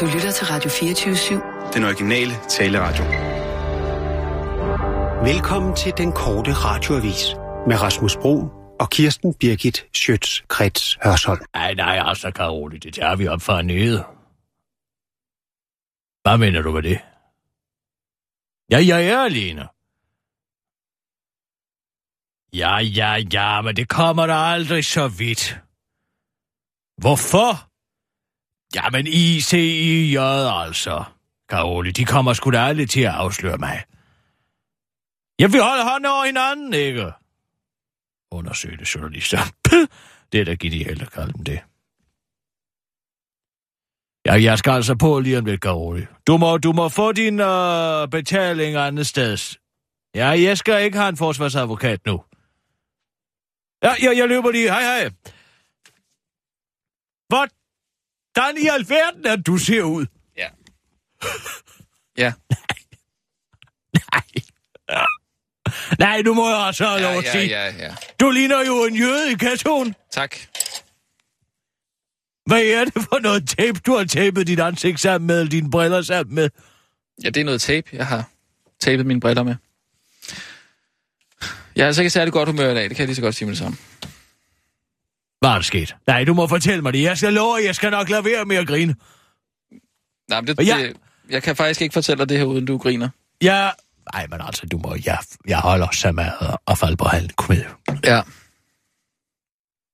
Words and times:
Du 0.00 0.06
lytter 0.06 0.32
til 0.32 0.46
Radio 0.46 0.70
24-7. 0.70 1.72
Den 1.74 1.84
originale 1.84 2.34
taleradio. 2.48 3.04
Velkommen 5.32 5.76
til 5.76 5.92
den 5.96 6.12
korte 6.12 6.52
radioavis 6.52 7.34
med 7.68 7.82
Rasmus 7.82 8.16
Bro 8.16 8.34
og 8.80 8.90
Kirsten 8.90 9.34
Birgit 9.34 9.86
Schøtz-Krets 9.96 10.98
Hørsholm. 11.04 11.40
Nej, 11.54 11.74
nej, 11.74 12.02
altså, 12.04 12.30
Karoli, 12.30 12.78
det 12.78 12.94
tager 12.94 13.16
vi 13.16 13.28
op 13.28 13.42
fra 13.42 13.62
nede. 13.62 13.98
Hvad 16.22 16.38
mener 16.38 16.62
du 16.62 16.72
med 16.72 16.82
det? 16.82 16.98
Ja, 18.70 18.78
jeg 18.86 19.08
er 19.08 19.18
alene. 19.18 19.68
Ja, 22.52 22.76
ja, 22.78 23.10
ja, 23.32 23.60
men 23.60 23.76
det 23.76 23.88
kommer 23.88 24.26
der 24.26 24.34
aldrig 24.34 24.84
så 24.84 25.08
vidt. 25.08 25.60
Hvorfor? 27.02 27.75
Jamen, 28.76 29.06
ICIJ 29.06 30.16
altså. 30.66 31.04
Karoli, 31.48 31.90
de 31.90 32.04
kommer 32.04 32.32
sgu 32.32 32.50
da 32.50 32.58
aldrig 32.58 32.90
til 32.90 33.00
at 33.00 33.12
afsløre 33.12 33.58
mig. 33.58 33.84
Ja, 35.40 35.46
vi 35.46 35.58
holder 35.58 35.84
hånden 35.90 36.10
over 36.10 36.24
hinanden, 36.24 36.74
ikke? 36.74 37.12
Undersøgte 38.30 38.86
journalister. 38.94 39.38
det 40.32 40.40
er 40.40 40.44
da 40.44 40.54
givet 40.54 40.72
de 40.72 40.84
heller 40.84 41.06
kalde 41.06 41.32
dem 41.32 41.44
det. 41.44 41.60
Ja, 44.26 44.42
jeg 44.42 44.58
skal 44.58 44.70
altså 44.70 44.94
på 44.94 45.20
lige 45.20 45.38
om 45.38 45.44
lidt, 45.44 45.60
Karoli. 45.60 46.06
Du 46.26 46.36
må, 46.36 46.58
du 46.58 46.72
må 46.72 46.88
få 46.88 47.12
din 47.12 47.40
øh, 47.40 48.08
betaling 48.08 48.76
andet 48.76 49.06
sted. 49.06 49.56
Ja, 50.14 50.26
jeg 50.26 50.58
skal 50.58 50.84
ikke 50.84 50.98
have 50.98 51.08
en 51.08 51.16
forsvarsadvokat 51.16 52.06
nu. 52.06 52.24
Ja, 53.82 53.92
jeg, 54.02 54.18
jeg 54.18 54.28
løber 54.28 54.50
lige. 54.50 54.70
Hej, 54.70 54.82
hej. 54.82 55.10
Hvordan 58.36 58.56
i 58.64 58.66
alverden 58.66 59.26
er 59.26 59.36
du 59.36 59.58
ser 59.58 59.82
ud? 59.82 60.06
Ja. 60.36 60.48
Ja. 62.18 62.32
Nej. 64.12 64.22
Nej, 65.98 66.22
du 66.22 66.34
må 66.34 66.50
jo 66.50 66.66
altså 66.66 66.84
have 66.86 67.00
lov 67.02 67.12
Ja, 67.12 67.18
at 67.18 67.24
ja, 67.24 67.32
sige. 67.32 67.48
ja, 67.48 67.74
ja. 67.86 67.94
Du 68.20 68.30
ligner 68.30 68.64
jo 68.66 68.84
en 68.84 68.94
jøde 68.96 69.32
i 69.32 69.34
karton. 69.34 69.94
Tak. 70.10 70.36
Hvad 72.46 72.62
er 72.62 72.84
det 72.84 72.92
for 72.94 73.18
noget 73.18 73.48
tape, 73.48 73.80
du 73.86 73.96
har 73.96 74.04
tapet 74.04 74.46
dit 74.46 74.60
ansigt 74.60 75.00
sammen 75.00 75.26
med, 75.26 75.40
eller 75.40 75.50
dine 75.50 75.70
briller 75.70 76.02
sammen 76.02 76.34
med? 76.34 76.50
Ja, 77.24 77.30
det 77.30 77.40
er 77.40 77.44
noget 77.44 77.60
tape, 77.60 77.88
jeg 77.92 78.06
har 78.06 78.30
tapet 78.80 79.06
mine 79.06 79.20
briller 79.20 79.42
med. 79.42 79.54
Jeg 81.76 81.82
er 81.82 81.86
altså 81.86 82.02
ikke 82.02 82.10
særlig 82.10 82.32
godt 82.32 82.48
humør 82.48 82.70
i 82.70 82.74
dag, 82.74 82.82
det 82.82 82.90
kan 82.90 82.98
jeg 82.98 83.06
lige 83.06 83.16
så 83.16 83.22
godt 83.22 83.34
sige 83.34 83.46
med 83.46 83.52
det 83.54 83.58
samme. 83.58 83.78
Hvad 85.40 85.50
er 85.50 85.54
der 85.54 85.60
sket? 85.62 85.96
Nej, 86.06 86.24
du 86.24 86.34
må 86.34 86.46
fortælle 86.46 86.82
mig 86.82 86.92
det. 86.92 87.02
Jeg 87.02 87.18
skal 87.18 87.32
love, 87.32 87.58
jeg 87.64 87.74
skal 87.74 87.90
nok 87.90 88.08
lade 88.08 88.24
være 88.24 88.44
med 88.44 88.56
at 88.56 88.66
grine. 88.66 88.94
Nej, 90.28 90.40
men 90.40 90.46
det, 90.46 90.58
Og 90.58 90.66
jeg- 90.66 90.78
det, 90.78 90.96
jeg 91.30 91.42
kan 91.42 91.56
faktisk 91.56 91.80
ikke 91.82 91.92
fortælle 91.92 92.18
dig 92.18 92.28
det 92.28 92.38
her, 92.38 92.44
uden 92.44 92.64
du 92.66 92.78
griner. 92.78 93.08
Ja, 93.42 93.70
nej, 94.14 94.26
men 94.26 94.40
altså, 94.40 94.66
du 94.66 94.78
må, 94.78 94.96
jeg, 95.06 95.18
jeg 95.48 95.58
holder 95.58 95.88
sammen 95.92 96.24
med 96.40 96.48
at 96.66 96.78
falde 96.78 96.96
på 96.96 97.04
halen. 97.04 97.30
Kom 97.36 97.56
med. 97.56 97.64
Ja. 98.04 98.22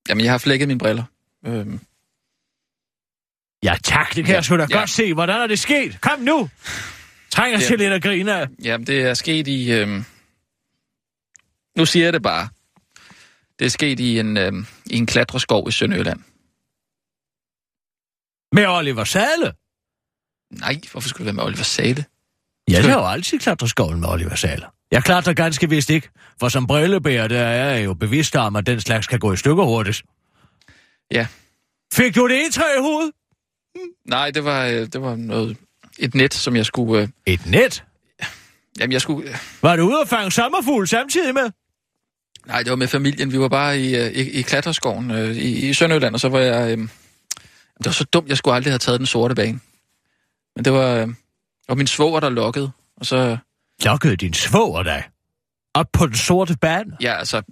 Jamen, 0.09 0.25
jeg 0.25 0.33
har 0.33 0.39
flækket 0.39 0.69
mine 0.69 0.79
briller. 0.79 1.05
Øhm, 1.47 1.81
Ja, 3.65 3.75
tak, 3.85 4.07
det 4.09 4.25
kan 4.25 4.27
Ja, 4.27 4.35
jeg 4.35 4.45
sgu 4.45 4.57
da 4.57 4.67
ja. 4.70 4.79
godt 4.79 4.91
se. 4.91 5.15
Hvordan 5.15 5.41
er 5.41 5.47
det 5.47 5.59
sket? 5.59 6.01
Kom 6.01 6.20
nu! 6.20 6.48
Trænger 7.31 7.59
Ja. 7.61 7.67
til 7.67 7.79
lidt 7.79 7.93
at 7.93 8.03
grine 8.03 8.35
af. 8.35 8.47
jamen, 8.65 8.87
det 8.87 9.03
er 9.03 9.15
sket 9.15 9.48
i... 9.48 9.73
Øhm, 9.73 10.05
nu 11.77 11.87
siger 11.87 12.07
jeg 12.07 12.13
det 12.13 12.23
bare. 12.23 12.48
Det 13.62 13.66
er 13.66 13.70
sket 13.70 14.00
i 14.00 14.18
en, 14.18 14.36
øhm, 14.36 14.66
i 14.86 14.96
en 14.96 15.06
klatreskov 15.06 15.68
i 15.68 15.72
Sønderjylland. 15.72 16.20
Med 18.52 18.66
Oliver 18.66 19.05
Sale. 19.05 19.52
Nej, 20.50 20.80
hvorfor 20.92 21.08
skulle 21.08 21.18
det 21.18 21.27
være 21.27 21.44
med 21.44 21.44
Oliver 21.44 21.62
det 22.83 22.90
har 22.90 23.00
jo 23.00 23.08
altid 23.08 23.38
klatret 23.38 23.70
skoven 23.70 24.00
med 24.00 24.08
Oliver 24.08 24.34
Sale. 24.34 24.66
Jeg 24.90 25.05
klatrer 25.05 25.33
ganske 25.33 25.68
vist 25.68 25.90
ikke, 25.90 26.08
for 26.40 26.48
som 26.48 26.67
brillebærer, 26.67 27.28
der 27.28 27.40
er 27.40 27.74
jeg 27.74 27.84
jo 27.84 27.95
bevidst 27.95 28.36
om, 28.36 28.56
at 28.56 28.67
den 28.67 28.80
slags 28.80 29.06
kan 29.06 29.18
gå 29.18 29.33
i 29.33 29.36
stykker 29.36 29.64
hurtigt. 29.64 30.02
Ja. 31.11 31.27
Fik 31.95 32.14
du 32.14 32.28
det 32.28 32.34
indtræ 32.34 32.64
i 32.78 32.80
hovedet? 32.80 33.12
Nej, 34.05 34.30
det 34.30 34.45
var, 34.45 34.67
øh, 34.67 34.72
det 34.72 35.02
var 35.02 35.17
noget... 35.17 35.56
Et 35.98 36.14
net, 36.14 36.34
som 36.34 36.56
jeg 36.56 36.67
skulle... 36.67 37.02
Øh, 37.02 37.08
Et 37.27 37.46
net? 37.46 37.84
jamen, 38.78 38.92
jeg 38.92 39.01
skulle... 39.01 39.30
Øh, 39.30 39.36
Var 39.62 39.77
du 39.77 39.83
ude 39.83 40.01
og 40.01 40.08
fange 40.08 40.33
sommerfugl 40.33 40.89
samtidig 40.89 41.34
med? 41.34 41.51
Nej, 42.47 42.63
det 42.63 42.70
var 42.70 42.77
med 42.77 42.89
familien. 42.89 43.33
Vi 43.33 43.39
var 43.41 43.48
bare 43.48 43.79
i, 43.79 43.97
øh, 43.97 44.11
i, 44.13 44.30
i 44.30 44.42
klatreskoven 44.42 45.11
øh, 45.11 45.36
i, 45.36 45.69
i 45.69 45.75
Sønderjylland, 45.75 46.14
og 46.14 46.20
så 46.20 46.29
var 46.29 46.39
jeg... 46.39 46.79
Øh, 46.79 46.89
det 47.79 47.86
var 47.86 47.92
så 47.92 48.05
dumt, 48.05 48.29
jeg 48.29 48.36
skulle 48.36 48.55
aldrig 48.55 48.73
have 48.73 48.79
taget 48.79 49.01
den 49.01 49.07
sorte 49.07 49.35
bane. 49.35 49.61
Men 50.57 50.64
det 50.64 50.73
var, 50.73 50.95
øh, 50.95 51.08
og 51.69 51.77
min 51.77 51.86
svoger, 51.86 52.20
der 52.20 52.31
lokkede. 52.31 52.70
Og 52.97 53.07
så, 53.07 53.36
Lokkede 53.85 54.17
din 54.17 54.35
svoger 54.35 54.83
dig? 54.83 55.05
Op 55.75 55.86
på 55.92 56.07
den 56.07 56.14
sorte 56.14 56.57
bane? 56.61 56.97
ja, 57.01 57.14
altså, 57.19 57.42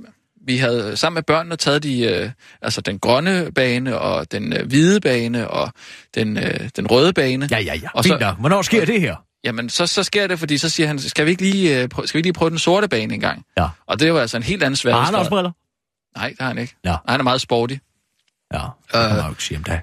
vi 0.47 0.57
havde 0.57 0.97
sammen 0.97 1.15
med 1.15 1.23
børnene 1.23 1.57
taget 1.57 1.83
de, 1.83 2.01
øh, 2.03 2.31
altså 2.63 2.81
den 2.81 2.99
grønne 2.99 3.53
bane, 3.55 3.99
og 3.99 4.33
den 4.33 4.53
øh, 4.53 4.67
hvide 4.67 5.01
bane, 5.01 5.49
og 5.49 5.73
den, 6.15 6.37
øh, 6.39 6.71
den 6.77 6.87
røde 6.87 7.13
bane. 7.13 7.49
Ja, 7.51 7.59
ja, 7.61 7.75
ja. 7.75 7.89
Og 7.95 8.05
Fint 8.05 8.15
så- 8.21 8.27
nok. 8.27 8.39
Hvornår 8.41 8.63
sker 8.63 8.85
det 8.85 9.01
her? 9.01 9.17
Jamen, 9.45 9.69
så, 9.69 9.87
så 9.87 10.03
sker 10.03 10.27
det, 10.27 10.39
fordi 10.39 10.59
så 10.59 10.69
siger 10.69 10.87
han, 10.87 10.99
skal 10.99 11.27
vi 11.27 11.31
ikke 11.31 11.43
lige, 11.43 11.83
øh, 11.83 11.89
prø- 11.95 12.07
skal 12.07 12.15
vi 12.15 12.19
ikke 12.19 12.27
lige 12.27 12.33
prøve 12.33 12.51
den 12.51 12.59
sorte 12.59 12.89
bane 12.89 13.15
en 13.15 13.21
gang? 13.21 13.45
Ja. 13.59 13.69
Og 13.87 14.01
det 14.01 14.15
var 14.15 14.21
altså 14.21 14.37
en 14.37 14.43
helt 14.43 14.63
anden 14.63 14.73
Har 14.73 14.77
sværhedsgrad. 14.77 15.07
han 15.07 15.15
også 15.15 15.29
briller? 15.31 15.51
Nej, 16.17 16.29
det 16.29 16.37
har 16.41 16.49
han 16.49 16.59
ikke. 16.59 16.75
Ja. 16.85 16.97
Han 17.09 17.21
er 17.21 17.25
meget 17.25 17.41
sporty. 17.41 17.75
Ja, 18.55 18.59
det 18.59 18.93
kan 18.93 19.01
Øh. 19.05 19.11
man 19.17 19.25
jo 19.25 19.31
ikke 19.31 19.45
sige 19.45 19.59
om 19.59 19.65
dig. 19.65 19.81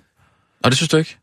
Og 0.63 0.71
det 0.71 0.77
synes 0.77 0.89
du 0.89 0.97
ikke? 0.97 1.17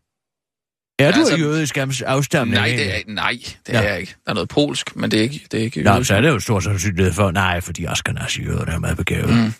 Er 0.98 1.10
du 1.12 1.18
altså- 1.18 1.34
af 1.34 1.38
jødisk 1.38 1.76
afstamning? 2.06 2.54
Nej, 2.56 2.66
det 2.68 2.94
er, 2.96 3.00
nej, 3.06 3.38
det 3.66 3.72
Ja. 3.72 3.78
er 3.78 3.82
jeg 3.90 4.00
ikke. 4.00 4.14
Der 4.24 4.30
er 4.30 4.34
noget 4.34 4.48
polsk, 4.48 4.96
men 4.96 5.10
det 5.10 5.18
er 5.18 5.22
ikke, 5.22 5.40
det 5.52 5.60
er 5.60 5.64
ikke 5.64 5.82
Nå, 5.82 5.92
jødisk. 5.92 6.08
så 6.08 6.16
er 6.16 6.20
det 6.20 6.28
jo 6.28 6.40
stor 6.40 6.60
sandsynlighed 6.60 7.12
for, 7.12 7.30
nej, 7.30 7.60
fordi 7.60 7.84
Askenazi 7.84 8.42
jøder 8.42 8.64
er 8.66 8.78
meget 8.78 8.96
begavet. 8.96 9.28
Mm. 9.36 9.54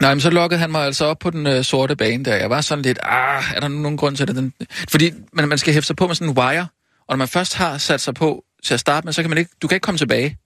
Nej, 0.00 0.14
men 0.14 0.20
så 0.20 0.30
lokkede 0.30 0.60
han 0.60 0.70
mig 0.70 0.82
altså 0.84 1.04
op 1.04 1.18
på 1.18 1.30
den 1.30 1.46
øh, 1.46 1.64
sorte 1.64 1.96
bane 1.96 2.24
der. 2.24 2.36
Jeg 2.36 2.50
var 2.50 2.60
sådan 2.60 2.82
lidt, 2.82 2.98
ah, 3.02 3.42
er 3.56 3.60
der 3.60 3.68
nu 3.68 3.78
nogen 3.78 3.96
grund 3.96 4.16
til 4.16 4.28
det? 4.28 4.36
Den... 4.36 4.52
Fordi 4.90 5.10
man, 5.32 5.48
man 5.48 5.58
skal 5.58 5.72
hæfte 5.74 5.86
sig 5.86 5.96
på 5.96 6.06
med 6.06 6.14
sådan 6.14 6.28
en 6.32 6.38
wire, 6.38 6.60
og 6.60 6.66
når 7.08 7.16
man 7.16 7.28
først 7.28 7.56
har 7.56 7.78
sat 7.78 8.00
sig 8.00 8.14
på 8.14 8.44
til 8.64 8.74
at 8.74 8.80
starte 8.80 9.04
med, 9.06 9.12
så 9.12 9.22
kan 9.22 9.28
man 9.30 9.38
ikke, 9.38 9.50
du 9.62 9.68
kan 9.68 9.76
ikke 9.76 9.84
komme 9.84 9.98
tilbage. 9.98 10.36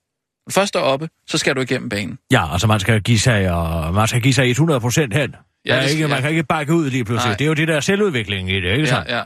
Først 0.50 0.76
er 0.76 0.80
oppe, 0.80 1.08
så 1.28 1.38
skal 1.38 1.56
du 1.56 1.60
igennem 1.60 1.88
banen. 1.88 2.18
Ja, 2.32 2.52
altså 2.52 2.66
man 2.66 2.80
skal 2.80 3.00
give 3.00 3.18
sig, 3.18 3.50
og 3.50 3.94
man 3.94 4.08
skal 4.08 4.20
give 4.20 4.34
sig 4.34 4.50
100 4.50 4.80
procent 4.80 5.14
hen. 5.14 5.34
Ja, 5.66 5.74
det, 5.76 5.82
det- 5.84 5.90
ikke, 5.90 6.02
ja. 6.02 6.08
man 6.08 6.22
kan 6.22 6.30
ikke 6.30 6.42
bakke 6.42 6.74
ud 6.74 6.90
lige 6.90 7.04
pludselig. 7.04 7.28
Nej. 7.30 7.36
Det 7.36 7.44
er 7.44 7.48
jo 7.48 7.54
det 7.54 7.68
der 7.68 7.80
selvudvikling 7.80 8.50
i 8.50 8.54
det, 8.54 8.70
ikke 8.70 8.78
Ja, 8.80 8.86
sant? 8.86 9.08
ja. 9.08 9.22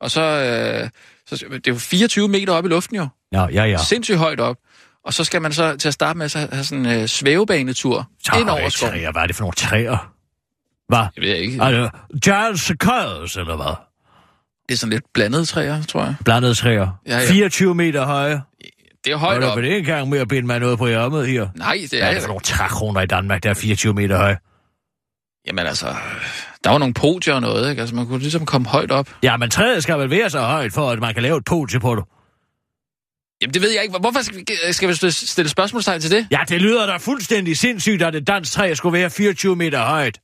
Og 0.00 0.10
så, 0.10 0.20
øh, 0.22 0.90
så, 1.26 1.44
det 1.50 1.66
er 1.66 1.72
jo 1.72 1.78
24 1.78 2.28
meter 2.28 2.52
op 2.52 2.64
i 2.64 2.68
luften 2.68 2.96
jo. 2.96 3.08
Ja, 3.32 3.46
ja, 3.52 3.64
ja. 3.64 3.76
Sindssygt 3.78 4.18
højt 4.18 4.40
op. 4.40 4.56
Og 5.04 5.14
så 5.14 5.24
skal 5.24 5.42
man 5.42 5.52
så 5.52 5.76
til 5.76 5.88
at 5.88 5.94
starte 5.94 6.18
med 6.18 6.28
så 6.28 6.38
have 6.52 6.64
sådan 6.64 6.86
en 6.86 7.00
øh, 7.00 7.06
svævebanetur 7.06 8.08
Så 8.24 8.32
ind 8.40 8.48
over 8.48 8.68
skoven. 8.68 8.92
træer. 8.92 9.12
Hvad 9.12 9.22
er 9.22 9.26
det 9.26 9.36
for 9.36 9.42
nogle 9.42 9.54
træer? 9.54 10.12
Hvad? 10.88 10.98
Jeg 11.16 11.22
ved 11.22 11.34
ikke. 11.34 11.62
Altså, 11.64 11.90
Charles 12.24 12.60
Sequoias, 12.60 13.36
eller 13.36 13.56
hvad? 13.56 13.74
Det 14.68 14.74
er 14.74 14.78
sådan 14.78 14.90
lidt 14.92 15.04
blandede 15.14 15.44
træer, 15.44 15.82
tror 15.82 16.04
jeg. 16.04 16.14
Blandede 16.24 16.54
træer. 16.54 17.00
Ja, 17.06 17.18
ja. 17.18 17.26
24 17.30 17.74
meter 17.74 18.04
høje. 18.06 18.42
Det 19.04 19.12
er 19.12 19.16
højt 19.16 19.42
der 19.42 19.48
op. 19.48 19.56
vil 19.56 19.64
det 19.64 19.70
ikke 19.70 19.78
engang 19.90 20.08
med 20.08 20.18
at 20.18 20.28
binde 20.28 20.46
mig 20.46 20.60
noget 20.60 20.78
på 20.78 20.88
ærmet 20.88 21.26
her. 21.26 21.48
Nej, 21.54 21.78
det 21.82 21.90
Hvad 21.90 22.00
er 22.00 22.04
er 22.06 22.12
det 22.12 22.22
for 22.22 22.28
nogle 22.28 22.40
trækroner 22.40 23.00
i 23.00 23.06
Danmark, 23.06 23.42
der 23.42 23.50
er 23.50 23.54
24 23.54 23.94
meter 23.94 24.16
høje? 24.16 24.36
Jamen 25.48 25.66
altså, 25.66 25.94
der 26.64 26.70
var 26.70 26.78
nogle 26.78 26.94
podier 26.94 27.34
og 27.34 27.40
noget, 27.40 27.70
ikke? 27.70 27.80
Altså, 27.80 27.94
man 27.94 28.06
kunne 28.06 28.18
ligesom 28.18 28.46
komme 28.46 28.68
højt 28.68 28.90
op. 28.90 29.08
Ja, 29.22 29.36
men 29.36 29.50
træet 29.50 29.82
skal 29.82 29.98
vel 29.98 30.10
være 30.10 30.30
så 30.30 30.40
højt, 30.40 30.72
for 30.72 30.90
at 30.90 30.98
man 30.98 31.14
kan 31.14 31.22
lave 31.22 31.36
et 31.36 31.44
podie 31.44 31.80
på 31.80 31.94
det. 31.94 32.04
Jamen, 33.42 33.54
det 33.54 33.62
ved 33.62 33.70
jeg 33.70 33.82
ikke. 33.82 33.98
Hvorfor 33.98 34.22
skal 34.22 34.36
vi, 34.38 34.72
skal 34.72 34.88
vi 34.88 35.10
stille 35.10 35.48
spørgsmålstegn 35.48 36.00
til 36.00 36.10
det? 36.10 36.26
Ja, 36.30 36.40
det 36.48 36.60
lyder 36.62 36.86
da 36.86 36.96
fuldstændig 36.96 37.56
sindssygt, 37.56 38.02
at 38.02 38.14
et 38.14 38.26
dansk 38.26 38.52
træ 38.52 38.74
skulle 38.74 38.98
være 38.98 39.10
24 39.10 39.56
meter 39.56 39.84
højt. 39.84 40.18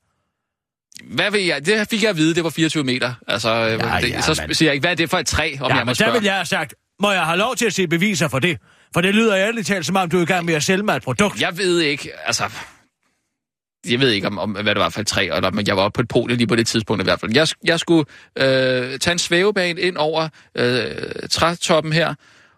Hvad 1.05 1.31
ved 1.31 1.41
jeg? 1.41 1.67
Det 1.67 1.89
fik 1.91 2.03
jeg 2.03 2.11
at 2.11 2.17
vide, 2.17 2.35
det 2.35 2.45
var 2.45 2.51
24 2.51 2.85
meter. 2.85 3.15
Altså, 3.29 3.51
ja, 3.51 3.65
Ja, 3.95 4.01
det, 4.01 4.11
ja, 4.11 4.21
så 4.21 4.43
men- 4.47 4.55
siger 4.55 4.69
jeg 4.69 4.75
ikke, 4.75 4.83
hvad 4.83 4.91
er 4.91 4.95
det 4.95 5.11
for 5.11 5.19
et 5.19 5.27
træ, 5.27 5.57
om 5.61 5.71
ja, 5.71 5.77
jeg 5.77 5.77
må 5.77 5.81
men 5.85 5.89
der 5.89 5.95
spørge. 5.95 6.13
vil 6.13 6.23
jeg 6.25 6.35
have 6.35 6.45
sagt, 6.47 6.75
må 7.01 7.11
jeg 7.13 7.23
have 7.27 7.39
lov 7.39 7.57
til 7.57 7.67
at 7.67 7.75
se 7.75 7.87
beviser 7.87 8.29
for 8.29 8.39
det? 8.39 8.59
For 8.95 9.01
det 9.01 9.15
lyder 9.15 9.37
ærligt 9.37 9.67
talt, 9.67 9.87
som 9.87 9.97
om 9.97 10.11
du 10.11 10.19
er 10.19 10.23
i 10.23 10.25
gang 10.25 10.45
med 10.45 10.55
at 10.55 10.63
sælge 10.63 10.83
mig 10.83 10.97
et 10.97 11.03
produkt. 11.03 11.41
Jeg 11.41 11.59
ved 11.59 11.81
ikke, 11.81 12.11
altså... 12.27 12.45
Jeg 13.91 14.01
ved 14.01 14.11
ikke, 14.11 14.27
om, 14.27 14.39
om 14.39 14.51
hvad 14.51 14.65
det 14.75 14.79
var 14.79 14.89
for 14.89 15.01
et 15.01 15.07
træ, 15.07 15.29
eller, 15.35 15.51
men 15.51 15.67
jeg 15.67 15.77
var 15.77 15.83
oppe 15.83 15.97
på 15.97 16.03
et 16.03 16.09
pole 16.09 16.35
lige 16.35 16.47
på 16.47 16.57
det 16.57 16.67
tidspunkt 16.67 17.03
i 17.03 17.05
hvert 17.05 17.21
fald. 17.21 17.33
Jeg, 17.35 17.49
jeg 17.65 17.81
skulle 17.81 18.05
øh, 18.39 18.99
tage 18.99 19.13
en 19.13 19.19
svævebane 19.19 19.81
ind 19.81 19.97
over 19.97 20.29
øh, 20.55 20.89
trætoppen 21.31 21.93
her, 21.93 22.15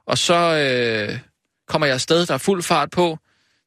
og 0.07 0.19
så 0.19 0.35
øh, 0.35 1.19
kommer 1.69 1.87
jeg 1.87 1.95
afsted, 1.95 2.27
der 2.27 2.35
er 2.35 2.39
fuld 2.39 2.63
fart 2.63 2.91
på. 2.91 3.19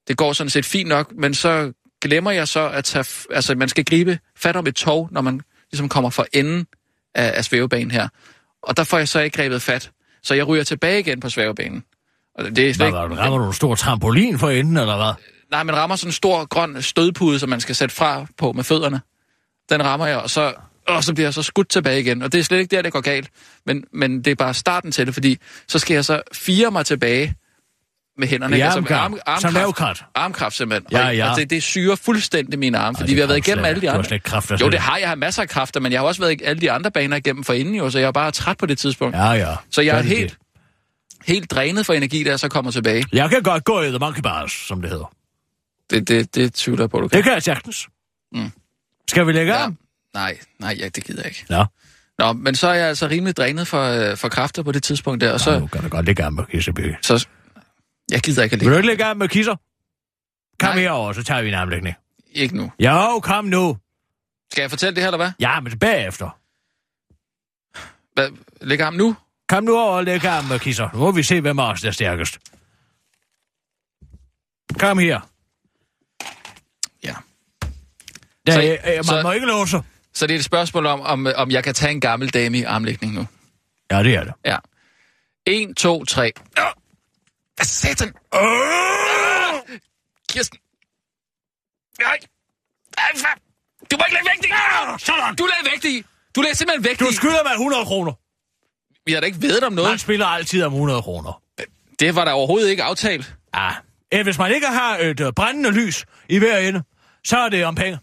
Det 0.07 0.17
går 0.17 0.33
sådan 0.33 0.49
set 0.49 0.65
fint 0.65 0.89
nok, 0.89 1.13
men 1.17 1.33
så 1.33 1.73
glemmer 2.01 2.31
jeg 2.31 2.47
så 2.47 2.69
at 2.69 2.85
tage... 2.85 3.05
Altså, 3.31 3.55
man 3.55 3.69
skal 3.69 3.85
gribe 3.85 4.19
fat 4.37 4.55
om 4.55 4.67
et 4.67 4.75
tog, 4.75 5.09
når 5.11 5.21
man 5.21 5.41
ligesom 5.71 5.89
kommer 5.89 6.09
for 6.09 6.25
enden 6.33 6.67
af, 7.15 7.33
af 7.37 7.45
svævebanen 7.45 7.91
her. 7.91 8.07
Og 8.63 8.77
der 8.77 8.83
får 8.83 8.97
jeg 8.97 9.07
så 9.07 9.19
ikke 9.19 9.37
grebet 9.37 9.61
fat. 9.61 9.91
Så 10.23 10.33
jeg 10.33 10.47
ryger 10.47 10.63
tilbage 10.63 10.99
igen 10.99 11.19
på 11.19 11.29
svævebanen. 11.29 11.83
Og 12.35 12.55
det 12.55 12.69
er 12.69 12.73
slet 12.73 12.75
Hvad, 12.75 12.87
ikke, 12.87 13.21
rammer 13.21 13.37
du 13.37 13.47
en 13.47 13.53
stor 13.53 13.75
trampolin 13.75 14.39
for 14.39 14.49
enden, 14.49 14.77
eller 14.77 14.97
hvad? 14.97 15.13
Nej, 15.51 15.63
man 15.63 15.75
rammer 15.75 15.95
sådan 15.95 16.09
en 16.09 16.13
stor 16.13 16.45
grøn 16.45 16.81
stødpude, 16.81 17.39
som 17.39 17.49
man 17.49 17.61
skal 17.61 17.75
sætte 17.75 17.95
fra 17.95 18.25
på 18.37 18.51
med 18.51 18.63
fødderne. 18.63 19.01
Den 19.69 19.83
rammer 19.83 20.07
jeg, 20.07 20.17
og 20.17 20.29
så... 20.29 20.53
og 20.87 21.03
så 21.03 21.13
bliver 21.13 21.27
jeg 21.27 21.33
så 21.33 21.43
skudt 21.43 21.69
tilbage 21.69 21.99
igen. 21.99 22.21
Og 22.21 22.31
det 22.31 22.39
er 22.39 22.43
slet 22.43 22.57
ikke 22.57 22.75
der, 22.75 22.81
det 22.81 22.93
går 22.93 23.01
galt. 23.01 23.29
Men, 23.65 23.83
men 23.93 24.17
det 24.21 24.31
er 24.31 24.35
bare 24.35 24.53
starten 24.53 24.91
til 24.91 25.05
det, 25.05 25.13
fordi 25.13 25.37
så 25.67 25.79
skal 25.79 25.93
jeg 25.93 26.05
så 26.05 26.21
fire 26.33 26.71
mig 26.71 26.85
tilbage 26.85 27.35
med 28.17 28.27
hænderne. 28.27 28.55
I 28.55 28.59
ikke? 28.59 28.67
armkraft. 28.67 29.11
Som 29.11 29.21
armkraft, 29.25 29.53
lavkrat. 29.53 30.03
armkraft 30.15 30.55
simpelthen. 30.55 30.87
Ja, 30.91 31.07
ja. 31.07 31.31
Og 31.31 31.37
det, 31.37 31.49
det 31.49 31.63
syrer 31.63 31.95
fuldstændig 31.95 32.59
mine 32.59 32.77
arme, 32.77 32.97
fordi 32.97 33.13
vi 33.13 33.19
har 33.19 33.27
været 33.27 33.37
igennem 33.37 33.63
slet 33.63 33.69
alle 33.69 33.81
de 33.81 33.89
andre. 33.89 34.03
slet 34.03 34.23
kræfter 34.23 34.57
Jo, 34.61 34.69
det 34.69 34.79
har 34.79 34.97
jeg. 34.97 35.07
Har 35.07 35.15
masser 35.15 35.41
af 35.41 35.49
kræfter, 35.49 35.79
men 35.79 35.91
jeg 35.91 35.99
har 36.01 36.07
også 36.07 36.21
været 36.21 36.41
alle 36.43 36.61
de 36.61 36.71
andre 36.71 36.91
baner 36.91 37.17
igennem 37.17 37.43
for 37.43 37.53
inden 37.53 37.75
jo, 37.75 37.89
så 37.89 37.99
jeg 37.99 38.07
er 38.07 38.11
bare 38.11 38.31
træt 38.31 38.57
på 38.57 38.65
det 38.65 38.77
tidspunkt. 38.77 39.15
Ja, 39.15 39.31
ja. 39.31 39.55
Så 39.71 39.81
jeg 39.81 39.97
er 39.97 40.01
helt, 40.01 40.31
det. 40.31 40.37
helt 41.27 41.51
drænet 41.51 41.85
for 41.85 41.93
energi, 41.93 42.27
jeg 42.27 42.39
så 42.39 42.49
kommer 42.49 42.71
tilbage. 42.71 43.05
Jeg 43.13 43.29
kan 43.29 43.43
godt 43.43 43.63
gå 43.63 43.81
i 43.81 43.87
the 43.87 43.97
monkey 43.97 44.21
bars, 44.21 44.51
som 44.51 44.81
det 44.81 44.89
hedder. 44.89 45.11
Det, 45.89 46.07
det, 46.07 46.35
det 46.35 46.53
tvivler 46.53 46.83
jeg 46.83 46.89
på, 46.89 47.01
du 47.01 47.07
kan. 47.07 47.17
Det 47.17 47.23
kan 47.23 47.33
jeg 47.33 47.43
sagtens. 47.43 47.87
Mm. 48.31 48.51
Skal 49.09 49.27
vi 49.27 49.31
lægge 49.31 49.53
Ja. 49.53 49.65
om? 49.65 49.77
Nej, 50.13 50.37
nej, 50.59 50.75
ja, 50.79 50.89
det 50.89 51.03
gider 51.03 51.21
jeg 51.21 51.27
ikke. 51.29 51.45
Ja. 51.49 51.65
Nå, 52.19 52.33
men 52.33 52.55
så 52.55 52.67
er 52.67 52.73
jeg 52.73 52.87
altså 52.87 53.07
rimelig 53.07 53.37
drænet 53.37 53.67
for, 53.67 53.83
øh, 53.83 54.17
for 54.17 54.29
kræfter 54.29 54.63
på 54.63 54.71
det 54.71 54.83
tidspunkt 54.83 55.21
der, 55.21 55.33
og 55.33 55.39
Så... 55.39 55.43
så, 55.45 55.59
Nu 55.59 55.67
kan 55.67 55.81
du 55.83 55.89
godt 55.89 56.05
lægge 56.05 56.25
om 56.25 56.33
med 56.33 56.45
kisser, 56.45 56.73
så... 57.01 57.27
Jeg 58.11 58.19
gider 58.21 58.43
ikke 58.43 58.53
at 58.53 58.59
Vil 58.59 58.65
ligge. 58.65 58.73
du 58.73 58.77
ikke 58.77 58.87
lægge 58.87 59.05
om 59.05 59.17
med 59.17 59.29
kisser? 59.29 59.55
Kom 60.59 60.69
Nej. 60.75 60.79
herover, 60.79 61.13
så 61.13 61.23
tager 61.23 61.41
vi 61.41 61.47
en 61.47 61.53
armlægning. 61.53 61.95
Ikke 62.31 62.57
nu. 62.57 62.71
Jo, 62.79 63.19
kom 63.23 63.45
nu. 63.45 63.77
Skal 64.51 64.61
jeg 64.61 64.69
fortælle 64.69 64.95
det 64.95 65.03
her, 65.03 65.07
eller 65.07 65.17
hvad? 65.17 65.31
Ja, 65.39 65.59
men 65.59 65.79
bagefter. 65.79 66.37
hvad? 68.13 68.29
Lægger 68.61 68.85
ham 68.85 68.93
nu? 68.93 69.15
Kom 69.49 69.63
nu 69.63 69.77
over 69.77 69.97
og 69.97 70.03
læg 70.03 70.25
om 70.25 70.45
med 70.45 70.59
kisser. 70.59 70.89
Nu 70.93 70.99
må 70.99 71.11
vi 71.11 71.23
se, 71.23 71.41
hvem 71.41 71.59
af 71.59 71.71
os 71.71 71.81
der 71.81 71.87
er 71.87 71.91
stærkest. 71.91 72.37
Kom 74.79 74.97
her. 74.99 75.19
Ja. 77.03 77.15
Der, 78.53 78.61
Så- 78.77 78.81
så, 78.83 78.89
øh, 78.91 78.95
man 78.95 79.03
så- 79.03 79.21
må 79.23 79.31
ikke 79.31 79.47
låse. 79.47 79.77
Så 80.13 80.27
det 80.27 80.33
er 80.33 80.39
et 80.39 80.45
spørgsmål 80.45 80.85
om, 80.85 81.01
om, 81.01 81.27
om 81.35 81.51
jeg 81.51 81.63
kan 81.63 81.73
tage 81.73 81.91
en 81.91 82.01
gammel 82.01 82.29
dame 82.29 82.57
i 82.57 82.63
armlægning 82.63 83.13
nu. 83.13 83.27
Ja, 83.91 84.03
det 84.03 84.15
er 84.15 84.23
det. 84.23 84.33
Ja. 84.45 84.57
1, 85.45 85.77
2, 85.77 86.05
3. 86.05 86.31
Hvad 87.55 87.65
satan? 87.65 88.07
Øh! 88.07 89.79
Kirsten. 90.29 90.59
Nej. 91.99 92.17
Du 93.91 93.97
må 93.97 94.03
ikke 94.07 94.13
lægge 94.13 94.29
vægt 94.33 94.45
i. 94.45 94.49
Sådan. 95.05 95.35
Du 95.35 95.45
lagde 95.45 95.71
vægt 95.71 95.85
i. 95.85 96.03
Du 96.35 96.41
lagde 96.41 96.55
simpelthen 96.57 96.83
vægt 96.83 96.99
Du 96.99 97.07
i. 97.09 97.13
skylder 97.13 97.43
mig 97.43 97.51
100 97.53 97.85
kroner. 97.85 98.13
Vi 99.05 99.13
har 99.13 99.19
da 99.19 99.25
ikke 99.25 99.41
vedet 99.41 99.63
om 99.63 99.73
noget. 99.73 99.89
Man 99.89 99.99
spiller 99.99 100.25
altid 100.25 100.63
om 100.63 100.73
100 100.73 101.01
kroner. 101.01 101.41
Det 101.99 102.15
var 102.15 102.25
der 102.25 102.31
overhovedet 102.31 102.69
ikke 102.69 102.83
aftalt. 102.83 103.35
Ja. 103.55 104.23
Hvis 104.23 104.37
man 104.37 104.51
ikke 104.55 104.67
har 104.67 104.97
et 104.97 105.19
øh, 105.19 105.33
brændende 105.33 105.71
lys 105.71 106.05
i 106.29 106.37
hver 106.37 106.57
ende, 106.57 106.83
så 107.25 107.37
er 107.37 107.49
det 107.49 107.65
om 107.65 107.75
penge. 107.75 107.99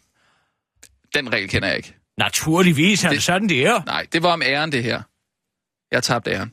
Den 1.17 1.33
regel 1.33 1.49
kender 1.49 1.69
jeg 1.69 1.77
ikke. 1.77 1.95
Naturligvis 2.19 3.05
er 3.05 3.09
det, 3.09 3.15
Det- 3.17 3.23
sådan, 3.25 3.49
det 3.49 3.67
er. 3.67 3.83
Nej, 3.87 4.07
det 4.13 4.23
var 4.23 4.33
om 4.33 4.43
æren, 4.43 4.73
det 4.73 4.83
her. 4.83 5.03
Jeg 5.93 6.03
tabte 6.03 6.31
æren. 6.31 6.53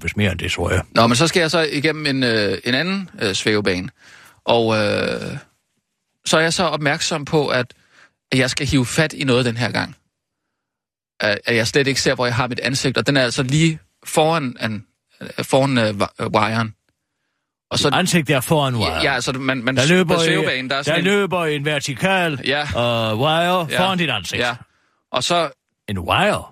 Hvis 0.00 0.16
mere 0.16 0.30
end 0.32 0.38
det, 0.38 0.52
tror 0.52 0.70
jeg. 0.70 0.82
Nå, 0.90 1.06
men 1.06 1.16
så 1.16 1.26
skal 1.28 1.40
jeg 1.40 1.50
så 1.50 1.60
igennem 1.72 2.06
en, 2.06 2.22
øh, 2.22 2.58
en 2.64 2.74
anden 2.74 3.10
øh, 3.22 3.34
svævebane. 3.34 3.88
Og 4.44 4.74
øh, 4.76 5.38
så 6.26 6.36
er 6.36 6.40
jeg 6.40 6.52
så 6.52 6.64
opmærksom 6.64 7.24
på, 7.24 7.48
at, 7.48 7.74
at 8.32 8.38
jeg 8.38 8.50
skal 8.50 8.66
hive 8.66 8.86
fat 8.86 9.12
i 9.12 9.24
noget 9.24 9.44
den 9.44 9.56
her 9.56 9.70
gang. 9.72 9.96
At, 11.20 11.38
at 11.44 11.56
jeg 11.56 11.66
slet 11.68 11.86
ikke 11.86 12.00
ser, 12.00 12.14
hvor 12.14 12.26
jeg 12.26 12.34
har 12.34 12.46
mit 12.48 12.60
ansigt. 12.60 12.98
Og 12.98 13.06
den 13.06 13.16
er 13.16 13.22
altså 13.22 13.42
lige 13.42 13.78
foran, 14.04 14.56
an, 14.60 14.86
foran 15.42 15.78
øh, 15.78 15.94
wiren. 16.26 16.74
Og 17.72 17.78
så, 17.78 17.90
Ansigtet 17.92 18.36
er 18.36 18.40
foran 18.40 18.74
wire. 18.76 19.02
ja, 19.02 19.14
altså 19.14 19.32
man, 19.32 19.64
man 19.64 19.76
der 19.76 19.86
løber, 19.86 20.14
på 20.16 20.22
der 20.22 20.76
er 20.76 20.82
der 20.82 20.94
en, 20.94 21.04
løber 21.04 21.44
en 21.44 21.64
vertikal 21.64 22.40
Ja. 22.44 22.62
uh, 22.62 23.20
wire 23.20 23.66
Ja. 23.70 23.80
foran 23.80 23.98
dit 23.98 24.10
ansigt. 24.10 24.40
Ja. 24.42 24.54
Og 25.12 25.24
så, 25.24 25.50
En 25.88 25.98
wire? 25.98 26.44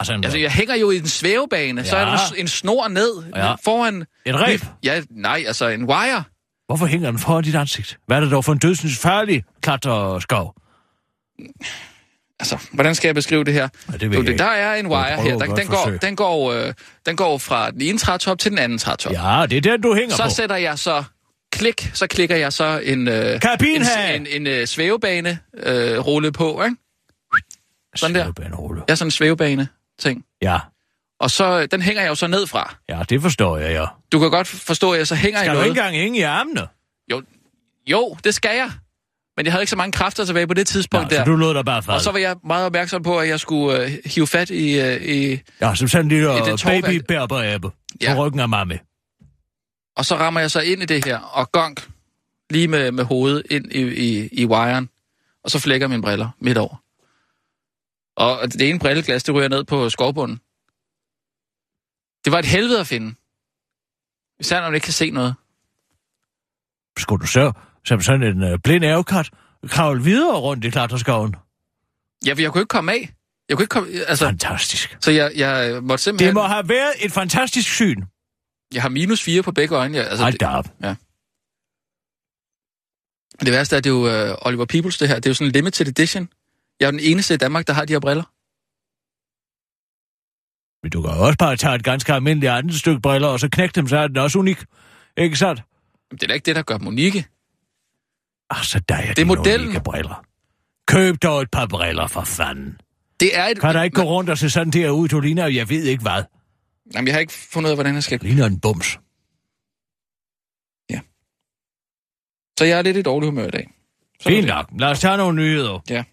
Altså, 0.00 0.12
en, 0.14 0.24
altså 0.24 0.38
jeg 0.38 0.50
hænger 0.50 0.74
jo 0.74 0.90
i 0.90 0.96
en 0.96 1.08
svævebane, 1.08 1.84
så 1.84 1.96
er 1.96 2.04
der 2.04 2.12
Ja. 2.12 2.18
en, 2.34 2.40
en 2.40 2.48
snor 2.48 2.88
ned 2.88 3.22
Ja. 3.36 3.52
foran... 3.64 4.04
et 4.26 4.34
reb. 4.34 4.60
Ja, 4.84 5.02
nej, 5.10 5.44
altså 5.46 5.68
en 5.68 5.84
wire. 5.84 6.24
Hvorfor 6.66 6.86
hænger 6.86 7.10
den 7.10 7.18
foran 7.18 7.44
dit 7.44 7.54
ansigt? 7.54 7.98
Hvad 8.06 8.16
er 8.16 8.20
det 8.20 8.30
dog 8.30 8.44
for 8.44 8.52
en 8.52 8.58
dødsens 8.58 8.98
farlig 8.98 9.44
klatreskov? 9.62 10.54
Altså, 12.40 12.58
hvordan 12.72 12.94
skal 12.94 13.08
jeg 13.08 13.14
beskrive 13.14 13.44
det 13.44 13.54
her? 13.54 13.68
Ja, 13.92 13.96
det 13.96 14.12
Du, 14.12 14.20
ikke. 14.20 14.38
der 14.38 14.44
er 14.44 14.74
en 14.74 14.86
wire 14.86 15.22
her. 15.22 15.32
Godt 15.46 15.58
den, 15.58 15.66
går, 15.66 15.76
forsøg. 15.76 16.02
den, 16.02 16.16
går, 16.16 16.52
øh, 16.52 16.74
den 17.06 17.16
går 17.16 17.38
fra 17.38 17.70
den 17.70 17.80
ene 17.80 17.98
trætop 17.98 18.38
til 18.38 18.50
den 18.50 18.58
anden 18.58 18.78
trætop. 18.78 19.12
Ja, 19.12 19.46
det 19.50 19.56
er 19.56 19.60
den, 19.72 19.80
du 19.80 19.94
hænger 19.94 20.16
så 20.16 20.22
på. 20.22 20.30
sætter 20.30 20.56
jeg 20.56 20.78
så 20.78 21.04
klik, 21.52 21.90
så 21.94 22.06
klikker 22.06 22.36
jeg 22.36 22.52
så 22.52 22.80
en, 22.84 23.08
øh, 23.08 23.40
Kabin 23.40 23.82
en, 23.82 23.86
en, 24.14 24.26
en 24.26 24.46
øh, 24.46 24.66
svævebane 24.66 25.38
øh, 25.56 25.98
rulle 25.98 26.32
på, 26.32 26.64
ikke? 26.64 26.76
sådan 27.96 28.14
der. 28.14 28.22
Svævebanerulle. 28.22 28.82
Ja, 28.88 28.94
sådan 28.94 29.06
en 29.06 29.10
svævebane 29.10 29.68
ting. 30.00 30.24
Ja, 30.42 30.58
Og 31.20 31.30
så, 31.30 31.60
øh, 31.60 31.68
den 31.70 31.82
hænger 31.82 32.02
jeg 32.02 32.08
jo 32.08 32.14
så 32.14 32.26
ned 32.26 32.46
fra. 32.46 32.74
ja, 32.88 33.02
det 33.08 33.22
forstår 33.22 33.56
jeg, 33.58 33.72
ja. 33.72 33.84
Du 34.12 34.18
kan 34.18 34.30
godt 34.30 34.46
forstå, 34.48 34.92
at 34.92 34.98
jeg 34.98 35.06
så 35.06 35.14
hænger 35.14 35.38
Skal 35.38 35.46
i 35.46 35.48
du 35.48 35.54
noget. 35.54 35.66
ikke 35.66 35.78
engang 35.80 35.96
hænge 35.96 36.18
i 36.18 36.22
armene? 36.22 36.66
Jo, 37.10 37.22
jo, 37.86 38.16
det 38.24 38.34
skal 38.34 38.56
jeg. 38.56 38.70
Men 39.38 39.44
jeg 39.46 39.52
havde 39.52 39.62
ikke 39.62 39.70
så 39.70 39.76
mange 39.76 39.92
kræfter 39.92 40.24
tilbage 40.24 40.46
på 40.46 40.54
det 40.54 40.66
tidspunkt 40.66 41.12
Ja, 41.12 41.16
der. 41.16 41.24
så 41.24 41.30
du 41.30 41.36
lod 41.36 41.54
dig 41.54 41.64
bare 41.64 41.78
Og 41.78 41.84
falde. 41.84 42.00
så 42.00 42.10
var 42.10 42.18
jeg 42.18 42.36
meget 42.44 42.66
opmærksom 42.66 43.02
på, 43.02 43.18
at 43.18 43.28
jeg 43.28 43.40
skulle 43.40 43.82
øh, 43.84 43.98
hive 44.04 44.26
fat 44.26 44.50
i, 44.50 44.80
øh, 44.80 45.02
i... 45.02 45.40
Ja, 45.60 45.74
som 45.74 45.88
sådan 45.88 46.04
en 46.06 46.08
lille 46.08 46.28
det 46.28 46.38
er 46.38 46.52
uh, 46.52 46.58
torvand. 46.58 46.84
baby 46.84 47.04
bærberæbe 47.08 47.70
Ja. 48.00 48.14
på 48.14 48.26
ryggen 48.26 48.40
af 48.40 48.48
mamma. 48.48 48.78
Og 49.96 50.04
så 50.04 50.16
rammer 50.16 50.40
jeg 50.40 50.50
så 50.50 50.60
ind 50.60 50.82
i 50.82 50.86
det 50.86 51.04
her, 51.04 51.18
og 51.18 51.52
gonk 51.52 51.88
lige 52.50 52.68
med, 52.68 52.92
med 52.92 53.04
hovedet 53.04 53.42
ind 53.50 53.72
i, 53.72 53.82
i, 53.82 54.28
i 54.32 54.46
wiren. 54.46 54.88
Og 55.44 55.50
så 55.50 55.58
flækker 55.58 55.86
mine 55.88 56.02
briller 56.02 56.28
midt 56.40 56.58
over. 56.58 56.76
Og 58.16 58.52
det 58.52 58.68
ene 58.70 58.78
brilleglas, 58.78 59.22
det 59.22 59.34
ryger 59.34 59.48
ned 59.48 59.64
på 59.64 59.90
skovbunden. 59.90 60.36
Det 62.24 62.32
var 62.32 62.38
et 62.38 62.44
helvede 62.46 62.80
at 62.80 62.86
finde. 62.86 63.14
Især 64.40 64.60
når 64.60 64.66
man 64.68 64.74
ikke 64.74 64.84
kan 64.84 64.92
se 64.92 65.10
noget. 65.10 65.34
Skulle 66.98 67.20
du 67.20 67.26
så, 67.26 67.52
som 67.88 68.00
sådan 68.00 68.22
en 68.22 68.52
uh, 68.52 68.58
blind 68.64 68.84
ærgekat, 68.84 69.30
kravle 69.66 70.02
videre 70.02 70.36
rundt 70.36 70.64
i 70.64 70.70
klatreskoven? 70.70 71.34
Ja, 72.26 72.32
for 72.32 72.40
jeg 72.40 72.52
kunne 72.52 72.62
ikke 72.62 72.68
komme 72.68 72.92
af. 72.92 73.10
Jeg 73.48 73.56
kunne 73.56 73.64
ikke 73.64 73.72
komme... 73.72 73.88
Altså, 74.06 74.24
Fantastisk. 74.24 74.96
så 75.00 75.10
jeg, 75.10 75.32
jeg 75.36 75.82
måtte 75.82 76.04
simpelthen... 76.04 76.26
Det 76.26 76.34
må 76.34 76.42
have 76.42 76.68
været 76.68 76.92
et 77.04 77.12
fantastisk 77.12 77.74
syn. 77.74 78.02
Jeg 78.74 78.82
har 78.82 78.88
minus 78.88 79.22
4 79.22 79.42
på 79.42 79.52
begge 79.52 79.76
øjne. 79.76 79.96
Jeg, 79.96 80.06
altså, 80.06 80.22
Hold 80.22 80.32
det, 80.32 80.40
da 80.40 80.46
op. 80.46 80.64
det 83.40 83.52
værste 83.52 83.76
er, 83.76 83.80
det 83.80 83.90
er 83.90 83.94
jo 83.94 84.30
uh, 84.30 84.46
Oliver 84.46 84.64
Peoples, 84.64 84.98
det 84.98 85.08
her. 85.08 85.14
Det 85.14 85.26
er 85.26 85.30
jo 85.30 85.34
sådan 85.34 85.46
en 85.46 85.52
limited 85.52 85.88
edition. 85.88 86.28
Jeg 86.80 86.86
er 86.86 86.90
den 86.90 87.00
eneste 87.00 87.34
i 87.34 87.36
Danmark, 87.36 87.66
der 87.66 87.72
har 87.72 87.84
de 87.84 87.92
her 87.92 88.00
briller. 88.00 88.24
Men 90.82 90.90
du 90.90 91.02
kan 91.02 91.10
også 91.10 91.38
bare 91.38 91.56
tage 91.56 91.74
et 91.74 91.84
ganske 91.84 92.12
almindeligt 92.12 92.52
andet 92.52 92.74
stykke 92.74 93.00
briller, 93.00 93.28
og 93.28 93.40
så 93.40 93.48
knække 93.48 93.72
dem, 93.72 93.88
så 93.88 93.98
er 93.98 94.06
den 94.06 94.16
også 94.16 94.38
unik. 94.38 94.64
Ikke 95.16 95.36
sandt? 95.36 95.62
Det 96.10 96.22
er 96.22 96.26
da 96.26 96.34
ikke 96.34 96.44
det, 96.44 96.56
der 96.56 96.62
gør 96.62 96.78
dem 96.78 96.86
unikke. 96.86 97.26
Altså, 98.50 98.80
der 98.88 98.94
er 98.94 99.00
Det 99.00 99.10
er 99.10 99.14
de 99.14 99.24
modellen. 99.24 99.82
briller. 99.82 100.24
Køb 100.88 101.22
dog 101.22 101.42
et 101.42 101.50
par 101.50 101.66
briller, 101.66 102.06
for 102.06 102.24
fanden. 102.24 102.80
Det 103.20 103.36
er 103.38 103.44
et... 103.46 103.60
Kan 103.60 103.74
der 103.74 103.82
ikke 103.82 103.94
gå 103.94 104.02
rundt 104.02 104.30
og 104.30 104.38
se 104.38 104.50
sådan 104.50 104.70
der 104.72 104.90
ud, 104.90 105.08
du 105.08 105.20
ligner, 105.20 105.46
jeg 105.46 105.68
ved 105.68 105.82
ikke 105.84 106.02
hvad. 106.02 106.22
Jamen, 106.94 107.06
jeg 107.06 107.14
har 107.14 107.20
ikke 107.20 107.32
fundet 107.32 107.68
ud 107.68 107.70
af, 107.70 107.76
hvordan 107.76 107.94
jeg 107.94 108.02
skal... 108.02 108.18
Ligner 108.22 108.46
en 108.46 108.60
bums. 108.60 108.98
Så 112.58 112.64
jeg 112.64 112.78
er 112.78 112.82
lidt 112.82 112.96
i 112.96 113.02
dårlig 113.02 113.28
humør 113.28 113.46
i 113.46 113.50
dag. 113.50 113.70
Så 114.20 114.28
Fint 114.28 114.46
nok. 114.46 114.68
Lad 114.78 114.88
os 114.88 115.00
tage 115.00 115.16
nogle 115.16 115.36
nyheder. 115.36 116.04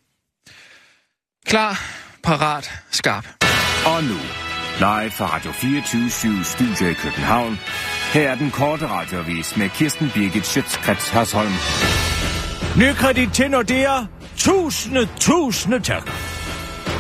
Klar, 1.46 1.82
parat, 2.24 2.72
skarp. 2.92 3.26
Og 3.86 4.04
nu, 4.04 4.18
live 4.78 5.12
fra 5.12 5.26
Radio 5.36 5.52
24 5.52 6.44
Studio 6.44 6.88
i 6.88 6.94
København. 6.94 7.58
Her 8.14 8.30
er 8.32 8.36
den 8.36 8.52
korte 8.52 8.88
radiovis 8.88 9.58
med 9.58 9.70
Kirsten 9.70 10.10
Birgit 10.14 10.46
Schøtzgrads 10.46 11.10
Hasholm. 11.10 11.52
Nykredit 12.78 13.34
til 13.34 13.52
Nordea. 13.52 14.00
Tusinde, 14.38 15.10
tusinde 15.20 15.80
tak. 15.80 16.35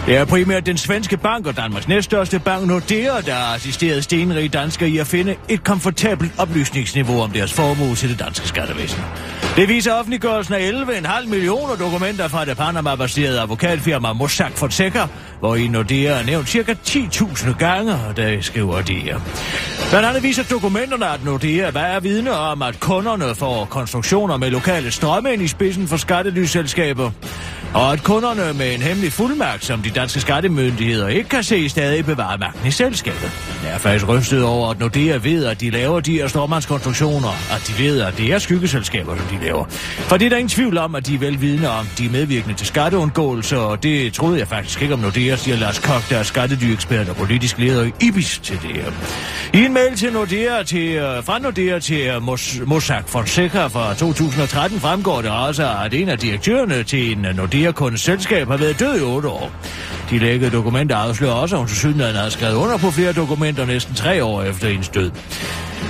Det 0.05 0.17
er 0.17 0.25
primært 0.25 0.65
den 0.65 0.77
svenske 0.77 1.17
bank 1.17 1.47
og 1.47 1.57
Danmarks 1.57 1.87
næststørste 1.87 2.39
bank 2.39 2.67
Nordea, 2.67 3.21
der 3.21 3.33
har 3.33 3.55
assisteret 3.55 4.03
stenrige 4.03 4.49
danskere 4.49 4.89
i 4.89 4.97
at 4.97 5.07
finde 5.07 5.35
et 5.49 5.63
komfortabelt 5.63 6.31
oplysningsniveau 6.37 7.21
om 7.21 7.31
deres 7.31 7.53
formue 7.53 7.95
til 7.95 8.09
det 8.09 8.19
danske 8.19 8.47
skattevæsen. 8.47 9.01
Det 9.55 9.69
viser 9.69 9.93
offentliggørelsen 9.93 10.53
af 10.53 10.71
11,5 10.71 11.29
millioner 11.29 11.75
dokumenter 11.75 12.27
fra 12.27 12.45
det 12.45 12.57
Panama-baserede 12.57 13.41
advokatfirma 13.41 14.13
Mossack 14.13 14.57
Fonseca, 14.57 15.07
hvor 15.39 15.55
i 15.55 15.67
Nordea 15.67 16.19
er 16.19 16.25
nævnt 16.25 16.49
cirka 16.49 16.73
10.000 16.87 17.57
gange, 17.57 17.93
og 17.93 18.17
der 18.17 18.41
skriver 18.41 18.81
de 18.81 18.93
her. 18.93 19.19
Blandt 19.89 20.07
andet 20.07 20.23
viser 20.23 20.43
dokumenterne, 20.43 21.09
at 21.09 21.25
Nordea 21.25 21.71
er 21.75 21.99
vidne 21.99 22.31
om, 22.31 22.61
at 22.61 22.79
kunderne 22.79 23.35
får 23.35 23.65
konstruktioner 23.65 24.37
med 24.37 24.49
lokale 24.49 24.91
strømme 24.91 25.33
i 25.35 25.47
spidsen 25.47 25.87
for 25.87 25.97
skattelyselskaber, 25.97 27.11
og 27.73 27.93
at 27.93 28.03
kunderne 28.03 28.53
med 28.53 28.75
en 28.75 28.81
hemmelig 28.81 29.13
fuldmagt, 29.13 29.65
som 29.65 29.81
de 29.81 29.89
danske 29.95 30.19
skattemyndigheder 30.19 31.07
ikke 31.07 31.29
kan 31.29 31.43
se, 31.43 31.69
stadig 31.69 32.05
bevare 32.05 32.37
magten 32.37 32.67
i 32.67 32.71
selskabet. 32.71 33.31
Jeg 33.63 33.73
er 33.73 33.77
faktisk 33.77 34.07
rystet 34.07 34.43
over, 34.43 34.69
at 34.69 34.79
Nordea 34.79 35.17
ved, 35.17 35.45
at 35.45 35.61
de 35.61 35.69
laver 35.69 35.99
de 35.99 36.11
her 36.11 36.27
stormandskonstruktioner, 36.27 37.29
at 37.55 37.63
de 37.67 37.83
ved, 37.83 38.01
at 38.01 38.17
det 38.17 38.33
er 38.33 38.39
skyggeselskaber, 38.39 39.15
som 39.17 39.25
de 39.25 39.45
laver. 39.45 39.65
For 39.97 40.17
det 40.17 40.25
er 40.25 40.29
der 40.29 40.37
ingen 40.37 40.49
tvivl 40.49 40.77
om, 40.77 40.95
at 40.95 41.07
de 41.07 41.15
er 41.15 41.19
velvidende 41.19 41.69
om, 41.69 41.87
de 41.97 42.05
er 42.05 42.09
medvirkende 42.09 42.55
til 42.55 42.67
skatteundgåelse, 42.67 43.59
og 43.59 43.83
det 43.83 44.13
troede 44.13 44.39
jeg 44.39 44.47
faktisk 44.47 44.81
ikke 44.81 44.93
om 44.93 44.99
Nordea, 44.99 45.35
siger 45.35 45.57
Lars 45.57 45.79
Koch, 45.79 46.09
der 46.09 46.17
er 46.17 46.23
skattedyrkspert 46.23 47.09
og 47.09 47.15
politisk 47.15 47.57
leder 47.57 47.83
i 47.83 47.91
IBIS 48.01 48.39
til 48.43 48.59
det 48.61 48.75
her. 48.75 48.91
I 49.53 49.65
en 49.65 49.73
mail 49.73 49.95
til 49.95 50.13
Nordea, 50.13 50.63
til, 50.63 50.87
øh, 50.87 51.23
fra 51.23 51.39
Nordea 51.39 51.79
til 51.79 52.07
øh, 52.07 52.23
Mos 52.23 52.59
Mossack 52.65 53.07
Fonseca 53.07 53.67
fra 53.67 53.93
2013 53.93 54.79
fremgår 54.79 55.21
det 55.21 55.31
også, 55.31 55.69
at 55.85 55.93
en 55.93 56.09
af 56.09 56.17
direktørerne 56.17 56.83
til 56.83 57.11
en 57.11 57.25
Nordea-kundes 57.35 58.01
selskab 58.01 58.47
har 58.47 58.57
været 58.57 58.79
død 58.79 58.99
i 58.99 59.01
otte 59.01 59.27
år. 59.27 59.51
De 60.09 60.19
lækkede 60.19 60.51
dokumenter 60.51 60.95
afslører 60.95 61.33
også, 61.33 61.55
at 61.55 61.59
hun 61.59 61.67
til 61.67 62.15
har 62.15 62.29
skrevet 62.29 62.55
under 62.55 62.77
på 62.77 62.91
flere 62.91 63.13
dokumenter 63.13 63.65
næsten 63.65 63.95
tre 63.95 64.23
år 64.23 64.43
efter 64.43 64.67
hendes 64.69 64.89
død. 64.89 65.11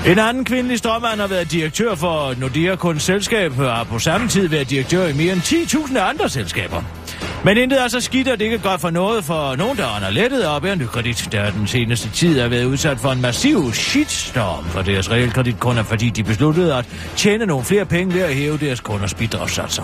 En 0.07 0.19
anden 0.19 0.45
kvindelig 0.45 0.77
strømmand 0.77 1.19
har 1.19 1.27
været 1.27 1.51
direktør 1.51 1.95
for 1.95 2.33
Nordea 2.37 2.75
Kunds 2.75 3.03
selskab 3.03 3.59
og 3.59 3.75
har 3.75 3.83
på 3.83 3.99
samme 3.99 4.27
tid 4.27 4.47
været 4.47 4.69
direktør 4.69 5.07
i 5.07 5.13
mere 5.13 5.33
end 5.33 5.41
10.000 5.41 5.99
andre 5.99 6.29
selskaber. 6.29 6.83
Men 7.45 7.57
intet 7.57 7.83
er 7.83 7.87
så 7.87 7.99
skidt, 7.99 8.27
at 8.27 8.39
det 8.39 8.45
ikke 8.45 8.57
er 8.57 8.61
godt 8.61 8.81
for 8.81 8.89
noget 8.89 9.23
for 9.23 9.55
nogen, 9.55 9.77
der 9.77 9.85
er 9.85 10.11
lettet 10.11 10.47
op 10.47 10.65
af 10.65 10.79
kredit, 10.79 11.29
der 11.31 11.51
den 11.51 11.67
seneste 11.67 12.09
tid 12.09 12.39
er 12.39 12.47
været 12.47 12.65
udsat 12.65 12.99
for 12.99 13.11
en 13.11 13.21
massiv 13.21 13.73
shitstorm 13.73 14.65
for 14.65 14.81
deres 14.81 15.11
realkreditkunder, 15.11 15.83
fordi 15.83 16.09
de 16.09 16.23
besluttede 16.23 16.75
at 16.75 16.85
tjene 17.15 17.45
nogle 17.45 17.65
flere 17.65 17.85
penge 17.85 18.13
ved 18.13 18.21
at 18.21 18.35
hæve 18.35 18.57
deres 18.57 18.79
kunders 18.79 19.13
bidragssatser. 19.13 19.83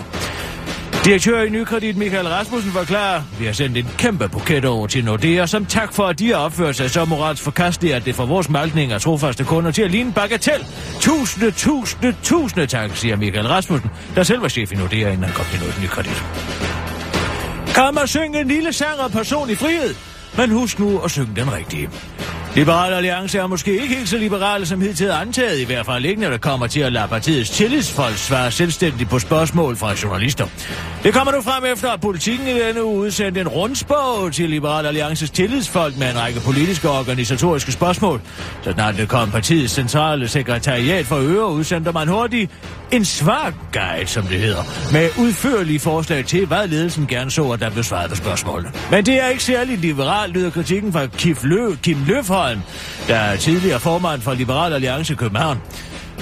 Direktør 1.04 1.42
i 1.42 1.48
Nykredit 1.48 1.96
Michael 1.96 2.28
Rasmussen 2.28 2.72
forklarer, 2.72 3.22
vi 3.38 3.44
har 3.46 3.52
sendt 3.52 3.76
en 3.76 3.88
kæmpe 3.98 4.28
buket 4.28 4.64
over 4.64 4.86
til 4.86 5.04
Nordea, 5.04 5.46
som 5.46 5.66
tak 5.66 5.92
for, 5.92 6.06
at 6.06 6.18
de 6.18 6.28
har 6.28 6.36
opført 6.36 6.76
sig 6.76 6.90
så 6.90 7.04
moralsk 7.04 7.42
forkasteligt, 7.42 7.94
at 7.94 8.04
det 8.04 8.14
fra 8.14 8.24
vores 8.24 8.48
malkning 8.48 8.92
af 8.92 9.00
trofaste 9.00 9.44
kunder 9.44 9.70
til 9.70 9.82
at 9.82 9.90
ligne 9.90 10.12
bagatel. 10.12 10.66
Tusinde, 11.00 11.50
tusinde, 11.50 12.16
tusinde 12.22 12.66
tak, 12.66 12.96
siger 12.96 13.16
Michael 13.16 13.46
Rasmussen, 13.46 13.90
der 14.14 14.22
selv 14.22 14.42
var 14.42 14.48
chef 14.48 14.72
i 14.72 14.74
Nordea, 14.74 15.10
inden 15.10 15.24
han 15.24 15.32
kom 15.32 15.46
til 15.50 15.82
Nykredit. 15.82 16.24
Kan 17.74 17.94
man 17.94 18.06
synge 18.06 18.40
en 18.40 18.48
lille 18.48 18.72
sang 18.72 19.00
om 19.00 19.10
personlig 19.10 19.58
frihed? 19.58 19.94
Men 20.36 20.50
husk 20.50 20.78
nu 20.78 20.98
at 20.98 21.10
synge 21.10 21.32
den 21.36 21.52
rigtige. 21.52 21.88
Liberal 22.56 22.92
Alliance 22.92 23.38
er 23.38 23.46
måske 23.46 23.72
ikke 23.72 23.94
helt 23.94 24.08
så 24.08 24.18
liberale 24.18 24.66
som 24.66 24.80
hidtil 24.80 25.10
antaget, 25.10 25.60
i 25.60 25.64
hvert 25.64 25.86
fald 25.86 26.04
ikke 26.04 26.20
når 26.20 26.30
det 26.30 26.40
kommer 26.40 26.66
til 26.66 26.80
at 26.80 26.92
lade 26.92 27.08
partiets 27.08 27.50
tillidsfolk 27.50 28.16
svare 28.16 28.50
selvstændigt 28.50 29.10
på 29.10 29.18
spørgsmål 29.18 29.76
fra 29.76 29.94
journalister. 30.02 30.46
Det 31.02 31.14
kommer 31.14 31.32
nu 31.32 31.40
frem 31.40 31.64
efter, 31.64 31.90
at 31.90 32.00
politikken 32.00 32.48
i 32.48 32.60
denne 32.60 32.84
uge 32.84 32.98
udsendte 33.00 33.40
en 33.40 33.48
rundspørg 33.48 34.32
til 34.32 34.50
Liberal 34.50 34.86
Alliances 34.86 35.30
tillidsfolk 35.30 35.98
med 35.98 36.10
en 36.10 36.18
række 36.18 36.40
politiske 36.40 36.90
og 36.90 36.98
organisatoriske 36.98 37.72
spørgsmål. 37.72 38.20
Så 38.62 38.72
snart 38.72 38.96
det 38.96 39.08
kom 39.08 39.30
partiets 39.30 39.72
centrale 39.72 40.28
sekretariat 40.28 41.06
for 41.06 41.16
øre, 41.16 41.46
udsendte 41.46 41.92
man 41.92 42.08
hurtigt 42.08 42.50
en 42.92 43.04
svarguide, 43.04 44.06
som 44.06 44.22
det 44.22 44.38
hedder, 44.38 44.92
med 44.92 45.08
udførlige 45.18 45.80
forslag 45.80 46.24
til, 46.24 46.46
hvad 46.46 46.68
ledelsen 46.68 47.06
gerne 47.06 47.30
så, 47.30 47.50
at 47.50 47.60
der 47.60 47.70
blev 47.70 47.84
svaret 47.84 48.10
på 48.10 48.16
spørgsmålene. 48.16 48.72
Men 48.90 49.06
det 49.06 49.22
er 49.22 49.28
ikke 49.28 49.44
særlig 49.44 49.78
liberalt, 49.78 50.34
lyder 50.34 50.50
kritikken 50.50 50.92
fra 50.92 51.06
Kim, 51.06 51.36
Lø, 51.42 51.74
Kim 51.82 51.96
Lindholm, 52.48 52.62
der 53.08 53.16
er 53.16 53.36
tidligere 53.36 53.80
formand 53.80 54.22
for 54.22 54.34
Liberal 54.34 54.72
Alliance 54.72 55.14
København. 55.14 55.58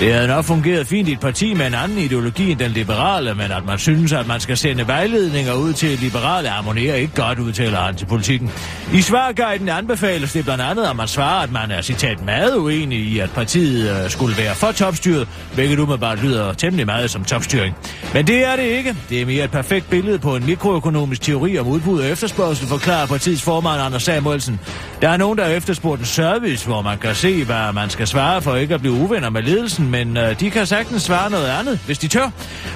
Det 0.01 0.13
havde 0.15 0.27
nok 0.27 0.45
fungeret 0.45 0.87
fint 0.87 1.09
i 1.09 1.13
et 1.13 1.21
parti 1.21 1.55
med 1.55 1.67
en 1.67 1.75
anden 1.75 1.99
ideologi 1.99 2.51
end 2.51 2.59
den 2.59 2.71
liberale, 2.71 3.35
men 3.35 3.53
at 3.53 3.67
man 3.67 3.79
synes, 3.79 4.13
at 4.13 4.27
man 4.27 4.41
skal 4.41 4.57
sende 4.57 4.87
vejledninger 4.87 5.55
ud 5.55 5.73
til 5.73 5.99
liberale 5.99 6.49
harmonerer 6.49 6.95
ikke 6.95 7.15
godt, 7.15 7.39
udtaler 7.39 7.79
han 7.79 7.95
til 7.97 8.07
politikken. 8.07 8.51
I 8.95 9.01
svarguiden 9.01 9.69
anbefales 9.69 10.33
det 10.33 10.45
blandt 10.45 10.63
andet, 10.63 10.85
at 10.85 10.97
man 10.97 11.09
svarer, 11.09 11.43
at 11.43 11.53
man 11.53 11.71
er 11.71 11.83
citat 11.83 12.25
meget 12.25 12.57
uenig 12.57 12.99
i, 12.99 13.19
at 13.19 13.31
partiet 13.31 14.05
øh, 14.05 14.11
skulle 14.11 14.37
være 14.37 14.55
for 14.55 14.73
topstyret, 14.73 15.29
hvilket 15.55 15.79
umiddelbart 15.79 16.23
lyder 16.23 16.53
temmelig 16.53 16.87
meget 16.87 17.11
som 17.11 17.25
topstyring. 17.25 17.77
Men 18.15 18.27
det 18.27 18.45
er 18.45 18.57
det 18.57 18.63
ikke. 18.63 18.97
Det 19.09 19.23
er 19.23 19.27
mere 19.27 19.45
et 19.45 19.51
perfekt 19.51 19.91
billede 19.91 20.19
på 20.19 20.37
en 20.37 20.47
mikroøkonomisk 20.47 21.23
teori 21.23 21.59
om 21.59 21.67
udbud 21.67 22.01
og 22.01 22.07
efterspørgsel, 22.07 22.69
forklarer 22.69 23.07
partiets 23.07 23.43
formand 23.43 23.83
Anders 23.83 24.03
Samuelsen. 24.03 24.61
Der 25.03 25.09
er 25.09 25.17
nogen, 25.17 25.39
der 25.39 25.45
har 25.45 25.53
efterspurgt 25.53 26.01
en 26.01 26.07
service, 26.07 26.67
hvor 26.67 26.83
man 26.83 26.99
kan 26.99 27.15
se, 27.15 27.45
hvad 27.45 27.73
man 27.73 27.91
skal 27.91 28.07
svare 28.07 28.43
for 28.43 28.57
ikke 28.57 28.75
at 28.75 28.81
blive 28.81 28.95
uvenner 28.95 29.31
med 29.31 29.43
ledelsen, 29.43 29.90
men 29.91 30.17
øh, 30.17 30.41
de 30.41 30.51
kan 30.51 30.67
sagtens 30.67 31.03
svare 31.03 31.31
noget 31.31 31.49
andet, 31.49 31.79
hvis 31.87 31.99
de 31.99 32.09
tør, 32.09 32.31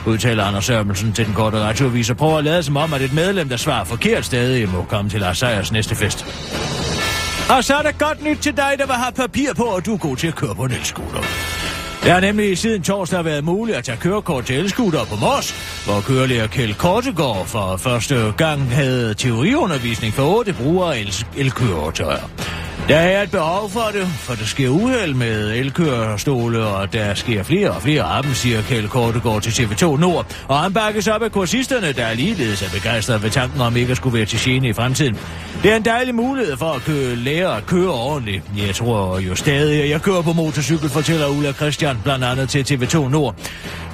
udtaler 0.06 0.44
Anders 0.44 0.64
Sørmelsen 0.64 1.12
til 1.12 1.26
den 1.26 1.34
korte 1.34 1.58
radioavis 1.58 2.10
og 2.10 2.16
prøver 2.16 2.38
at 2.38 2.44
lade 2.44 2.62
som 2.62 2.76
om, 2.76 2.94
at 2.94 3.02
et 3.02 3.12
medlem, 3.12 3.48
der 3.48 3.56
svarer 3.56 3.84
forkert 3.84 4.24
stadig, 4.24 4.62
øh, 4.62 4.72
må 4.72 4.82
komme 4.88 5.10
til 5.10 5.20
Lars 5.20 5.72
næste 5.72 5.94
fest. 5.94 6.26
Og 7.56 7.64
så 7.64 7.74
er 7.74 7.82
der 7.82 7.92
godt 7.92 8.24
nyt 8.24 8.38
til 8.38 8.56
dig, 8.56 8.72
der 8.78 8.86
vil 8.86 8.94
have 8.94 9.12
papir 9.12 9.54
på, 9.56 9.62
og 9.62 9.86
du 9.86 9.94
er 9.94 9.98
god 9.98 10.16
til 10.16 10.26
at 10.26 10.34
køre 10.34 10.54
på 10.54 10.64
en 10.64 10.72
elskuter. 10.72 11.20
Det 12.04 12.12
har 12.12 12.20
nemlig 12.20 12.58
siden 12.58 12.82
torsdag 12.82 13.24
været 13.24 13.44
muligt 13.44 13.78
at 13.78 13.84
tage 13.84 13.98
kørekort 13.98 14.46
til 14.46 14.56
elskuter 14.56 15.04
på 15.04 15.16
Mors, 15.16 15.54
hvor 15.84 16.00
kørelærer 16.00 16.46
Kjeld 16.46 16.74
Kortegård 16.74 17.46
for 17.46 17.76
første 17.76 18.32
gang 18.36 18.70
havde 18.70 19.14
teoriundervisning 19.14 20.14
for 20.14 20.38
otte 20.38 20.52
brugere 20.52 20.96
af 20.96 21.24
elkøretøjer. 21.36 22.28
Der 22.88 22.96
er 22.96 23.22
et 23.22 23.30
behov 23.30 23.70
for 23.70 23.90
det, 23.92 24.06
for 24.06 24.34
der 24.34 24.44
sker 24.44 24.68
uheld 24.68 25.14
med 25.14 25.52
elkørestole, 25.52 26.64
og 26.64 26.92
der 26.92 27.14
sker 27.14 27.42
flere 27.42 27.70
og 27.70 27.82
flere 27.82 28.02
af 28.02 28.22
dem, 28.22 28.34
siger 28.34 28.62
Kjell 28.62 28.88
Kortegård 28.88 29.42
til 29.42 29.50
TV2 29.50 30.00
Nord. 30.00 30.26
Og 30.48 30.58
han 30.58 30.72
bakkes 30.72 31.08
op 31.08 31.22
af 31.22 31.32
kursisterne, 31.32 31.92
der 31.92 32.04
er 32.04 32.14
ligeledes 32.14 32.62
er 32.62 32.70
begejstrede 32.70 33.22
ved 33.22 33.30
tanken 33.30 33.60
om 33.60 33.76
ikke 33.76 33.90
at 33.90 33.96
skulle 33.96 34.18
være 34.18 34.26
til 34.26 34.38
gene 34.38 34.68
i 34.68 34.72
fremtiden. 34.72 35.18
Det 35.62 35.72
er 35.72 35.76
en 35.76 35.84
dejlig 35.84 36.14
mulighed 36.14 36.56
for 36.56 36.72
at 36.72 36.82
køre, 36.82 37.16
lære 37.16 37.56
at 37.56 37.66
køre 37.66 37.90
ordentligt. 37.90 38.42
Jeg 38.56 38.74
tror 38.74 39.18
jo 39.18 39.34
stadig, 39.34 39.82
at 39.82 39.90
jeg 39.90 40.02
kører 40.02 40.22
på 40.22 40.32
motorcykel, 40.32 40.88
fortæller 40.88 41.26
Ulla 41.26 41.52
Christian 41.52 41.98
blandt 42.04 42.24
andet 42.24 42.48
til 42.48 42.62
TV2 42.74 43.08
Nord. 43.08 43.34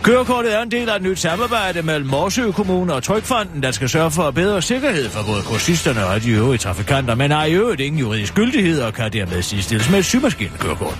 Kørekortet 0.02 0.54
er 0.54 0.62
en 0.62 0.70
del 0.70 0.88
af 0.88 0.97
et 0.97 1.02
nyt 1.02 1.18
samarbejde 1.18 1.82
mellem 1.82 2.06
Morsø 2.06 2.50
Kommune 2.50 2.94
og 2.94 3.02
Trykfonden, 3.02 3.62
der 3.62 3.70
skal 3.70 3.88
sørge 3.88 4.11
for 4.11 4.30
bedre 4.30 4.62
sikkerhed 4.62 5.09
for 5.11 5.23
både 5.26 5.42
kursisterne 5.42 6.06
og 6.06 6.23
de 6.23 6.30
øvrige 6.30 6.59
trafikanter, 6.59 7.14
men 7.14 7.30
har 7.30 7.44
i 7.44 7.52
øvrigt 7.52 7.80
ingen 7.80 7.99
juridisk 7.99 8.35
gyldighed 8.35 8.79
og 8.87 8.94
kan 8.94 9.12
dermed 9.12 9.42
sidestilles 9.42 9.90
med 9.90 9.99
et 9.99 10.04
sygemaskinekørekort. 10.04 10.99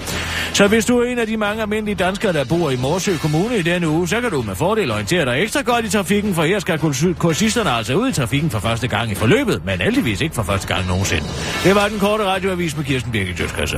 Så 0.54 0.68
hvis 0.68 0.84
du 0.84 0.99
er 0.99 1.04
en 1.04 1.18
af 1.18 1.26
de 1.26 1.37
mange 1.37 1.62
almindelige 1.62 1.94
danskere, 1.94 2.32
der 2.32 2.44
bor 2.44 2.70
i 2.70 2.76
Morsø 2.76 3.16
Kommune 3.16 3.58
i 3.58 3.62
denne 3.62 3.88
uge, 3.88 4.08
så 4.08 4.20
kan 4.20 4.30
du 4.30 4.42
med 4.42 4.54
fordel 4.54 4.90
orientere 4.90 5.25
dig 5.25 5.42
ekstra 5.42 5.62
godt 5.62 5.84
i 5.84 5.88
trafikken, 5.88 6.34
for 6.34 6.42
her 6.42 6.58
skal 6.58 6.78
kursisterne 7.18 7.70
altså 7.70 7.94
ud 7.94 8.08
i 8.08 8.12
trafikken 8.12 8.50
for 8.50 8.58
første 8.58 8.88
gang 8.88 9.10
i 9.10 9.14
forløbet, 9.14 9.64
men 9.64 9.80
heldigvis 9.80 10.20
ikke 10.20 10.34
for 10.34 10.42
første 10.42 10.75
gang 10.75 10.87
nogensinde. 10.87 11.26
Det 11.64 11.75
var 11.75 11.88
den 11.88 11.99
korte 11.99 12.25
radioavis 12.25 12.76
med 12.76 12.84
Kirsten 12.84 13.12
Birgit 13.12 13.40
Jøskas 13.40 13.75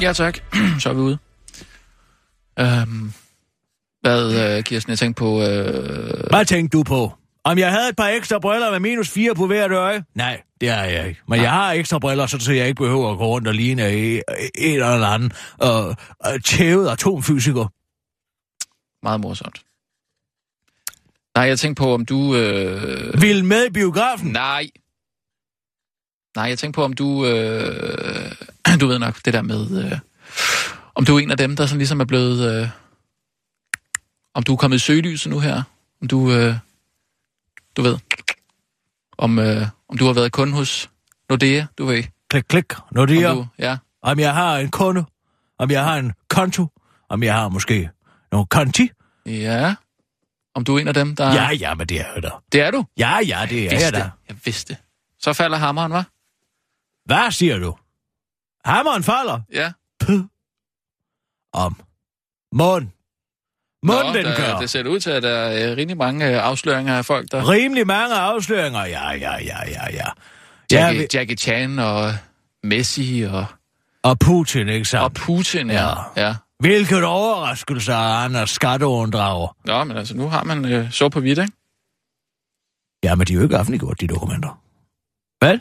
Ja, 0.00 0.12
tak. 0.12 0.38
Så 0.82 0.88
er 0.88 0.92
vi 0.92 1.00
ude. 1.00 1.27
Øhm, 2.60 3.12
hvad, 4.00 4.56
øh, 4.56 4.64
Kirsten, 4.64 4.90
jeg 4.90 4.98
tænkte 4.98 5.20
på... 5.20 5.42
Øh... 5.42 6.28
Hvad 6.30 6.44
tænkte 6.44 6.78
du 6.78 6.82
på? 6.82 7.12
Om 7.44 7.58
jeg 7.58 7.70
havde 7.72 7.88
et 7.88 7.96
par 7.96 8.08
ekstra 8.08 8.38
briller 8.38 8.70
med 8.70 8.80
minus 8.80 9.10
4 9.10 9.34
på 9.34 9.46
hvert 9.46 9.72
øje? 9.72 10.04
Nej, 10.14 10.40
det 10.60 10.70
har 10.70 10.84
jeg 10.84 11.08
ikke. 11.08 11.20
Men 11.28 11.40
jeg 11.40 11.50
har 11.50 11.72
ekstra 11.72 11.98
briller, 11.98 12.26
så 12.26 12.52
jeg 12.52 12.68
ikke 12.68 12.82
behøver 12.82 13.12
at 13.12 13.18
gå 13.18 13.26
rundt 13.26 13.48
og 13.48 13.54
ligne 13.54 13.92
en 13.92 14.22
eller 14.58 15.06
anden 15.06 15.32
øh, 15.62 15.88
øh, 16.32 16.40
tævet 16.44 16.88
atomfysiker. 16.88 17.66
Meget 19.02 19.20
morsomt. 19.20 19.62
Nej, 21.34 21.44
jeg 21.44 21.58
tænkte 21.58 21.80
på, 21.80 21.94
om 21.94 22.04
du... 22.04 22.36
Øh... 22.36 23.20
Vil 23.20 23.44
med 23.44 23.66
i 23.66 23.70
biografen? 23.70 24.30
Nej. 24.32 24.68
Nej, 26.36 26.44
jeg 26.44 26.58
tænkte 26.58 26.76
på, 26.76 26.84
om 26.84 26.92
du... 26.92 27.26
Øh... 27.26 28.32
Du 28.80 28.86
ved 28.86 28.98
nok, 28.98 29.16
det 29.24 29.34
der 29.34 29.42
med... 29.42 29.84
Øh... 29.84 29.98
Om 30.98 31.04
du 31.04 31.16
er 31.16 31.20
en 31.20 31.30
af 31.30 31.36
dem, 31.36 31.56
der 31.56 31.66
sådan 31.66 31.78
ligesom 31.78 32.00
er 32.00 32.04
blevet... 32.04 32.62
Øh... 32.62 32.68
Om 34.34 34.42
du 34.42 34.52
er 34.52 34.56
kommet 34.56 34.76
i 34.76 34.78
søgelyset 34.78 35.30
nu 35.30 35.40
her. 35.40 35.62
Om 36.02 36.08
du... 36.08 36.32
Øh... 36.32 36.54
Du 37.76 37.82
ved. 37.82 37.98
Om, 39.18 39.38
øh... 39.38 39.66
om 39.88 39.98
du 39.98 40.06
har 40.06 40.12
været 40.12 40.32
kunde 40.32 40.52
hos 40.52 40.90
Nordea, 41.28 41.66
du 41.78 41.86
ved. 41.86 42.04
Klik, 42.30 42.44
klik. 42.48 42.64
Nordea. 42.92 43.30
Om 43.30 43.36
du... 43.36 43.46
Ja. 43.58 43.78
Om 44.02 44.18
jeg 44.18 44.34
har 44.34 44.58
en 44.58 44.70
kunde. 44.70 45.04
Om 45.58 45.70
jeg 45.70 45.84
har 45.84 45.96
en 45.96 46.12
konto. 46.28 46.66
Om 47.08 47.22
jeg 47.22 47.34
har 47.34 47.48
måske 47.48 47.90
nogle 48.32 48.46
konti. 48.46 48.90
Ja. 49.26 49.74
Om 50.54 50.64
du 50.64 50.76
er 50.76 50.80
en 50.80 50.88
af 50.88 50.94
dem, 50.94 51.16
der... 51.16 51.32
Ja, 51.32 51.50
ja, 51.50 51.74
men 51.74 51.86
det 51.86 52.00
er 52.00 52.12
jeg 52.14 52.22
da. 52.22 52.30
Det 52.52 52.60
er 52.60 52.70
du? 52.70 52.84
Ja, 52.98 53.18
ja, 53.18 53.46
det 53.50 53.58
er 53.58 53.62
jeg, 53.62 53.80
jeg 53.80 53.92
da. 53.92 54.10
Jeg 54.28 54.36
vidste 54.44 54.74
det. 54.74 54.82
Så 55.18 55.32
falder 55.32 55.58
hammeren, 55.58 55.92
hva'? 55.92 56.02
Hvad 57.04 57.30
siger 57.30 57.58
du? 57.58 57.76
Hammeren 58.64 59.02
falder? 59.02 59.40
Ja. 59.52 59.72
Om. 61.64 61.76
Mund. 62.52 62.86
Mund, 63.82 64.06
Nå, 64.06 64.12
den 64.14 64.24
der, 64.24 64.36
gør. 64.36 64.58
Det 64.58 64.70
ser 64.70 64.88
ud 64.88 65.00
til, 65.00 65.10
at 65.10 65.22
der 65.22 65.30
er 65.30 65.76
rimelig 65.76 65.96
mange 65.96 66.28
øh, 66.28 66.44
afsløringer 66.44 66.98
af 66.98 67.04
folk, 67.04 67.32
der... 67.32 67.50
Rimelig 67.50 67.86
mange 67.86 68.14
afsløringer. 68.14 68.84
Ja, 68.84 69.10
ja, 69.10 69.32
ja, 69.32 69.68
ja, 69.68 69.92
ja. 69.92 70.06
Jackie, 70.72 70.78
ja, 70.78 70.92
vi... 70.92 71.06
Jackie 71.14 71.36
Chan 71.36 71.78
og 71.78 72.12
Messi 72.62 73.26
og... 73.30 73.46
Og 74.02 74.18
Putin, 74.18 74.68
ikke 74.68 74.84
sandt? 74.84 75.04
Og 75.04 75.12
Putin, 75.12 75.70
ja. 75.70 75.88
Ja. 76.16 76.34
Hvilket 76.58 77.04
overraskelse 77.04 77.92
Anders 77.92 78.50
skatteunddrager. 78.50 79.56
Ja, 79.68 79.84
men 79.84 79.96
altså, 79.96 80.16
nu 80.16 80.28
har 80.28 80.44
man 80.44 80.64
øh, 80.64 80.92
så 80.92 81.08
på 81.08 81.20
hvidt, 81.20 81.38
ikke? 81.38 81.52
Ja, 83.04 83.14
men 83.14 83.26
de 83.26 83.32
er 83.32 83.36
jo 83.36 83.42
ikke 83.42 83.58
offentliggjort, 83.58 84.00
de 84.00 84.06
dokumenter. 84.06 84.62
Hvad? 85.38 85.58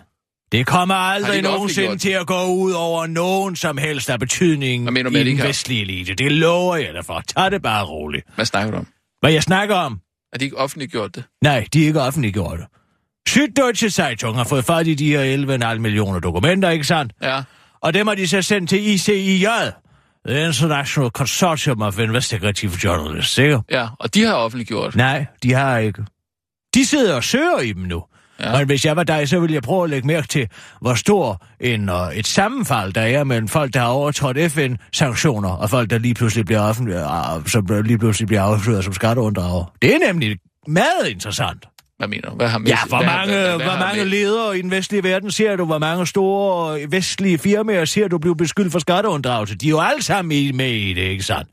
Det 0.52 0.66
kommer 0.66 0.96
aldrig 0.96 1.42
nogensinde 1.42 1.98
til 1.98 2.10
at 2.10 2.28
gå 2.28 2.46
ud 2.46 2.72
over 2.72 3.08
nogen 3.08 3.56
som 3.56 3.78
helst 3.78 4.10
af 4.10 4.20
betydning 4.20 4.94
mener 4.94 5.10
i 5.20 5.24
den 5.24 5.38
vestlige 5.44 5.82
elite. 5.82 6.14
Det 6.14 6.32
lover 6.32 6.76
jeg 6.76 6.94
dig 6.94 7.06
for. 7.06 7.24
Tag 7.28 7.52
det 7.52 7.62
bare 7.62 7.86
roligt. 7.86 8.26
Hvad 8.36 8.46
snakker 8.46 8.72
du 8.72 8.78
om? 8.78 8.88
Hvad 9.20 9.32
jeg 9.32 9.44
snakker 9.44 9.76
om? 9.76 10.00
Er 10.34 10.38
de 10.38 10.46
ikke 10.46 10.58
offentliggjort 10.58 11.16
det? 11.16 11.24
Nej, 11.42 11.66
de 11.74 11.84
er 11.84 11.88
ikke 11.88 12.02
offentliggjort. 12.02 12.60
Süddeutsche 13.30 13.90
Zeitung 13.90 14.38
har 14.38 14.44
fået 14.44 14.66
fat 14.66 14.88
i 14.88 14.94
de 14.94 15.10
her 15.10 15.70
11,5 15.74 15.80
millioner 15.80 16.20
dokumenter, 16.20 16.70
ikke 16.70 16.84
sandt? 16.84 17.14
Ja. 17.22 17.44
Og 17.82 17.94
dem 17.94 18.08
har 18.08 18.16
de 18.16 18.28
så 18.28 18.42
sendt 18.42 18.70
til 18.70 18.88
ICIJ, 18.88 19.48
The 20.28 20.48
International 20.48 21.10
Consortium 21.10 21.82
of 21.82 22.00
Investigative 22.00 22.72
Journalists, 22.84 23.38
ikke? 23.38 23.60
Ja, 23.72 23.88
og 24.00 24.14
de 24.14 24.24
har 24.24 24.34
offentliggjort. 24.34 24.96
Nej, 24.96 25.26
de 25.44 25.54
har 25.54 25.78
ikke. 25.78 26.06
De 26.74 26.86
sidder 26.86 27.16
og 27.16 27.24
søger 27.24 27.60
i 27.60 27.74
dem 27.74 27.84
nu. 27.84 28.04
Ja. 28.40 28.50
Ja. 28.52 28.58
Men 28.58 28.68
hvis 28.68 28.86
jeg 28.86 28.96
var 28.96 29.04
dig, 29.04 29.30
så 29.30 29.40
ville 29.40 29.54
jeg 29.54 29.64
prøve 29.64 29.84
at 29.84 29.90
lægge 29.90 30.08
mærke 30.08 30.28
til, 30.28 30.48
hvor 30.82 30.94
stor 30.94 31.44
en, 31.60 31.90
uh, 31.90 31.96
et 32.16 32.28
sammenfald 32.28 32.94
der 32.94 33.02
er 33.02 33.24
mellem 33.24 33.48
folk, 33.48 33.74
der 33.74 33.80
har 33.80 33.88
overtrådt 33.88 34.38
FN-sanktioner, 34.52 35.50
og 35.50 35.70
folk, 35.70 35.90
der 35.90 35.98
lige 35.98 36.14
pludselig 36.14 36.46
bliver, 36.46 36.62
offentlig, 36.62 36.96
uh, 36.96 37.46
som 37.46 37.66
lige 37.84 37.98
pludselig 37.98 38.28
bliver 38.28 38.42
afsløret 38.42 38.84
som 38.84 38.94
skatteunddrager. 38.94 39.74
Det 39.82 39.96
er 39.96 40.00
nemlig 40.08 40.38
meget 40.68 41.08
interessant. 41.10 41.66
Hvad 41.98 42.08
mener 42.08 42.30
du? 42.30 42.36
Hvad 42.36 42.48
har 42.48 42.62
Ja, 42.68 42.76
Messi- 42.76 42.88
hvor 42.88 42.98
hvad, 42.98 43.08
mange, 43.08 43.34
hvad, 43.34 43.42
hvad, 43.48 43.54
hvor 43.60 43.66
har 43.72 43.80
mange 43.86 44.02
Messi- 44.02 44.10
ledere 44.10 44.58
i 44.58 44.62
den 44.62 44.72
vestlige 44.72 45.04
verden 45.04 45.32
ser 45.32 45.56
du? 45.56 45.66
Hvor 45.66 45.78
mange 45.78 46.08
store 46.08 46.82
øh, 46.82 46.92
vestlige 46.92 47.38
firmaer 47.38 47.86
ser 47.86 48.08
du 48.08 48.18
blive 48.18 48.36
beskyldt 48.36 48.72
for 48.72 48.80
skatteunddragelse? 48.80 49.56
De 49.56 49.66
er 49.66 49.70
jo 49.70 49.80
alle 49.80 50.04
sammen 50.04 50.58
med 50.58 50.70
i 50.72 50.94
det, 50.94 51.02
ikke 51.02 51.24
sandt? 51.24 51.50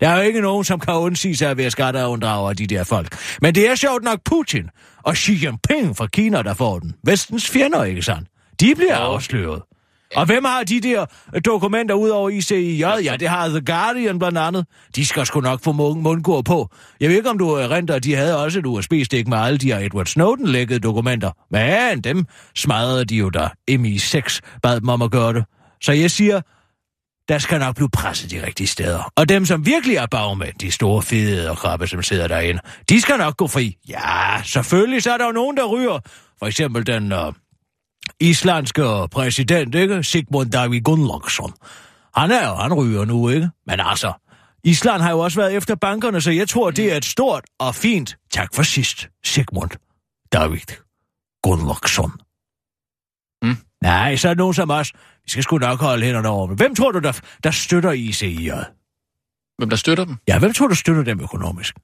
Der 0.00 0.08
er 0.08 0.16
jo 0.16 0.22
ikke 0.22 0.40
nogen, 0.40 0.64
som 0.64 0.80
kan 0.80 0.94
undsige 0.94 1.36
sig 1.36 1.50
at 1.50 1.56
være 1.56 1.70
skatteunddrager 1.70 2.50
af 2.50 2.56
de 2.56 2.66
der 2.66 2.84
folk. 2.84 3.16
Men 3.42 3.54
det 3.54 3.70
er 3.70 3.74
sjovt 3.74 4.04
nok 4.04 4.18
Putin 4.24 4.64
og 5.02 5.16
Xi 5.16 5.44
Jinping 5.44 5.96
fra 5.96 6.06
Kina, 6.06 6.42
der 6.42 6.54
får 6.54 6.78
den. 6.78 6.94
Vestens 7.04 7.50
fjender, 7.50 7.84
ikke 7.84 8.02
sandt? 8.02 8.28
De 8.60 8.74
bliver 8.74 8.96
Jo. 8.98 9.02
afsløret. 9.12 9.62
Og 10.16 10.26
hvem 10.26 10.44
har 10.44 10.62
de 10.62 10.80
der 10.80 11.04
dokumenter 11.44 11.94
ud 11.94 12.08
over 12.08 12.30
ICIJ? 12.30 12.84
Ja, 13.04 13.16
det 13.20 13.28
har 13.28 13.48
The 13.48 13.60
Guardian 13.60 14.18
blandt 14.18 14.38
andet. 14.38 14.66
De 14.96 15.06
skal 15.06 15.26
sgu 15.26 15.40
nok 15.40 15.64
få 15.64 15.72
mund- 15.72 16.00
mundkur 16.00 16.42
på. 16.42 16.68
Jeg 17.00 17.08
ved 17.08 17.16
ikke, 17.16 17.30
om 17.30 17.38
du 17.38 17.54
renter, 17.54 17.98
de 17.98 18.14
havde 18.14 18.42
også 18.44 18.58
et 18.58 18.66
USB-stik 18.66 19.28
med 19.28 19.38
alle 19.38 19.58
de 19.58 19.72
her 19.72 19.78
Edward 19.78 20.06
Snowden-lækkede 20.06 20.78
dokumenter. 20.80 21.30
Men 21.50 22.00
dem 22.00 22.24
smadrede 22.56 23.04
de 23.04 23.16
jo 23.16 23.30
da 23.30 23.48
MI6 23.70 24.40
bad 24.62 24.80
dem 24.80 24.88
om 24.88 25.02
at 25.02 25.10
gøre 25.10 25.32
det. 25.32 25.44
Så 25.82 25.92
jeg 25.92 26.10
siger, 26.10 26.40
der 27.28 27.38
skal 27.38 27.58
nok 27.58 27.74
blive 27.74 27.90
presset 27.90 28.30
de 28.30 28.46
rigtige 28.46 28.66
steder. 28.66 29.12
Og 29.16 29.28
dem, 29.28 29.46
som 29.46 29.66
virkelig 29.66 29.96
er 29.96 30.06
bagmænd, 30.06 30.54
de 30.60 30.70
store 30.70 31.02
fede 31.02 31.50
og 31.50 31.56
krabbe, 31.56 31.86
som 31.86 32.02
sidder 32.02 32.28
derinde, 32.28 32.60
de 32.88 33.00
skal 33.00 33.18
nok 33.18 33.36
gå 33.36 33.46
fri. 33.46 33.76
Ja, 33.88 34.42
selvfølgelig, 34.44 35.02
så 35.02 35.12
er 35.12 35.18
der 35.18 35.26
jo 35.26 35.32
nogen, 35.32 35.56
der 35.56 35.66
ryger. 35.66 35.98
For 36.38 36.46
eksempel 36.46 36.86
den 36.86 37.12
øh, 37.12 37.32
islandske 38.20 38.82
præsident, 39.10 39.74
ikke? 39.74 40.04
Sigmund 40.04 40.50
David 40.50 40.80
Gunnlaugsson. 40.80 41.52
Han 42.16 42.30
er 42.30 42.48
jo, 42.48 42.54
han 42.54 42.74
ryger 42.74 43.04
nu, 43.04 43.28
ikke? 43.28 43.50
Men 43.66 43.80
altså, 43.80 44.12
Island 44.64 45.02
har 45.02 45.10
jo 45.10 45.18
også 45.18 45.40
været 45.40 45.56
efter 45.56 45.74
bankerne, 45.74 46.20
så 46.20 46.30
jeg 46.30 46.48
tror, 46.48 46.70
det 46.70 46.92
er 46.92 46.96
et 46.96 47.04
stort 47.04 47.44
og 47.58 47.74
fint 47.74 48.16
tak 48.30 48.54
for 48.54 48.62
sidst, 48.62 49.08
Sigmund 49.24 49.70
David 50.32 50.76
Gunnlaugsson. 51.42 52.12
Nej, 53.82 54.16
så 54.16 54.28
er 54.28 54.34
nogen 54.34 54.54
som 54.54 54.70
os. 54.70 54.92
Vi 55.24 55.30
skal 55.30 55.42
sgu 55.42 55.58
nok 55.58 55.80
holde 55.80 56.04
hænderne 56.04 56.28
over. 56.28 56.46
Hvem 56.54 56.74
tror 56.74 56.92
du, 56.92 56.98
der, 56.98 57.20
der 57.44 57.50
støtter 57.50 57.92
ICIJ? 57.92 58.50
Hvem 59.58 59.70
der 59.70 59.76
støtter 59.76 60.04
dem? 60.04 60.16
Ja, 60.28 60.38
hvem 60.38 60.52
tror 60.52 60.66
du 60.68 60.74
støtter 60.74 61.02
dem 61.02 61.20
økonomisk? 61.20 61.74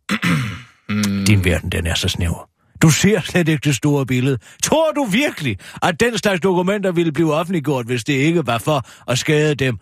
Mm, 0.88 1.24
Din 1.26 1.44
verden, 1.44 1.70
den 1.72 1.86
er 1.86 1.94
så 1.94 2.08
snæver. 2.08 2.48
Du 2.82 2.90
ser 2.90 3.20
slet 3.20 3.48
ikke 3.48 3.64
det 3.64 3.74
store 3.76 4.06
billede. 4.06 4.38
Tror 4.62 4.92
du 4.92 5.04
virkelig, 5.04 5.58
at 5.82 6.00
den 6.00 6.18
slags 6.18 6.40
dokumenter 6.40 6.92
ville 6.92 7.12
blive 7.12 7.34
offentliggjort, 7.34 7.86
hvis 7.86 8.04
det 8.04 8.12
ikke 8.12 8.46
var 8.46 8.58
for 8.58 9.10
at 9.10 9.18
skade 9.18 9.54
dem, 9.54 9.78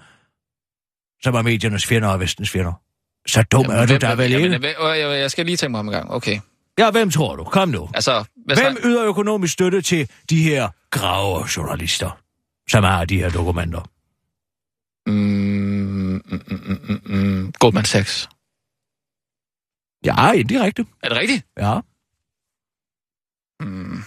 som 1.22 1.34
er 1.34 1.42
mediernes 1.42 1.86
fjender 1.86 2.08
og 2.08 2.20
vestens 2.20 2.50
fjender? 2.50 2.72
Så 3.26 3.42
dum 3.42 3.60
jamen, 3.62 3.76
er 3.76 3.86
du 3.86 3.96
der 3.96 4.14
vel 4.14 4.30
jamen, 4.30 4.52
ikke? 4.52 4.68
øh, 4.68 4.98
Jeg, 4.98 5.20
jeg 5.20 5.30
skal 5.30 5.46
lige 5.46 5.56
tænke 5.56 5.70
mig 5.70 5.80
om 5.80 5.86
en 5.86 5.92
gang. 5.92 6.10
Okay. 6.10 6.40
Ja, 6.78 6.90
hvem 6.90 7.10
tror 7.10 7.36
du? 7.36 7.44
Kom 7.44 7.68
nu. 7.68 7.88
Altså, 7.94 8.24
hvad 8.46 8.56
Hvem 8.56 8.76
yder 8.84 9.04
økonomisk 9.04 9.52
støtte 9.52 9.82
til 9.82 10.10
de 10.30 10.42
her 10.42 10.68
gravejournalister, 10.94 12.10
som 12.68 12.84
har 12.84 13.04
de 13.04 13.18
her 13.18 13.30
dokumenter? 13.30 13.82
Mm, 15.06 16.22
mm, 16.26 16.42
mm, 16.48 17.00
mm. 17.06 17.52
Goldman 17.52 17.84
Sachs. 17.84 18.28
Ja, 20.04 20.32
indirekte. 20.32 20.86
Er 21.02 21.08
det 21.08 21.18
rigtigt? 21.18 21.46
Ja. 21.58 21.80
Mm. 23.60 24.02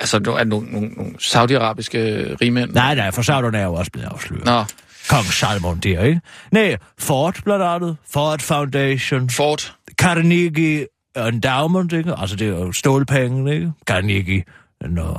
Altså, 0.00 0.18
nu 0.18 0.32
er 0.32 0.44
nogle, 0.44 0.72
nogle, 0.72 0.88
nogle 0.88 1.14
saudiarabiske 1.18 1.98
rigmænd. 2.34 2.70
Nej, 2.70 2.94
nej, 2.94 3.10
for 3.10 3.22
Sauderne 3.22 3.58
er 3.58 3.64
jo 3.64 3.74
også 3.74 3.90
blevet 3.92 4.08
afsløret. 4.08 4.44
Nå, 4.44 4.64
Kong 5.08 5.24
Salmon 5.24 5.78
der, 5.78 6.04
ikke? 6.04 6.20
Nej, 6.52 6.76
Ford 6.98 7.42
blandt 7.44 7.64
andet. 7.64 7.96
Ford 8.12 8.40
Foundation. 8.40 9.30
Ford. 9.30 9.76
Carnegie 9.94 10.86
Endowment, 11.16 11.92
ikke? 11.92 12.14
Altså, 12.18 12.36
det 12.36 12.46
er 12.46 12.50
jo 12.50 12.72
stålpenge, 12.72 13.54
ikke? 13.54 13.72
Carnegie, 13.86 14.44
no, 14.80 15.14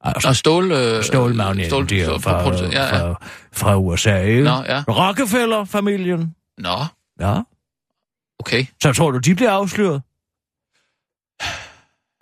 altså, 0.00 0.28
Og 0.28 0.36
stål... 0.36 0.72
Øh, 0.72 1.04
stålmagnaten 1.04 1.70
stål, 1.70 1.88
der 1.88 2.04
stål, 2.04 2.20
fra, 2.20 2.42
producent. 2.42 2.72
ja, 2.74 2.96
ja. 2.96 3.10
fra, 3.10 3.14
fra 3.52 3.76
USA, 3.76 4.20
ikke? 4.22 4.42
Nå, 4.44 4.62
ja. 4.68 4.82
Rockefeller-familien, 4.88 6.34
Nå, 6.58 6.84
ja. 7.20 7.40
okay. 8.38 8.66
Så 8.82 8.92
tror 8.92 9.10
du, 9.10 9.18
de 9.18 9.34
bliver 9.34 9.50
afsløret? 9.52 10.02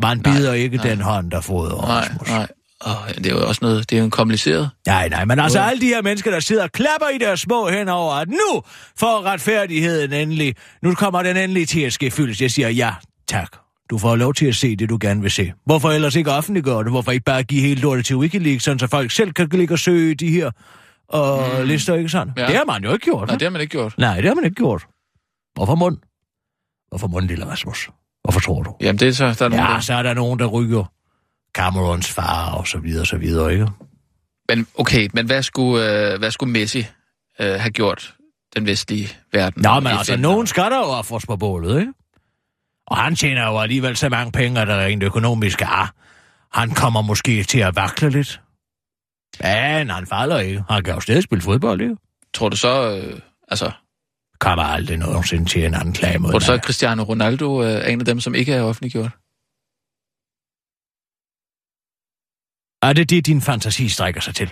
Man 0.03 0.17
Nej, 0.25 0.33
bider 0.33 0.53
ikke 0.53 0.77
nej. 0.77 0.89
den 0.89 1.01
hånd, 1.01 1.31
der 1.31 1.41
fodrer 1.41 1.87
Nej, 1.87 2.01
Rasmus. 2.01 2.29
nej. 2.29 2.47
Oh, 2.87 3.09
det 3.15 3.27
er 3.27 3.31
jo 3.31 3.49
også 3.49 3.59
noget, 3.63 3.91
det 3.91 3.97
er 3.97 3.99
jo 3.99 4.05
en 4.05 4.11
kompliceret. 4.11 4.71
Nej, 4.87 5.09
nej, 5.09 5.25
men 5.25 5.39
altså 5.39 5.61
alle 5.61 5.81
de 5.81 5.87
her 5.87 6.03
mennesker, 6.03 6.31
der 6.31 6.41
sidder 6.41 6.63
og 6.63 6.73
klapper 6.73 7.09
i 7.15 7.19
deres 7.19 7.41
små 7.41 7.69
hænder 7.71 7.93
over, 7.93 8.15
at 8.15 8.29
nu 8.29 8.63
får 8.99 9.25
retfærdigheden 9.25 10.13
endelig, 10.13 10.55
nu 10.83 10.95
kommer 10.95 11.23
den 11.23 11.37
endelig 11.37 11.69
til 11.69 11.81
at 11.81 11.93
ske 11.93 12.11
fyldes. 12.11 12.41
Jeg 12.41 12.51
siger 12.51 12.69
ja, 12.69 12.95
tak. 13.29 13.57
Du 13.91 13.99
får 13.99 14.17
lov 14.17 14.35
til 14.35 14.47
at 14.47 14.57
se 14.57 14.77
det, 14.77 14.89
du 14.89 14.99
gerne 15.01 15.23
vil 15.23 15.31
se. 15.31 15.53
Hvorfor 15.67 15.91
ellers 15.91 16.17
ikke 16.17 16.33
offentliggøre 16.33 16.85
det? 16.85 16.93
Hvorfor 16.93 17.13
ikke 17.13 17.25
bare 17.25 17.43
give 17.43 17.61
hele 17.61 17.81
lortet 17.81 18.07
til 18.07 18.17
Wikileaks, 18.17 18.65
sådan 18.65 18.79
så 18.79 18.87
folk 18.87 19.11
selv 19.11 19.33
kan 19.33 19.49
ligge 19.53 19.75
og 19.75 19.79
søge 19.79 20.15
de 20.15 20.31
her 20.31 20.51
og 21.09 21.61
mm. 21.61 21.67
lister, 21.67 21.95
ikke 21.95 22.09
sådan? 22.09 22.33
Ja. 22.37 22.47
Det 22.47 22.57
har 22.57 22.65
man 22.65 22.85
jo 22.85 22.93
ikke 22.93 23.05
gjort. 23.05 23.29
Nej, 23.29 23.35
hva'? 23.35 23.39
det 23.39 23.47
har 23.47 23.51
man 23.51 23.61
ikke 23.61 23.71
gjort. 23.71 23.95
Nej, 23.99 24.17
det 24.17 24.25
har 24.25 24.35
man 24.35 24.45
ikke 24.45 24.55
gjort. 24.55 24.87
Hvorfor 25.55 25.75
mund? 25.75 25.97
Hvorfor 26.89 27.07
mund, 27.07 27.29
lille 27.29 27.47
Rasmus? 27.47 27.91
Hvorfor 28.23 28.41
tror 28.41 28.63
du? 28.63 28.75
Jamen, 28.81 28.99
det 28.99 29.09
er 29.09 29.13
så, 29.13 29.25
der 29.39 29.45
er 29.45 29.49
nogen, 29.49 29.65
Ja, 29.65 29.73
der... 29.73 29.81
så 29.81 29.95
er 29.95 30.03
der 30.03 30.15
nogen, 30.15 30.39
der 30.39 30.47
ryger 30.47 30.85
Camerons 31.53 32.13
far 32.13 32.53
og 32.53 32.67
så 32.67 32.79
videre, 32.79 33.01
og 33.01 33.07
så 33.07 33.17
videre, 33.17 33.53
ikke? 33.53 33.69
Men 34.49 34.67
okay, 34.75 35.09
men 35.15 35.27
hvad 35.27 35.43
skulle, 35.43 36.13
øh, 36.13 36.19
hvad 36.19 36.31
skulle 36.31 36.53
Messi 36.53 36.87
øh, 37.41 37.47
have 37.47 37.71
gjort 37.71 38.15
den 38.57 38.67
vestlige 38.67 39.09
verden? 39.33 39.63
Nå, 39.63 39.81
men 39.81 39.87
altså, 39.87 40.17
nogen 40.17 40.47
skal 40.47 40.65
der 40.65 40.77
jo 40.77 40.85
offres 40.85 41.27
på 41.27 41.37
bålet, 41.37 41.81
ikke? 41.81 41.93
Og 42.87 42.97
han 42.97 43.17
tjener 43.17 43.47
jo 43.47 43.59
alligevel 43.59 43.97
så 43.97 44.09
mange 44.09 44.33
penge, 44.33 44.61
at 44.61 44.69
der 44.69 44.79
rent 44.79 45.03
økonomisk 45.03 45.63
er. 45.63 45.95
Han 46.53 46.71
kommer 46.71 47.03
måske 47.03 47.45
til 47.45 47.59
at 47.59 47.77
vakle 47.77 48.11
lidt. 48.11 48.41
Men 49.41 49.91
han 49.91 50.07
falder 50.07 50.39
ikke. 50.39 50.65
Han 50.71 50.85
kan 50.85 50.95
jo 50.95 51.01
stadig 51.01 51.23
spille 51.23 51.43
fodbold, 51.43 51.81
ikke? 51.81 51.97
Tror 52.35 52.49
du 52.49 52.57
så, 52.57 52.97
øh, 52.97 53.21
altså, 53.49 53.71
Kommer 54.41 54.65
aldrig 54.65 54.97
nogensinde 54.99 55.45
til 55.45 55.65
en 55.65 55.75
anden 55.75 55.93
klage 55.93 56.19
mod 56.19 56.31
tror 56.31 56.39
du 56.39 56.45
så, 56.45 56.53
at 56.53 56.65
Cristiano 56.65 57.03
Ronaldo 57.03 57.63
øh, 57.63 57.71
er 57.71 57.87
en 57.87 58.01
af 58.01 58.07
dem, 58.07 58.21
som 58.21 58.35
ikke 58.35 58.53
er 58.53 58.63
offentliggjort? 58.63 59.11
Er 62.83 62.93
det 62.93 63.11
det, 63.11 63.27
din 63.27 63.41
fantasi 63.41 63.89
strækker 63.89 64.21
sig 64.21 64.35
til? 64.35 64.51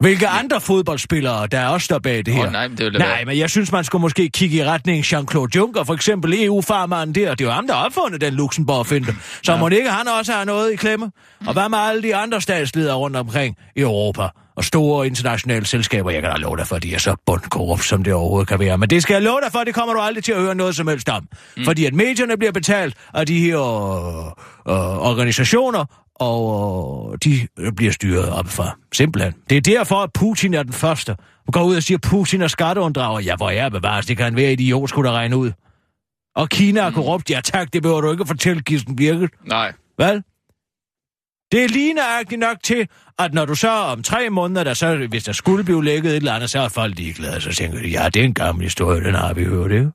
Hvilke 0.00 0.28
andre 0.28 0.60
fodboldspillere, 0.60 1.46
der 1.46 1.66
også 1.66 1.84
står 1.84 1.98
bag 1.98 2.26
det 2.26 2.34
her? 2.34 2.46
Åh, 2.46 2.52
nej, 2.52 2.68
men 2.68 2.78
det 2.78 2.92
Nej, 2.92 3.08
være... 3.08 3.24
men 3.24 3.38
jeg 3.38 3.50
synes, 3.50 3.72
man 3.72 3.84
skulle 3.84 4.02
måske 4.02 4.28
kigge 4.28 4.56
i 4.56 4.64
retning 4.64 5.04
Jean-Claude 5.04 5.48
Juncker, 5.56 5.84
for 5.84 5.94
eksempel 5.94 6.44
EU-farmanden 6.44 7.14
der. 7.14 7.30
Det 7.34 7.40
er 7.40 7.48
jo 7.48 7.50
ham, 7.50 7.66
der 7.66 7.74
opfundet 7.74 8.20
den 8.20 8.34
Luxembourg-finte. 8.34 9.14
Så 9.42 9.52
ja. 9.52 9.58
må 9.58 9.68
ikke 9.68 9.90
han 9.90 10.08
også 10.08 10.32
have 10.32 10.44
noget 10.44 10.72
i 10.72 10.76
klemme? 10.76 11.10
Og 11.46 11.52
hvad 11.52 11.68
med 11.68 11.78
alle 11.78 12.02
de 12.02 12.16
andre 12.16 12.40
statsledere 12.40 12.94
rundt 12.94 13.16
omkring 13.16 13.56
i 13.76 13.80
Europa? 13.80 14.28
Og 14.56 14.64
store 14.64 15.06
internationale 15.06 15.66
selskaber, 15.66 16.10
jeg 16.10 16.22
kan 16.22 16.30
da 16.30 16.36
love 16.36 16.56
dig 16.56 16.66
for, 16.66 16.78
de 16.78 16.94
er 16.94 16.98
så 16.98 17.16
bundkorrupt, 17.26 17.84
som 17.84 18.04
det 18.04 18.12
overhovedet 18.12 18.48
kan 18.48 18.58
være. 18.58 18.78
Men 18.78 18.90
det 18.90 19.02
skal 19.02 19.14
jeg 19.14 19.22
love 19.22 19.40
dig 19.40 19.52
for, 19.52 19.64
det 19.64 19.74
kommer 19.74 19.94
du 19.94 20.00
aldrig 20.00 20.24
til 20.24 20.32
at 20.32 20.40
høre 20.40 20.54
noget 20.54 20.76
som 20.76 20.88
helst 20.88 21.08
om. 21.08 21.28
Mm. 21.56 21.64
Fordi 21.64 21.84
at 21.84 21.94
medierne 21.94 22.36
bliver 22.36 22.52
betalt 22.52 22.96
af 23.14 23.26
de 23.26 23.40
her 23.40 23.58
øh, 23.58 24.26
øh, 24.74 24.98
organisationer, 24.98 25.84
og 26.14 27.12
øh, 27.12 27.18
de 27.24 27.48
bliver 27.76 27.92
styret 27.92 28.30
op 28.30 28.48
fra. 28.48 28.78
Simpelthen. 28.92 29.34
Det 29.50 29.56
er 29.56 29.60
derfor, 29.60 29.96
at 30.02 30.12
Putin 30.12 30.54
er 30.54 30.62
den 30.62 30.72
første. 30.72 31.16
Du 31.46 31.52
går 31.52 31.62
ud 31.62 31.76
og 31.76 31.82
siger, 31.82 31.98
at 31.98 32.02
Putin 32.02 32.42
er 32.42 32.48
skatteunddrager. 32.48 33.20
Ja, 33.20 33.36
hvor 33.36 33.50
er 33.50 33.68
bevares. 33.68 34.06
Det 34.06 34.16
kan 34.16 34.26
en 34.26 34.36
være 34.36 34.52
idiot, 34.52 34.88
skulle 34.88 35.08
der 35.08 35.14
regne 35.14 35.36
ud. 35.36 35.52
Og 36.36 36.48
Kina 36.48 36.80
er 36.80 36.90
korrupt. 36.90 37.30
Ja 37.30 37.40
tak, 37.44 37.72
det 37.72 37.82
behøver 37.82 38.00
du 38.00 38.10
ikke 38.10 38.20
at 38.20 38.28
fortælle, 38.28 38.62
Kirsten 38.62 38.96
Birgit. 38.96 39.30
Nej. 39.46 39.72
Hvad? 39.96 40.20
Det 41.52 41.64
er 41.64 41.68
lige 41.68 41.94
nøjagtigt 41.94 42.38
nok 42.38 42.56
til, 42.64 42.88
at 43.18 43.34
når 43.34 43.44
du 43.44 43.54
så 43.54 43.70
om 43.70 44.02
tre 44.02 44.30
måneder, 44.30 44.64
der 44.64 44.74
så, 44.74 45.06
hvis 45.08 45.24
der 45.24 45.32
skulle 45.32 45.64
blive 45.64 45.84
lækket 45.84 46.10
et 46.10 46.16
eller 46.16 46.32
andet, 46.32 46.50
så 46.50 46.58
er 46.60 46.68
folk 46.68 46.98
ligeglade, 46.98 47.40
så 47.40 47.52
tænker 47.52 47.78
de, 47.78 47.88
ja, 47.88 48.08
det 48.08 48.20
er 48.20 48.24
en 48.24 48.34
gammel 48.34 48.62
historie, 48.64 49.04
den 49.04 49.14
har 49.14 49.34
vi 49.34 49.44
hørt, 49.44 49.72
ikke? 49.72 49.90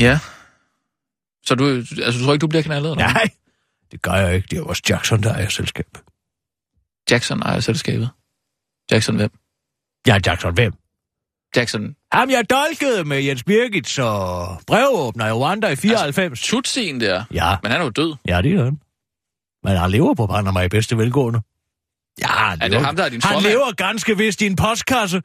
Ja. 0.00 0.18
Så 1.44 1.54
du, 1.54 1.66
altså, 1.76 2.18
du 2.18 2.24
tror 2.24 2.32
ikke, 2.32 2.42
du 2.42 2.46
bliver 2.46 2.62
knaldet? 2.62 2.90
eller? 2.90 3.04
Nej, 3.12 3.28
det 3.92 4.02
gør 4.02 4.12
jeg 4.12 4.34
ikke. 4.34 4.48
Det 4.50 4.58
er 4.58 4.62
også 4.62 4.82
Jackson, 4.88 5.22
der 5.22 5.32
er 5.34 5.48
selskab. 5.48 5.98
Jackson 7.10 7.42
ejer 7.42 7.60
selskabet. 7.60 8.10
Jackson 8.92 9.16
hvem? 9.16 9.30
Ja, 10.06 10.18
Jackson, 10.26 10.54
hvem? 10.54 10.72
Jackson 11.56 11.96
Ham, 12.12 12.30
jeg 12.30 12.50
dolkede 12.50 13.04
med 13.04 13.22
Jens 13.22 13.44
Birgit, 13.44 13.88
så 13.88 14.04
brevåbner 14.66 15.26
i 15.26 15.32
Rwanda 15.32 15.68
i 15.68 15.76
94. 15.76 16.42
Tutsien 16.42 17.00
der. 17.00 17.24
Ja, 17.32 17.56
Men 17.62 17.72
han 17.72 17.80
er 17.80 17.84
jo 17.84 17.90
død. 17.90 18.14
ja, 18.26 18.42
det 18.42 18.52
er 18.54 18.64
han. 18.64 18.80
Men 19.64 19.76
han 19.76 19.90
lever 19.90 20.14
på 20.14 20.26
Panama 20.26 20.60
i 20.60 20.68
bedste 20.68 20.98
velgående. 20.98 21.40
Ja, 22.20 22.26
han 22.26 22.58
Er 22.58 22.62
det 22.62 22.70
lever, 22.70 22.82
ham, 22.84 22.96
der 22.96 23.04
er 23.04 23.08
din 23.08 23.20
han 23.22 23.32
formand? 23.32 23.46
lever 23.52 23.72
ganske 23.72 24.16
vist 24.16 24.42
i 24.42 24.46
en 24.46 24.56
postkasse. 24.56 25.22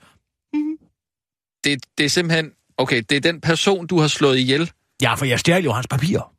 Det, 1.63 1.86
det 1.97 2.06
er 2.06 2.10
simpelthen... 2.10 2.51
Okay, 2.78 3.04
det 3.10 3.15
er 3.17 3.21
den 3.21 3.41
person, 3.41 3.88
du 3.88 3.99
har 3.99 4.08
slået 4.08 4.38
ihjel. 4.38 4.71
Ja, 5.01 5.13
for 5.13 5.25
jeg 5.25 5.39
stjal 5.39 5.63
jo 5.63 5.71
hans 5.71 5.88
papirer. 5.88 6.34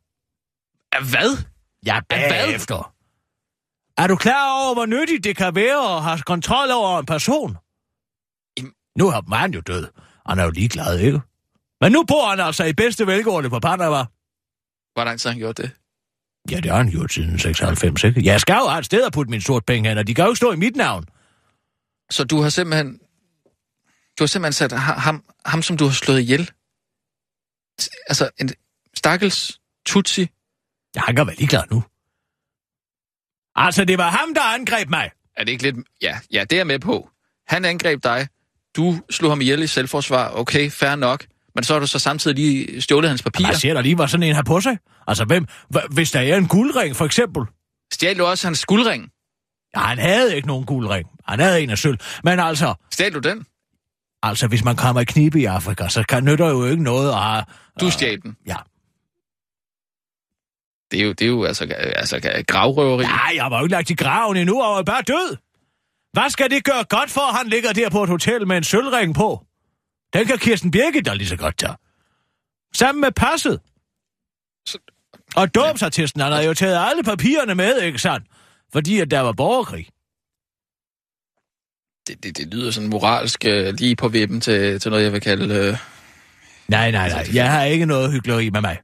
Hvad? 1.09 1.37
Ja, 1.87 1.99
bagefter. 2.09 2.93
Er 3.97 4.07
du 4.07 4.15
klar 4.15 4.65
over, 4.65 4.73
hvor 4.73 4.85
nyttigt 4.85 5.23
det 5.23 5.35
kan 5.37 5.55
være 5.55 5.97
at 5.97 6.03
have 6.03 6.19
kontrol 6.33 6.71
over 6.71 6.99
en 6.99 7.05
person? 7.05 7.57
Jamen- 8.57 8.73
Nu 8.99 9.07
er 9.07 9.35
han 9.35 9.53
jo 9.53 9.61
død. 9.61 9.87
Han 10.29 10.39
er 10.39 10.43
jo 10.43 10.49
ligeglad, 10.49 10.99
ikke? 10.99 11.19
Men 11.81 11.91
nu 11.91 12.03
bor 12.07 12.29
han 12.29 12.39
altså 12.39 12.63
i 12.63 12.73
bedste 12.73 13.07
velgående 13.07 13.49
på 13.49 13.59
Panama. 13.59 14.05
Hvor 14.93 15.03
lang 15.03 15.19
tid 15.19 15.29
har 15.29 15.33
han 15.33 15.39
gjort 15.39 15.57
det? 15.57 15.71
Ja, 16.51 16.55
det 16.59 16.71
har 16.71 16.77
han 16.77 16.89
gjort 16.91 17.13
siden 17.13 17.39
96, 17.39 18.03
ikke? 18.03 18.21
Jeg 18.25 18.41
skal 18.41 18.53
jo 18.61 18.67
have 18.67 18.79
et 18.79 18.85
sted 18.85 19.05
at 19.05 19.13
putte 19.13 19.29
min 19.31 19.41
sort 19.41 19.65
penge 19.65 19.89
hen, 19.89 19.97
og 19.97 20.07
de 20.07 20.15
kan 20.15 20.23
jo 20.25 20.29
ikke 20.31 20.37
stå 20.37 20.51
i 20.51 20.55
mit 20.55 20.75
navn. 20.75 21.05
Så 22.11 22.23
du 22.23 22.41
har 22.41 22.49
simpelthen... 22.49 22.99
Du 24.19 24.23
har 24.23 24.27
simpelthen 24.27 24.53
sat 24.53 24.71
ha- 24.79 24.93
ham, 24.99 25.23
ham 25.45 25.61
som 25.61 25.77
du 25.77 25.85
har 25.85 25.91
slået 25.91 26.19
ihjel. 26.19 26.51
Altså, 28.09 28.29
en 28.41 28.49
stakkels 28.95 29.59
Tutsi. 29.85 30.27
Ja, 30.95 31.01
han 31.01 31.15
kan 31.15 31.27
være 31.27 31.35
ligeglad 31.35 31.63
nu. 31.71 31.83
Altså, 33.55 33.85
det 33.85 33.97
var 33.97 34.09
ham, 34.09 34.33
der 34.33 34.41
angreb 34.41 34.89
mig. 34.89 35.11
Er 35.37 35.43
det 35.43 35.51
ikke 35.51 35.63
lidt... 35.63 35.75
Ja, 36.01 36.19
ja, 36.31 36.41
det 36.41 36.53
er 36.53 36.57
jeg 36.57 36.67
med 36.67 36.79
på. 36.79 37.09
Han 37.47 37.65
angreb 37.65 38.03
dig. 38.03 38.27
Du 38.75 39.01
slog 39.09 39.31
ham 39.31 39.41
ihjel 39.41 39.63
i 39.63 39.67
selvforsvar. 39.67 40.31
Okay, 40.33 40.71
fair 40.71 40.95
nok. 40.95 41.25
Men 41.55 41.63
så 41.63 41.73
har 41.73 41.79
du 41.79 41.87
så 41.87 41.99
samtidig 41.99 42.35
lige 42.35 42.81
stjålet 42.81 43.09
hans 43.09 43.23
papirer. 43.23 43.47
Jeg 43.47 43.57
siger 43.57 43.73
der 43.73 43.81
lige, 43.81 43.95
hvad 43.95 44.07
sådan 44.07 44.23
en 44.23 44.35
har 44.35 44.43
på 44.43 44.61
sig. 44.61 44.77
Altså, 45.07 45.25
hvem, 45.25 45.45
hvis 45.91 46.11
der 46.11 46.19
er 46.19 46.37
en 46.37 46.47
guldring, 46.47 46.95
for 46.95 47.05
eksempel. 47.05 47.43
Stjal 47.93 48.17
du 48.17 48.25
også 48.25 48.47
hans 48.47 48.65
guldring? 48.65 49.09
Ja, 49.75 49.79
han 49.79 49.97
havde 49.97 50.35
ikke 50.35 50.47
nogen 50.47 50.65
guldring. 50.65 51.09
Han 51.27 51.39
havde 51.39 51.61
en 51.61 51.69
af 51.69 51.77
sølv. 51.77 51.97
Men 52.23 52.39
altså, 52.39 52.73
Stjal 52.91 53.13
du 53.13 53.19
den? 53.19 53.45
altså, 54.23 54.47
hvis 54.47 54.63
man 54.63 54.75
kommer 54.75 55.01
i 55.01 55.05
knibe 55.05 55.39
i 55.39 55.45
Afrika, 55.45 55.87
så 55.87 56.03
kan 56.03 56.23
nytter 56.23 56.47
jo 56.49 56.65
ikke 56.65 56.83
noget 56.83 57.09
at 57.09 57.17
have... 57.23 57.43
Du 57.79 57.91
stjal 57.91 58.21
den. 58.21 58.37
Ja. 58.47 58.55
Det 60.91 60.99
er 61.01 61.03
jo, 61.05 61.09
det 61.09 61.21
er 61.21 61.27
jo 61.29 61.43
altså, 61.43 61.63
altså 61.95 62.43
gravrøveri. 62.47 63.03
Ja, 63.03 63.43
jeg 63.43 63.51
var 63.51 63.57
jo 63.59 63.63
ikke 63.65 63.71
lagt 63.75 63.89
i 63.89 63.95
graven 63.95 64.37
endnu, 64.37 64.61
og 64.61 64.75
var 64.75 64.83
bare 64.83 65.01
død. 65.01 65.37
Hvad 66.13 66.29
skal 66.29 66.49
det 66.49 66.63
gøre 66.63 66.83
godt 66.89 67.09
for, 67.09 67.21
at 67.31 67.37
han 67.37 67.47
ligger 67.47 67.73
der 67.73 67.89
på 67.89 68.03
et 68.03 68.09
hotel 68.09 68.47
med 68.47 68.57
en 68.57 68.63
sølvring 68.63 69.15
på? 69.15 69.45
Den 70.13 70.25
kan 70.27 70.37
Kirsten 70.37 70.71
Birgit 70.71 71.05
da 71.05 71.13
lige 71.13 71.27
så 71.27 71.35
godt 71.35 71.57
tage. 71.57 71.75
Sammen 72.75 73.01
med 73.01 73.11
passet. 73.11 73.59
Så- 74.67 74.77
Og 75.35 75.55
dåbsattesten, 75.55 76.21
han 76.21 76.31
havde 76.31 76.45
jo 76.47 76.53
taget 76.53 76.77
alle 76.89 77.03
papirerne 77.03 77.55
med, 77.55 77.81
ikke 77.81 77.99
sandt? 77.99 78.27
Fordi 78.73 78.99
at 78.99 79.11
der 79.11 79.19
var 79.19 79.31
borgerkrig. 79.31 79.87
Det, 82.07 82.23
det, 82.23 82.37
det 82.37 82.53
lyder 82.53 82.71
sådan 82.71 82.89
moralsk 82.89 83.45
øh, 83.45 83.73
lige 83.73 83.95
på 83.95 84.07
vippen 84.07 84.41
til, 84.41 84.79
til 84.79 84.91
noget, 84.91 85.03
jeg 85.03 85.13
vil 85.13 85.21
kalde... 85.21 85.55
Øh, 85.55 85.77
Nej, 86.67 86.91
nej, 86.91 87.09
nej. 87.09 87.27
Jeg 87.33 87.51
har 87.51 87.63
ikke 87.63 87.85
noget 87.85 88.11
hyggeleri 88.11 88.49
med 88.49 88.61
mig. 88.61 88.77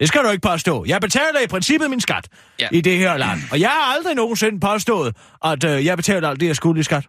Det 0.00 0.08
skal 0.08 0.20
du 0.24 0.30
ikke 0.30 0.48
påstå. 0.48 0.84
Jeg 0.88 1.00
betaler 1.00 1.40
i 1.44 1.46
princippet 1.46 1.90
min 1.90 2.00
skat 2.00 2.28
Ja. 2.58 2.68
ja. 2.72 2.78
i 2.78 2.80
det 2.80 2.98
her 2.98 3.16
land. 3.16 3.40
Og 3.52 3.60
jeg 3.60 3.68
har 3.68 3.94
aldrig 3.96 4.14
nogensinde 4.14 4.60
påstået, 4.60 5.16
at 5.44 5.64
øh, 5.64 5.84
jeg 5.84 5.96
betaler 5.96 6.28
alt 6.28 6.40
det, 6.40 6.46
jeg 6.46 6.56
skulle 6.56 6.80
i 6.80 6.82
skat. 6.82 7.04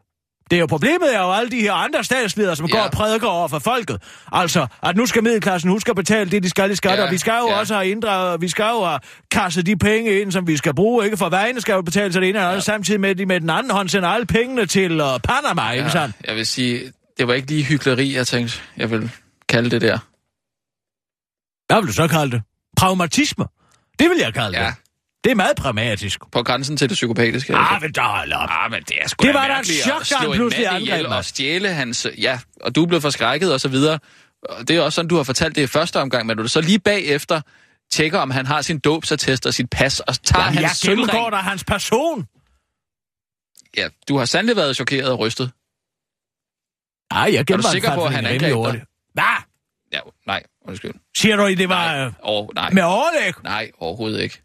Det 0.51 0.55
er 0.57 0.59
jo 0.59 0.65
problemet 0.65 1.15
er 1.15 1.19
jo 1.21 1.31
alle 1.33 1.51
de 1.51 1.61
her 1.61 1.73
andre 1.73 2.03
statsledere, 2.03 2.55
som 2.55 2.65
Ja. 2.65 2.75
ja. 2.75 2.81
går 2.81 2.85
og 2.85 2.91
prædiker 2.91 3.27
over 3.27 3.47
for 3.47 3.59
folket. 3.59 4.01
Altså, 4.31 4.67
at 4.83 4.95
nu 4.97 5.05
skal 5.05 5.23
middelklassen 5.23 5.69
huske 5.71 5.89
at 5.89 5.95
betale 5.95 6.31
det, 6.31 6.43
de 6.43 6.49
skal 6.49 6.71
i 6.71 6.75
skat, 6.75 6.91
Ja, 6.91 6.95
ja. 6.97 7.05
og 7.05 7.11
vi 7.11 7.17
skal 7.17 7.31
jo 7.41 7.47
ja. 7.47 7.53
ja. 7.53 7.59
også 7.59 7.73
have 7.73 7.87
inddraget, 7.87 8.41
vi 8.41 8.47
skal 8.47 8.63
jo 8.63 8.83
have 8.85 8.99
kasset 9.31 9.65
de 9.65 9.75
penge 9.77 10.21
ind, 10.21 10.31
som 10.31 10.47
vi 10.47 10.57
skal 10.57 10.75
bruge, 10.75 11.05
ikke? 11.05 11.17
For 11.17 11.29
vejene 11.29 11.61
skal 11.61 11.73
jo 11.73 11.81
betale 11.81 12.13
sig 12.13 12.21
det 12.21 12.29
ene 12.29 12.39
og 12.39 12.43
det 12.43 12.49
andet, 12.49 12.63
samtidig 12.63 12.99
med, 13.01 13.09
at 13.09 13.17
de 13.17 13.25
med 13.25 13.41
den 13.41 13.49
anden 13.49 13.71
hånd 13.71 13.89
sender 13.89 14.09
alle 14.09 14.25
pengene 14.25 14.65
til 14.65 15.01
uh, 15.01 15.07
Panama, 15.23 15.71
ikke 15.71 15.89
sandt? 15.89 16.15
jeg 16.27 16.35
vil 16.35 16.45
sige, 16.45 16.91
det 17.17 17.27
var 17.27 17.33
ikke 17.33 17.47
lige 17.47 17.63
hyggeleri, 17.63 18.15
jeg 18.15 18.27
tænkte, 18.27 18.59
jeg 18.77 18.91
vil 18.91 19.11
kalde 19.49 19.69
det 19.69 19.81
der. 19.81 19.97
Hvad 21.73 21.81
vil 21.81 21.87
du 21.87 21.93
så 21.93 22.07
kalde 22.07 22.31
det? 22.31 22.41
Pragmatisme? 22.81 23.45
Det 23.99 24.09
vil 24.09 24.17
jeg 24.17 24.33
kalde 24.33 24.59
Ja, 24.61 24.65
det. 24.67 24.75
Det 25.23 25.31
er 25.31 25.35
meget 25.35 25.55
pragmatisk. 25.57 26.19
på 26.31 26.43
grænsen 26.43 26.77
til 26.77 26.89
det 26.89 26.95
psykopatiske. 26.95 27.55
Ah, 27.55 27.81
men 27.81 27.91
der 27.93 28.01
hold 28.01 28.33
op. 28.33 28.49
Ah, 28.51 28.71
men 28.71 28.83
det 28.83 28.97
er 29.01 29.07
sgu 29.07 29.25
Det 29.27 29.33
da 29.33 29.39
var 29.39 29.47
da 29.47 29.59
et 29.59 29.65
chok, 29.67 30.01
at 30.01 30.09
da 30.09 30.15
han 30.17 30.27
en 30.29 30.33
pludselig 30.35 30.67
angreb 30.67 31.07
mig. 31.07 31.17
og 31.17 31.25
stjæle 31.25 31.73
hans... 31.73 32.07
Ja, 32.17 32.39
og 32.61 32.75
du 32.75 32.85
blev 32.85 33.01
forskrækket 33.01 33.53
og 33.53 33.61
så 33.61 33.67
videre. 33.67 33.99
Og 34.49 34.67
det 34.67 34.75
er 34.75 34.81
også 34.81 34.95
sådan, 34.95 35.09
du 35.09 35.15
har 35.15 35.23
fortalt 35.23 35.55
det 35.55 35.61
i 35.61 35.67
første 35.67 35.99
omgang, 36.01 36.25
men 36.27 36.37
du 36.37 36.47
så 36.47 36.61
lige 36.61 36.79
bagefter 36.79 37.41
tjekker, 37.91 38.19
om 38.19 38.31
han 38.31 38.45
har 38.45 38.61
sin 38.61 38.79
dåbsattest 38.79 39.45
og 39.45 39.53
sit 39.53 39.69
pas, 39.69 39.99
og 39.99 40.23
tager 40.23 40.43
Jamen, 40.45 40.59
jeg 40.61 40.67
hans 40.69 40.81
gennemgår 40.81 41.11
sølvring. 41.13 41.31
da 41.31 41.37
hans 41.37 41.63
person. 41.63 42.27
Ja, 43.77 43.87
du 44.07 44.17
har 44.17 44.25
sandelig 44.25 44.55
været 44.55 44.75
chokeret 44.75 45.11
og 45.11 45.19
rystet. 45.19 45.51
Nej, 47.13 47.29
jeg 47.33 47.45
gennemgår 47.45 47.69
sikker 47.71 47.95
på, 47.95 48.03
at 48.05 48.11
han 48.13 48.25
angreb 48.25 48.53
dig? 48.53 48.83
Hvad? 49.13 49.23
Ja, 49.93 49.99
nej, 50.27 50.43
undskyld. 50.67 50.93
Siger 51.17 51.35
du, 51.35 51.47
det 51.47 51.69
var 51.69 51.85
Nej, 51.95 52.05
øh, 52.05 52.13
oh, 52.21 52.47
nej, 52.55 52.69
med 52.71 52.83
overlæg? 52.83 53.33
nej, 53.43 53.71
overhovedet 53.79 54.21
ikke. 54.21 54.41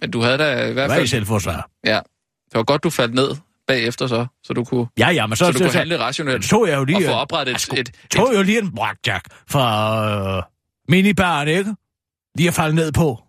Men 0.00 0.10
du 0.10 0.20
havde 0.20 0.38
da 0.38 0.68
i 0.68 0.72
hvert 0.72 0.88
Hvad 0.88 0.96
i 0.96 0.98
fald... 0.98 1.06
selvforsvar? 1.06 1.70
Ja, 1.84 2.00
det 2.50 2.54
var 2.54 2.62
godt, 2.62 2.82
du 2.84 2.90
faldt 2.90 3.14
ned 3.14 3.36
bagefter 3.66 4.06
så, 4.06 4.26
så 4.42 4.52
du 4.52 4.64
kunne, 4.64 4.86
Ja, 4.98 5.08
ja, 5.10 5.26
men 5.26 5.36
så, 5.36 5.44
så 5.44 5.52
du 5.52 5.58
kunne 5.58 5.70
så, 5.70 5.78
handle 5.78 5.98
rationelt 5.98 6.44
så 6.44 6.64
jeg 6.66 6.76
jo 6.76 6.84
lige... 6.84 6.96
og 6.96 7.02
få 7.02 7.08
øh, 7.10 7.16
oprettet 7.16 7.50
jeg 7.52 7.54
et, 7.56 7.60
skulle- 7.60 7.80
et, 7.80 7.88
et, 7.88 8.10
tog 8.10 8.34
jo 8.34 8.42
lige 8.42 8.58
en 8.58 8.72
blackjack 8.74 9.26
fra 9.50 10.36
øh, 10.38 10.42
minibaren, 10.88 11.48
ikke? 11.48 11.74
Lige 12.36 12.48
at 12.48 12.54
falde 12.54 12.74
ned 12.74 12.92
på. 12.92 13.20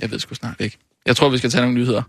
Jeg 0.00 0.10
ved 0.10 0.18
sgu 0.18 0.34
snart 0.34 0.60
ikke. 0.60 0.78
Jeg 1.06 1.16
tror, 1.16 1.28
vi 1.28 1.38
skal 1.38 1.50
tage 1.50 1.62
nogle 1.62 1.76
nyheder. 1.78 2.02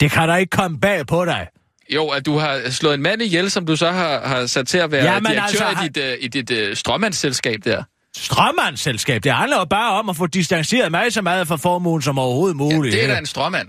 Det 0.00 0.10
kan 0.10 0.28
da 0.28 0.34
ikke 0.34 0.50
komme 0.50 0.80
bag 0.80 1.06
på 1.06 1.24
dig. 1.24 1.48
Jo, 1.94 2.08
at 2.08 2.26
du 2.26 2.38
har 2.38 2.70
slået 2.70 2.94
en 2.94 3.02
mand 3.02 3.22
ihjel, 3.22 3.50
som 3.50 3.66
du 3.66 3.76
så 3.76 3.90
har, 3.90 4.26
har 4.26 4.46
sat 4.46 4.68
til 4.68 4.78
at 4.78 4.90
være 4.92 5.04
Jamen, 5.12 5.32
direktør 5.32 5.64
altså, 5.64 5.84
i 5.84 5.88
dit, 5.88 5.96
uh, 6.18 6.24
i 6.24 6.28
dit 6.28 6.50
uh, 6.70 6.74
stråmandsselskab 6.76 7.58
der. 7.64 7.82
Strømmandsselskab, 8.16 9.24
det 9.24 9.32
handler 9.32 9.56
jo 9.58 9.64
bare 9.64 9.98
om 9.98 10.08
at 10.08 10.16
få 10.16 10.26
distanceret 10.26 10.90
mig 10.90 11.12
så 11.12 11.22
meget 11.22 11.48
fra 11.48 11.56
formuen 11.56 12.02
som 12.02 12.18
overhovedet 12.18 12.54
Ja, 12.54 12.76
muligt. 12.76 12.92
det 12.92 13.04
er 13.04 13.08
da 13.08 13.18
en 13.18 13.26
stråmand. 13.26 13.68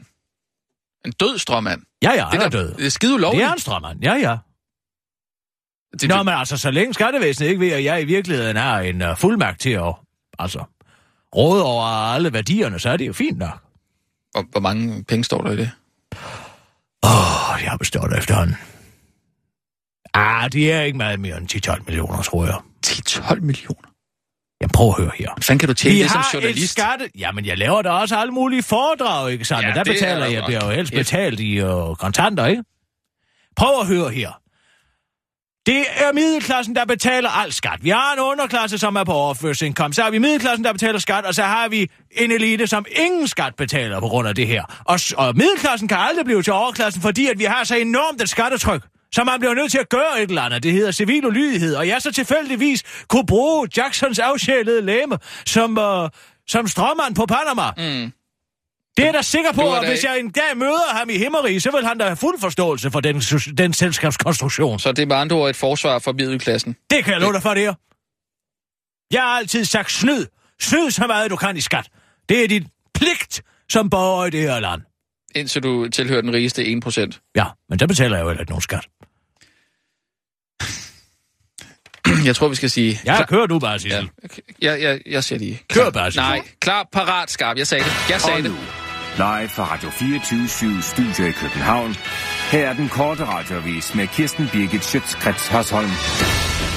En 1.05 1.11
død 1.11 1.37
stråmand. 1.37 1.81
Ja, 2.03 2.11
ja, 2.11 2.25
det 2.31 2.37
er 2.43 2.49
da- 2.49 2.57
død. 2.57 2.73
Det 2.75 2.85
er 2.85 2.89
skide 2.89 3.11
Det 3.11 3.17
ulovligt. 3.17 3.43
er 3.45 3.53
en 3.53 3.59
strømmand, 3.59 4.03
ja, 4.03 4.13
ja. 4.13 4.37
Det, 6.01 6.09
Nå, 6.09 6.23
men 6.23 6.33
altså, 6.33 6.57
så 6.57 6.71
længe 6.71 6.93
skattevæsenet 6.93 7.47
ikke 7.49 7.59
ved, 7.59 7.71
at 7.71 7.83
jeg 7.83 8.01
i 8.01 8.05
virkeligheden 8.05 8.57
har 8.57 8.79
en 8.79 9.01
uh, 9.01 9.17
fuldmagt 9.17 9.61
til 9.61 9.69
at 9.69 9.93
altså, 10.39 10.63
råde 11.35 11.63
over 11.65 11.83
alle 11.85 12.33
værdierne, 12.33 12.79
så 12.79 12.89
er 12.89 12.97
det 12.97 13.07
jo 13.07 13.13
fint 13.13 13.37
nok. 13.37 13.59
hvor, 14.31 14.45
hvor 14.51 14.59
mange 14.61 15.03
penge 15.03 15.23
står 15.23 15.41
der 15.41 15.51
i 15.51 15.57
det? 15.57 15.71
Åh, 17.03 17.53
oh, 17.53 17.59
jeg 17.63 17.69
har 17.69 17.77
bestået 17.77 18.17
efterhånden. 18.17 18.55
Ah, 20.13 20.51
det 20.51 20.71
er 20.73 20.81
ikke 20.81 20.97
meget 20.97 21.19
mere 21.19 21.37
end 21.37 21.69
10-12 21.69 21.83
millioner, 21.85 22.21
tror 22.21 22.45
jeg. 22.45 22.59
10-12 22.85 23.39
millioner. 23.39 23.87
Jeg 24.61 24.69
prøver 24.69 24.93
at 24.93 25.01
høre 25.01 25.11
her. 25.15 25.29
Hvordan 25.33 25.57
kan 25.59 25.67
du 25.67 25.73
tjene 25.73 25.95
Vi 25.95 26.01
det 26.01 26.11
som 26.11 26.19
har 26.19 26.27
et 26.29 26.33
journalist? 26.33 26.71
skatte... 26.71 27.09
Jamen, 27.17 27.45
jeg 27.45 27.57
laver 27.57 27.81
da 27.81 27.89
også 27.89 28.15
alle 28.15 28.33
mulige 28.33 28.63
foredrag, 28.63 29.31
ikke 29.31 29.45
sandt? 29.45 29.63
Ja, 29.67 29.73
der 29.73 29.79
er 29.79 29.83
betaler 29.83 30.25
jeg, 30.25 30.43
bliver 30.45 30.65
jo 30.65 30.71
helst 30.71 30.93
betalt 30.93 31.39
i 31.39 31.63
uh, 31.63 31.95
kontanter, 31.95 32.45
ikke? 32.45 32.63
Prøv 33.55 33.79
at 33.81 33.87
høre 33.87 34.09
her. 34.09 34.31
Det 35.65 35.85
er 35.95 36.13
middelklassen, 36.13 36.75
der 36.75 36.85
betaler 36.85 37.29
al 37.29 37.53
skat. 37.53 37.79
Vi 37.81 37.89
har 37.89 38.13
en 38.13 38.19
underklasse, 38.19 38.77
som 38.77 38.95
er 38.95 39.03
på 39.03 39.11
overførselsindkomst. 39.11 39.95
Så 39.95 40.03
har 40.03 40.11
vi 40.11 40.17
middelklassen, 40.17 40.63
der 40.63 40.71
betaler 40.71 40.99
skat, 40.99 41.25
og 41.25 41.35
så 41.35 41.43
har 41.43 41.67
vi 41.67 41.89
en 42.11 42.31
elite, 42.31 42.67
som 42.67 42.85
ingen 42.91 43.27
skat 43.27 43.55
betaler 43.55 43.99
på 43.99 44.07
grund 44.07 44.27
af 44.27 44.35
det 44.35 44.47
her. 44.47 44.63
Og, 44.85 44.99
og 45.17 45.35
middelklassen 45.37 45.87
kan 45.87 45.97
aldrig 45.97 46.25
blive 46.25 46.43
til 46.43 46.53
overklassen, 46.53 47.01
fordi 47.01 47.27
at 47.27 47.39
vi 47.39 47.43
har 47.43 47.63
så 47.63 47.75
enormt 47.75 48.21
et 48.21 48.29
skattetryk. 48.29 48.81
Så 49.13 49.23
man 49.23 49.39
bliver 49.39 49.53
nødt 49.53 49.71
til 49.71 49.77
at 49.77 49.89
gøre 49.89 50.21
et 50.23 50.29
eller 50.29 50.41
andet. 50.41 50.63
Det 50.63 50.71
hedder 50.71 50.91
civil 50.91 51.25
ulydighed. 51.25 51.75
Og 51.75 51.87
jeg 51.87 52.01
så 52.01 52.11
tilfældigvis 52.11 52.83
kunne 53.07 53.25
bruge 53.25 53.67
Jacksons 53.77 54.19
afsjælede 54.19 54.81
læme 54.81 55.17
som, 55.45 55.77
uh, 55.77 56.09
som 56.47 56.67
strømmand 56.67 57.15
på 57.15 57.25
Panama. 57.25 57.71
Mm. 57.77 58.11
Det 58.97 59.07
er 59.07 59.11
da 59.11 59.21
sikker 59.21 59.51
på, 59.51 59.61
er 59.61 59.75
at 59.75 59.87
hvis 59.87 60.03
jeg 60.03 60.19
en 60.19 60.31
dag 60.31 60.57
møder 60.57 60.97
ham 60.97 61.09
i 61.09 61.17
Himmerig, 61.17 61.61
så 61.61 61.71
vil 61.71 61.87
han 61.87 61.97
da 61.97 62.03
have 62.05 62.15
fuld 62.15 62.39
forståelse 62.39 62.91
for 62.91 62.99
den, 62.99 63.19
den 63.57 63.73
selskabskonstruktion. 63.73 64.79
Så 64.79 64.91
det 64.91 65.01
er 65.01 65.05
med 65.05 65.15
andre 65.15 65.35
ord 65.35 65.49
et 65.49 65.55
forsvar 65.55 65.99
for 65.99 66.11
middelklassen. 66.11 66.75
Det 66.89 67.03
kan 67.03 67.13
jeg 67.13 67.21
love 67.21 67.33
dig 67.33 67.41
for, 67.41 67.53
det 67.53 67.63
her. 67.63 67.73
Jeg 69.13 69.21
har 69.21 69.37
altid 69.37 69.65
sagt 69.65 69.91
snyd. 69.91 70.25
Snyd 70.61 70.91
så 70.91 71.07
meget, 71.07 71.31
du 71.31 71.35
kan 71.35 71.57
i 71.57 71.61
skat. 71.61 71.89
Det 72.29 72.43
er 72.43 72.47
dit 72.47 72.67
pligt 72.93 73.41
som 73.69 73.89
borger 73.89 74.25
i 74.25 74.29
det 74.29 74.41
her 74.41 74.59
land. 74.59 74.81
Indtil 75.35 75.63
du 75.63 75.89
tilhører 75.89 76.21
den 76.21 76.33
rigeste 76.33 76.61
1%. 76.61 77.31
Ja, 77.35 77.45
men 77.69 77.79
der 77.79 77.87
betaler 77.87 78.17
jeg 78.17 78.23
jo 78.23 78.29
heller 78.29 78.41
ikke 78.41 78.51
nogen 78.51 78.61
skat. 78.61 78.87
Jeg 82.25 82.35
tror, 82.35 82.47
vi 82.47 82.55
skal 82.55 82.69
sige... 82.69 82.99
Ja, 83.05 83.15
Klar- 83.15 83.25
kør 83.25 83.45
du 83.45 83.59
bare, 83.59 83.79
Sissel. 83.79 84.09
Ja, 84.61 84.71
jeg, 84.71 84.81
jeg, 84.81 84.99
jeg 85.05 85.23
siger 85.23 85.39
lige... 85.39 85.61
Kør 85.73 85.89
bare, 85.89 86.11
Sissel. 86.11 86.23
Nej, 86.23 86.41
klar, 86.59 86.87
parat, 86.93 87.31
skarp. 87.31 87.57
Jeg 87.57 87.67
sagde 87.67 87.83
det. 87.83 87.91
Jeg 88.09 88.21
sagde 88.21 88.43
det. 88.43 88.51
live 89.17 89.49
fra 89.49 89.73
Radio 89.73 89.89
24 89.89 90.81
Studio 90.81 91.25
i 91.25 91.31
København. 91.31 91.95
Her 92.51 92.69
er 92.69 92.73
den 92.73 92.89
korte 92.89 93.25
radiovis 93.25 93.95
med 93.95 94.07
Kirsten 94.07 94.49
Birgit 94.53 94.85
Schøtzgrads 94.85 95.47
Hasholm. 95.47 95.89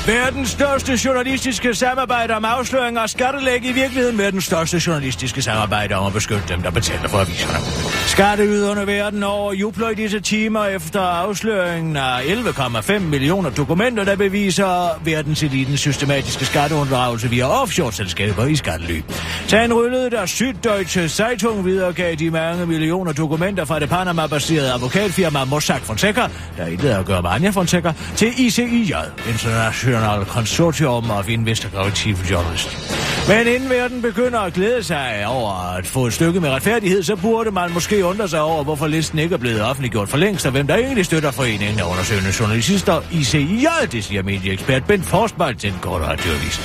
Verdens 0.06 0.48
største 0.48 0.98
journalistiske 1.04 1.74
samarbejde 1.74 2.34
om 2.34 2.44
afsløringer 2.44 3.00
og 3.00 3.10
skattelæg 3.10 3.64
i 3.64 3.72
virkeligheden 3.72 4.18
verdens 4.18 4.44
største 4.44 4.80
journalistiske 4.86 5.42
samarbejde 5.42 5.94
om 5.94 6.06
at 6.06 6.12
beskytte 6.12 6.44
dem, 6.48 6.62
der 6.62 6.70
betaler 6.70 7.08
for 7.08 7.18
aviserne. 7.18 7.58
Skatteyderne 8.06 8.86
verden 8.86 9.22
over 9.22 9.52
jubler 9.52 9.88
i 9.88 9.94
disse 9.94 10.20
timer 10.20 10.64
efter 10.64 11.00
afsløringen 11.00 11.96
af 11.96 12.20
11,5 12.20 12.98
millioner 12.98 13.50
dokumenter, 13.50 14.04
der 14.04 14.16
beviser 14.16 15.00
verdenselitens 15.04 15.80
systematiske 15.80 16.44
skatteunddragelse 16.44 17.30
via 17.30 17.62
offshore-selskaber 17.62 18.46
i 18.46 18.56
skattely. 18.56 19.00
Tag 19.48 19.76
ryllede 19.76 20.10
der 20.10 20.26
Syddeutsche 20.26 21.08
Zeitung 21.08 21.64
videregav 21.64 22.14
de 22.14 22.30
mange 22.30 22.66
millioner 22.66 23.12
dokumenter 23.12 23.64
fra 23.64 23.80
det 23.80 23.88
Panama-baserede 23.88 24.72
advokatfirma 24.72 25.44
Mossack 25.44 25.84
Fonseca, 25.84 26.28
der 26.56 26.66
intet 26.66 26.88
at 26.88 27.06
gøre 27.06 27.22
med 27.22 27.30
Anja 27.30 27.50
Fonseca, 27.50 27.92
til 28.16 28.32
ICIJ, 28.36 28.92
International 29.28 29.93
Consortium 30.24 31.11
of 31.11 31.28
Investigative 31.28 32.16
Journalists. 32.30 32.94
Men 33.28 33.46
inden 33.46 33.70
verden 33.70 34.02
begynder 34.02 34.38
at 34.40 34.52
glæde 34.52 34.83
sig 34.83 35.24
over 35.26 35.76
at 35.76 35.87
få 35.87 36.07
et 36.07 36.12
stykke 36.12 36.40
med 36.40 36.50
retfærdighed, 36.50 37.02
så 37.02 37.16
burde 37.16 37.50
man 37.50 37.72
måske 37.72 38.04
undre 38.04 38.28
sig 38.28 38.40
over, 38.40 38.64
hvorfor 38.64 38.87
listen 38.87 39.18
ikke 39.18 39.35
er 39.35 39.38
blevet 39.38 39.62
offentliggjort 39.62 40.09
for 40.09 40.16
længst, 40.16 40.46
og 40.46 40.52
hvem 40.52 40.66
der 40.66 40.76
egentlig 40.76 41.04
støtter 41.04 41.30
foreningen 41.30 41.80
af 41.80 41.90
undersøgende 41.90 42.30
journalister 42.40 43.00
ICIJ, 43.12 43.66
det 43.92 44.04
siger 44.04 44.22
medieekspert 44.22 44.85
Ben 44.85 45.02
Forsberg 45.02 45.59
til 45.59 45.70
en 45.70 45.78
kort 45.80 46.02
radioavis. 46.02 46.61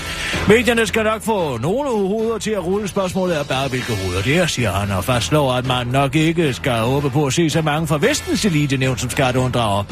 Medierne 0.47 0.87
skal 0.87 1.03
nok 1.03 1.21
få 1.21 1.57
nogle 1.57 1.89
hoveder 1.89 2.37
til 2.37 2.51
at 2.51 2.65
rulle 2.65 2.87
spørgsmålet 2.87 3.33
af 3.33 3.47
bare, 3.47 3.67
hvilke 3.67 3.93
hoveder 4.03 4.21
det 4.21 4.37
er, 4.37 4.45
siger 4.45 4.71
han, 4.71 4.91
og 4.91 5.03
fastslår, 5.03 5.53
at 5.53 5.67
man 5.67 5.87
nok 5.87 6.15
ikke 6.15 6.53
skal 6.53 6.79
håbe 6.79 7.09
på 7.09 7.25
at 7.25 7.33
se 7.33 7.49
så 7.49 7.61
mange 7.61 7.87
fra 7.87 7.97
vestens 7.97 8.45
elite 8.45 8.77
nævnt 8.77 9.01
som 9.01 9.09
skatteunddrager. 9.09 9.83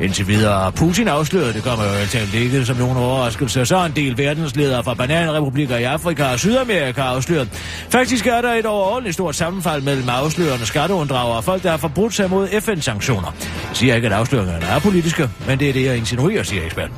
Indtil 0.00 0.28
videre 0.28 0.72
Putin 0.72 1.08
afsløret, 1.08 1.54
det 1.54 1.62
kommer 1.62 1.84
jo 1.84 1.90
altid 1.90 2.34
ikke 2.34 2.64
som 2.64 2.76
nogen 2.84 2.98
overraskelse, 2.98 3.66
så 3.66 3.76
er 3.76 3.84
en 3.84 3.92
del 3.96 4.18
verdensledere 4.18 4.84
fra 4.84 4.94
bananrepublikker 4.94 5.76
i 5.76 5.82
Afrika 5.82 6.24
og 6.24 6.38
Sydamerika 6.38 7.00
afsløret. 7.00 7.48
Faktisk 7.90 8.26
er 8.26 8.40
der 8.40 8.52
et 8.52 8.66
overordentligt 8.66 9.14
stort 9.14 9.36
sammenfald 9.36 9.82
mellem 9.82 10.08
afslørende 10.08 10.66
skatteunddragere 10.66 11.36
og 11.36 11.44
folk, 11.44 11.62
der 11.62 11.70
har 11.70 11.76
forbrudt 11.76 12.14
sig 12.14 12.30
mod 12.30 12.48
FN-sanktioner. 12.60 13.34
Jeg 13.68 13.76
siger 13.76 13.94
ikke, 13.94 14.06
at 14.06 14.12
afsløringerne 14.12 14.66
er 14.66 14.78
politiske, 14.78 15.30
men 15.46 15.58
det 15.58 15.68
er 15.68 15.72
det, 15.72 15.84
jeg 15.84 15.96
insinuerer, 15.96 16.42
siger 16.42 16.64
eksperten. 16.64 16.94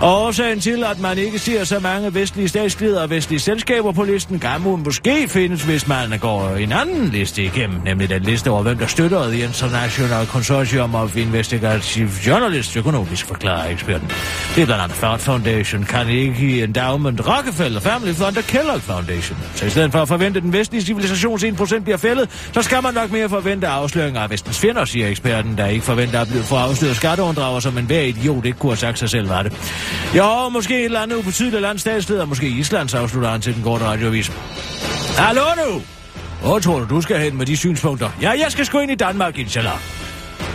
Og 0.00 0.22
årsagen 0.22 0.60
til, 0.60 0.84
at 0.84 1.00
man 1.00 1.18
ikke 1.18 1.38
ser 1.38 1.64
så 1.64 1.78
mange 1.78 2.14
vestlige 2.14 2.48
statsledere 2.48 3.02
og 3.02 3.10
vestlige 3.10 3.40
selskaber 3.40 3.92
på 3.92 4.02
listen, 4.02 4.38
kan 4.38 4.60
måske 4.60 5.28
findes, 5.28 5.62
hvis 5.62 5.88
man 5.88 6.18
går 6.20 6.48
en 6.48 6.72
anden 6.72 7.08
liste 7.08 7.44
igennem, 7.44 7.80
nemlig 7.84 8.08
den 8.08 8.22
liste 8.22 8.50
over, 8.50 8.62
hvem 8.62 8.78
der 8.78 8.86
støtter 8.86 9.30
The 9.30 9.42
International 9.42 10.26
Consortium 10.26 10.94
of 10.94 11.16
Investigative 11.16 12.10
Journalists, 12.26 12.76
økonomisk 12.76 13.26
forklarer 13.26 13.70
eksperten. 13.70 14.08
Det 14.54 14.62
er 14.62 14.66
blandt 14.66 14.82
andet 14.82 14.96
Foundation, 15.22 15.84
Carnegie 15.84 16.64
Endowment, 16.64 17.20
Rockefeller 17.28 17.80
Family 17.80 18.12
Fund 18.14 18.36
og 18.36 18.44
Kellogg 18.44 18.82
Foundation. 18.82 19.38
Så 19.54 19.66
i 19.66 19.70
stedet 19.70 19.92
for 19.92 20.02
at 20.02 20.08
forvente, 20.08 20.36
at 20.36 20.42
den 20.42 20.52
vestlige 20.52 20.82
civilisations 20.82 21.44
1% 21.44 21.78
bliver 21.78 21.96
fældet, 21.96 22.50
så 22.52 22.62
skal 22.62 22.82
man 22.82 22.94
nok 22.94 23.12
mere 23.12 23.28
forvente 23.28 23.66
afsløringer 23.66 24.20
af 24.20 24.30
vestens 24.30 24.58
fjender, 24.58 24.84
siger 24.84 25.08
eksperten, 25.08 25.58
der 25.58 25.66
ikke 25.66 25.84
forventer 25.84 26.20
at 26.20 26.28
blive 26.28 26.42
for 26.42 26.56
afsløret 26.56 26.96
skatteunddrager, 26.96 27.60
som 27.60 27.78
en 27.78 27.84
hver 27.84 28.00
idiot 28.00 28.44
ikke 28.44 28.58
kunne 28.58 28.70
have 28.70 28.76
sagt 28.76 28.98
sig 28.98 29.10
selv 29.10 29.28
var 29.28 29.42
det. 29.42 29.52
Jo, 30.16 30.48
måske 30.48 30.78
et 30.78 30.84
eller 30.84 31.00
andet 31.00 31.16
ubetydeligt 31.16 31.62
land 31.62 31.78
statsleder, 31.78 32.24
måske 32.24 32.48
Islands 32.48 32.94
afslutter 32.94 33.30
han 33.30 33.40
til 33.40 33.54
den 33.54 33.62
korte 33.62 33.84
radiovis. 33.84 34.32
Hallo 35.18 35.42
nu! 35.56 35.82
Hvor 36.42 36.58
tror 36.58 36.78
du, 36.78 36.86
du 36.96 37.00
skal 37.00 37.18
hen 37.18 37.36
med 37.36 37.46
de 37.46 37.56
synspunkter? 37.56 38.10
Ja, 38.22 38.30
jeg 38.30 38.46
skal 38.48 38.66
sgu 38.66 38.78
ind 38.78 38.90
i 38.90 38.94
Danmark, 38.94 39.38
inshallah. 39.38 39.78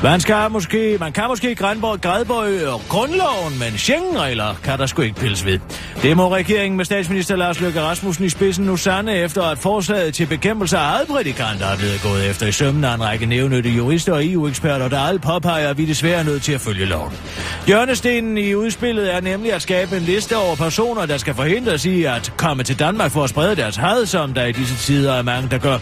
Man, 0.04 0.20
skal 0.20 0.52
måske, 0.52 0.98
man 1.00 1.12
kan 1.12 1.24
måske 1.28 1.56
grænborg, 1.56 2.02
Grædborg 2.02 2.38
og 2.38 2.52
øh, 2.52 2.90
grundloven, 2.90 3.60
men 3.60 3.78
Schengen-regler 3.78 4.56
kan 4.64 4.80
der 4.80 4.86
sgu 4.86 5.02
ikke 5.02 5.16
pilles 5.16 5.46
ved. 5.46 5.60
Det 6.02 6.18
må 6.18 6.34
regeringen 6.34 6.78
med 6.78 6.86
statsminister 6.86 7.36
Lars 7.36 7.62
Løkke 7.62 7.82
Rasmussen 7.82 8.26
i 8.26 8.30
spidsen 8.30 8.66
nu 8.66 8.78
sande 8.78 9.16
efter, 9.16 9.44
at 9.44 9.58
forslaget 9.58 10.14
til 10.14 10.26
bekæmpelse 10.26 10.78
af 10.78 11.00
adprædikanter 11.00 11.66
er 11.66 11.78
blevet 11.78 12.02
gået 12.04 12.30
efter 12.30 12.48
i 12.48 12.52
sømmen 12.52 12.84
af 12.84 12.96
en 12.96 13.04
række 13.04 13.26
nævnyttige 13.26 13.76
jurister 13.76 14.14
og 14.14 14.26
EU-eksperter, 14.26 14.88
der 14.88 15.00
alle 15.00 15.20
påpeger, 15.20 15.70
at 15.70 15.78
vi 15.78 15.86
desværre 15.86 16.20
er 16.20 16.24
nødt 16.24 16.44
til 16.44 16.54
at 16.54 16.62
følge 16.62 16.86
loven. 16.86 17.14
Hjørnestenen 17.68 18.38
i 18.38 18.56
udspillet 18.56 19.16
er 19.16 19.22
nemlig 19.22 19.54
at 19.54 19.62
skabe 19.62 19.98
en 19.98 20.04
liste 20.04 20.38
over 20.38 20.56
personer, 20.56 21.06
der 21.06 21.18
skal 21.18 21.34
forhindres 21.34 21.86
i 21.86 22.04
at 22.04 22.34
komme 22.38 22.64
til 22.64 22.80
Danmark 22.80 23.12
for 23.12 23.24
at 23.24 23.30
sprede 23.30 23.56
deres 23.56 23.76
had, 23.76 24.06
som 24.06 24.34
der 24.34 24.46
i 24.46 24.52
disse 24.52 24.76
tider 24.76 25.14
er 25.14 25.22
mange, 25.22 25.50
der 25.50 25.58
gør. 25.58 25.78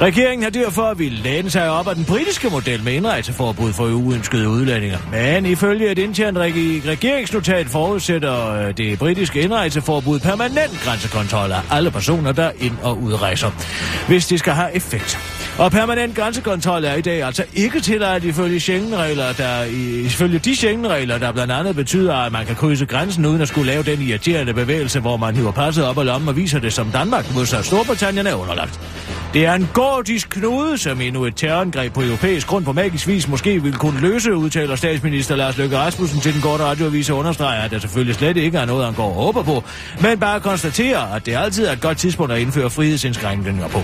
Regeringen 0.00 0.42
har 0.42 0.50
derfor 0.50 0.94
ville 0.94 1.18
læne 1.18 1.50
sig 1.50 1.70
op 1.70 1.88
af 1.88 1.94
den 1.94 2.04
britiske 2.04 2.48
model 2.48 2.84
med 2.84 2.92
indrejseforbud 2.92 3.72
for 3.72 3.84
uønskede 3.84 4.48
udlændinger. 4.48 4.98
Men 5.10 5.46
ifølge 5.46 5.90
et 5.90 5.98
internt 5.98 6.38
regeringsnotat 6.38 7.66
forudsætter 7.66 8.50
øh, 8.50 8.76
det 8.76 8.98
britiske 8.98 9.40
indrejseforbud 9.40 10.18
permanent 10.20 10.80
grænsekontrol 10.84 11.52
af 11.52 11.60
alle 11.70 11.90
personer, 11.90 12.32
der 12.32 12.50
ind- 12.58 12.78
og 12.82 13.02
udrejser, 13.02 13.50
hvis 14.08 14.26
det 14.26 14.38
skal 14.38 14.52
have 14.52 14.76
effekt. 14.76 15.18
Og 15.62 15.70
permanent 15.70 16.16
grænsekontrol 16.16 16.84
er 16.84 16.94
i 16.94 17.00
dag 17.00 17.22
altså 17.22 17.44
ikke 17.54 17.80
tilladt 17.80 18.24
ifølge 18.24 18.60
Schengen-regler, 18.60 19.32
der, 19.32 19.62
ifølge 20.06 20.38
de 20.38 20.56
Schengen-regler, 20.56 21.18
der 21.18 21.32
blandt 21.32 21.52
andet 21.52 21.76
betyder, 21.76 22.14
at 22.14 22.32
man 22.32 22.46
kan 22.46 22.56
krydse 22.56 22.86
grænsen 22.86 23.26
uden 23.26 23.40
at 23.40 23.48
skulle 23.48 23.66
lave 23.66 23.82
den 23.82 24.00
irriterende 24.00 24.54
bevægelse, 24.54 25.00
hvor 25.00 25.16
man 25.16 25.36
hiver 25.36 25.50
passet 25.50 25.84
op 25.84 25.98
og 25.98 26.04
lommen 26.04 26.28
og 26.28 26.36
viser 26.36 26.58
det 26.58 26.72
som 26.72 26.90
Danmark, 26.90 27.34
modsat 27.34 27.64
Storbritannien 27.64 28.26
er 28.26 28.34
underlagt. 28.34 28.80
Det 29.34 29.46
er 29.46 29.54
en 29.54 29.68
gordisk 29.74 30.28
knude, 30.30 30.78
som 30.78 31.00
endnu 31.00 31.24
et 31.24 31.36
terrorangreb 31.36 31.92
på 31.92 32.02
europæisk 32.02 32.46
grund 32.46 32.64
på 32.64 32.72
magisk 32.72 33.08
vis 33.08 33.28
måske 33.28 33.62
vil 33.62 33.72
kunne 33.72 34.00
løse, 34.00 34.34
udtaler 34.34 34.76
statsminister 34.76 35.36
Lars 35.36 35.58
Løkke 35.58 35.78
Rasmussen 35.78 36.20
til 36.20 36.32
den 36.34 36.40
korte 36.40 36.64
radioavis 36.64 37.10
og 37.10 37.16
understreger, 37.18 37.62
at 37.62 37.70
der 37.70 37.78
selvfølgelig 37.78 38.14
slet 38.14 38.36
ikke 38.36 38.58
er 38.58 38.64
noget, 38.64 38.84
han 38.84 38.94
går 38.94 39.08
og 39.08 39.14
håber 39.14 39.42
på, 39.42 39.64
men 40.00 40.18
bare 40.18 40.40
konstaterer, 40.40 41.14
at 41.14 41.26
det 41.26 41.36
altid 41.36 41.66
er 41.66 41.72
et 41.72 41.80
godt 41.80 41.98
tidspunkt 41.98 42.32
at 42.32 42.40
indføre 42.40 42.70
frihedsindskrænkninger 42.70 43.68
på. 43.68 43.82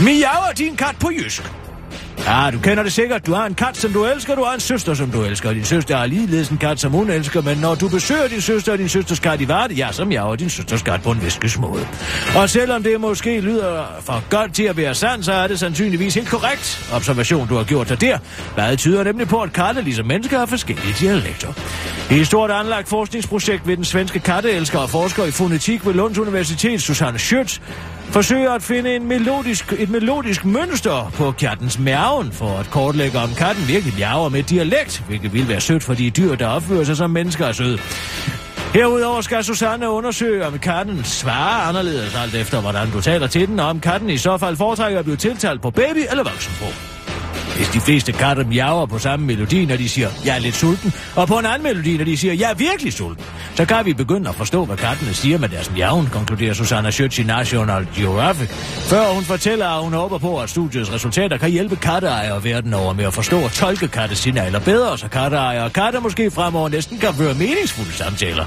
Miaver 0.00 0.52
din 0.58 0.76
kat 0.76 0.96
på 1.00 1.10
jysk. 1.10 1.52
Ja, 2.26 2.50
du 2.52 2.58
kender 2.58 2.82
det 2.82 2.92
sikkert. 2.92 3.26
Du 3.26 3.34
har 3.34 3.46
en 3.46 3.54
kat, 3.54 3.76
som 3.76 3.92
du 3.92 4.04
elsker, 4.04 4.34
du 4.34 4.44
har 4.44 4.54
en 4.54 4.60
søster, 4.60 4.94
som 4.94 5.10
du 5.10 5.24
elsker. 5.24 5.52
Din 5.52 5.64
søster 5.64 5.96
har 5.96 6.06
ligeledes 6.06 6.48
en 6.48 6.58
kat, 6.58 6.80
som 6.80 6.92
hun 6.92 7.10
elsker, 7.10 7.42
men 7.42 7.58
når 7.58 7.74
du 7.74 7.88
besøger 7.88 8.28
din 8.28 8.40
søster 8.40 8.72
og 8.72 8.78
din 8.78 8.88
søsters 8.88 9.20
kat 9.20 9.40
i 9.40 9.48
Varde, 9.48 9.74
ja, 9.74 9.92
som 9.92 10.12
jeg 10.12 10.22
og 10.22 10.38
din 10.38 10.50
søsters 10.50 10.82
kat 10.82 11.02
på 11.02 11.10
en 11.10 11.22
viskesmåde. 11.22 11.88
Og 12.36 12.50
selvom 12.50 12.82
det 12.82 13.00
måske 13.00 13.40
lyder 13.40 13.84
for 14.00 14.22
godt 14.30 14.54
til 14.54 14.62
at 14.62 14.76
være 14.76 14.94
sandt, 14.94 15.24
så 15.24 15.32
er 15.32 15.46
det 15.46 15.58
sandsynligvis 15.58 16.14
helt 16.14 16.28
korrekt 16.28 16.90
observation, 16.94 17.48
du 17.48 17.56
har 17.56 17.64
gjort 17.64 17.88
dig 17.88 18.00
der. 18.00 18.18
Hvad 18.54 18.76
tyder 18.76 19.04
nemlig 19.04 19.28
på, 19.28 19.40
at 19.40 19.52
katte, 19.52 19.82
ligesom 19.82 20.06
mennesker, 20.06 20.38
har 20.38 20.46
forskellige 20.46 20.94
dialekter. 21.00 21.48
I 22.10 22.14
et 22.14 22.26
stort 22.26 22.50
anlagt 22.50 22.88
forskningsprojekt 22.88 23.66
ved 23.66 23.76
den 23.76 23.84
svenske 23.84 24.18
katteelsker 24.20 24.78
og 24.78 24.90
forsker 24.90 25.24
i 25.24 25.30
fonetik 25.30 25.86
ved 25.86 25.94
Lunds 25.94 26.18
Universitet, 26.18 26.82
Susanne 26.82 27.18
Schütz, 27.18 27.60
forsøger 28.10 28.52
at 28.52 28.62
finde 28.62 28.96
en 28.96 29.08
melodisk, 29.08 29.72
et 29.78 29.90
melodisk 29.90 30.44
mønster 30.44 31.12
på 31.14 31.32
kattens 31.32 31.78
mærven, 31.78 32.32
for 32.32 32.58
at 32.58 32.70
kortlægge 32.70 33.18
om 33.18 33.30
katten 33.38 33.68
virkelig 33.68 33.94
miaver 33.94 34.28
med 34.28 34.42
dialekt, 34.42 35.04
hvilket 35.08 35.32
vil 35.32 35.48
være 35.48 35.60
sødt 35.60 35.82
for 35.82 35.94
de 35.94 36.10
dyr, 36.10 36.34
der 36.34 36.46
opfører 36.46 36.84
sig 36.84 36.96
som 36.96 37.10
mennesker 37.10 37.46
er 37.46 37.52
søde. 37.52 37.78
Herudover 38.74 39.20
skal 39.20 39.44
Susanne 39.44 39.90
undersøge, 39.90 40.46
om 40.46 40.58
katten 40.58 41.04
svarer 41.04 41.68
anderledes 41.68 42.14
alt 42.14 42.34
efter, 42.34 42.60
hvordan 42.60 42.90
du 42.90 43.00
taler 43.00 43.26
til 43.26 43.48
den, 43.48 43.60
og 43.60 43.66
om 43.66 43.80
katten 43.80 44.10
i 44.10 44.18
så 44.18 44.38
fald 44.38 44.56
foretrækker 44.56 44.98
at 44.98 45.04
blive 45.04 45.16
tiltalt 45.16 45.62
på 45.62 45.70
baby- 45.70 46.06
eller 46.10 46.24
voksenbrug. 46.24 46.95
Hvis 47.56 47.68
de 47.68 47.80
fleste 47.80 48.12
katter 48.12 48.44
miaver 48.44 48.86
på 48.86 48.98
samme 48.98 49.26
melodi, 49.26 49.64
når 49.64 49.76
de 49.76 49.88
siger, 49.88 50.10
jeg 50.24 50.34
er 50.36 50.38
lidt 50.38 50.54
sulten, 50.54 50.92
og 51.14 51.28
på 51.28 51.38
en 51.38 51.46
anden 51.46 51.62
melodi, 51.62 51.96
når 51.96 52.04
de 52.04 52.16
siger, 52.16 52.34
jeg 52.34 52.50
er 52.50 52.54
virkelig 52.54 52.92
sulten, 52.92 53.24
så 53.54 53.64
kan 53.64 53.86
vi 53.86 53.92
begynde 53.92 54.28
at 54.28 54.34
forstå, 54.34 54.64
hvad 54.64 54.76
kattene 54.76 55.14
siger 55.14 55.38
med 55.38 55.48
deres 55.48 55.72
miaven, 55.72 56.06
konkluderer 56.12 56.54
Susanna 56.54 56.88
Schütz 56.88 57.20
i 57.20 57.24
National 57.24 57.86
Geographic, 57.96 58.48
før 58.90 59.14
hun 59.14 59.24
fortæller, 59.24 59.68
at 59.68 59.84
hun 59.84 59.92
håber 59.92 60.18
på, 60.18 60.40
at 60.40 60.50
studiets 60.50 60.92
resultater 60.92 61.36
kan 61.36 61.50
hjælpe 61.50 61.76
katteejere 61.76 62.44
verden 62.44 62.74
over 62.74 62.92
med 62.92 63.04
at 63.04 63.14
forstå 63.14 63.40
og 63.40 63.52
tolke 63.52 63.88
kattesignaler 63.88 64.60
bedre, 64.60 64.98
så 64.98 65.08
katteejere 65.08 65.64
og 65.64 65.72
katte 65.72 66.00
måske 66.00 66.30
fremover 66.30 66.68
næsten 66.68 66.98
kan 66.98 67.14
føre 67.14 67.34
meningsfulde 67.34 67.92
samtaler. 67.92 68.44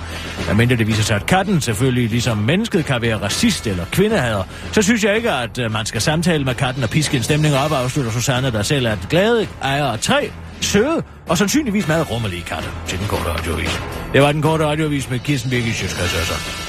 Men 0.48 0.58
mindre 0.58 0.76
det 0.76 0.88
viser 0.88 1.04
sig, 1.04 1.16
at 1.16 1.26
katten 1.26 1.62
selvfølgelig 1.62 2.10
ligesom 2.10 2.38
mennesket 2.38 2.86
kan 2.86 3.02
være 3.02 3.18
racist 3.18 3.68
eller 3.68 3.86
kvindehader, 3.92 4.44
så 4.72 4.82
synes 4.82 5.04
jeg 5.04 5.16
ikke, 5.16 5.32
at 5.32 5.58
øh, 5.58 5.72
man 5.72 5.86
skal 5.86 6.02
samtale 6.02 6.44
med 6.44 6.56
katten 6.56 6.84
og 6.84 6.90
piske 6.90 7.18
en 7.18 7.24
stemning 7.24 7.56
op, 7.56 7.72
afslutter 7.72 8.12
Susanne, 8.12 8.52
der 8.52 8.64
selv 8.64 8.86
er 8.86 8.96
ret 9.00 9.10
glade 9.10 9.48
ejere 9.62 9.94
af 9.94 10.00
tre, 10.00 10.32
søde 10.62 11.04
og 11.30 11.38
sandsynligvis 11.38 11.88
meget 11.88 12.12
rummelige 12.12 12.42
katte 12.42 12.70
til 12.88 13.00
den 13.00 13.08
korte 13.08 13.24
radioavis. 13.24 13.82
Det 14.14 14.22
var 14.22 14.32
den 14.32 14.42
korte 14.42 14.66
radioavis 14.66 15.10
med 15.10 15.20
Kirsten 15.20 15.50
Birgit 15.50 15.76
Sjøtskræsøsser. 15.76 16.66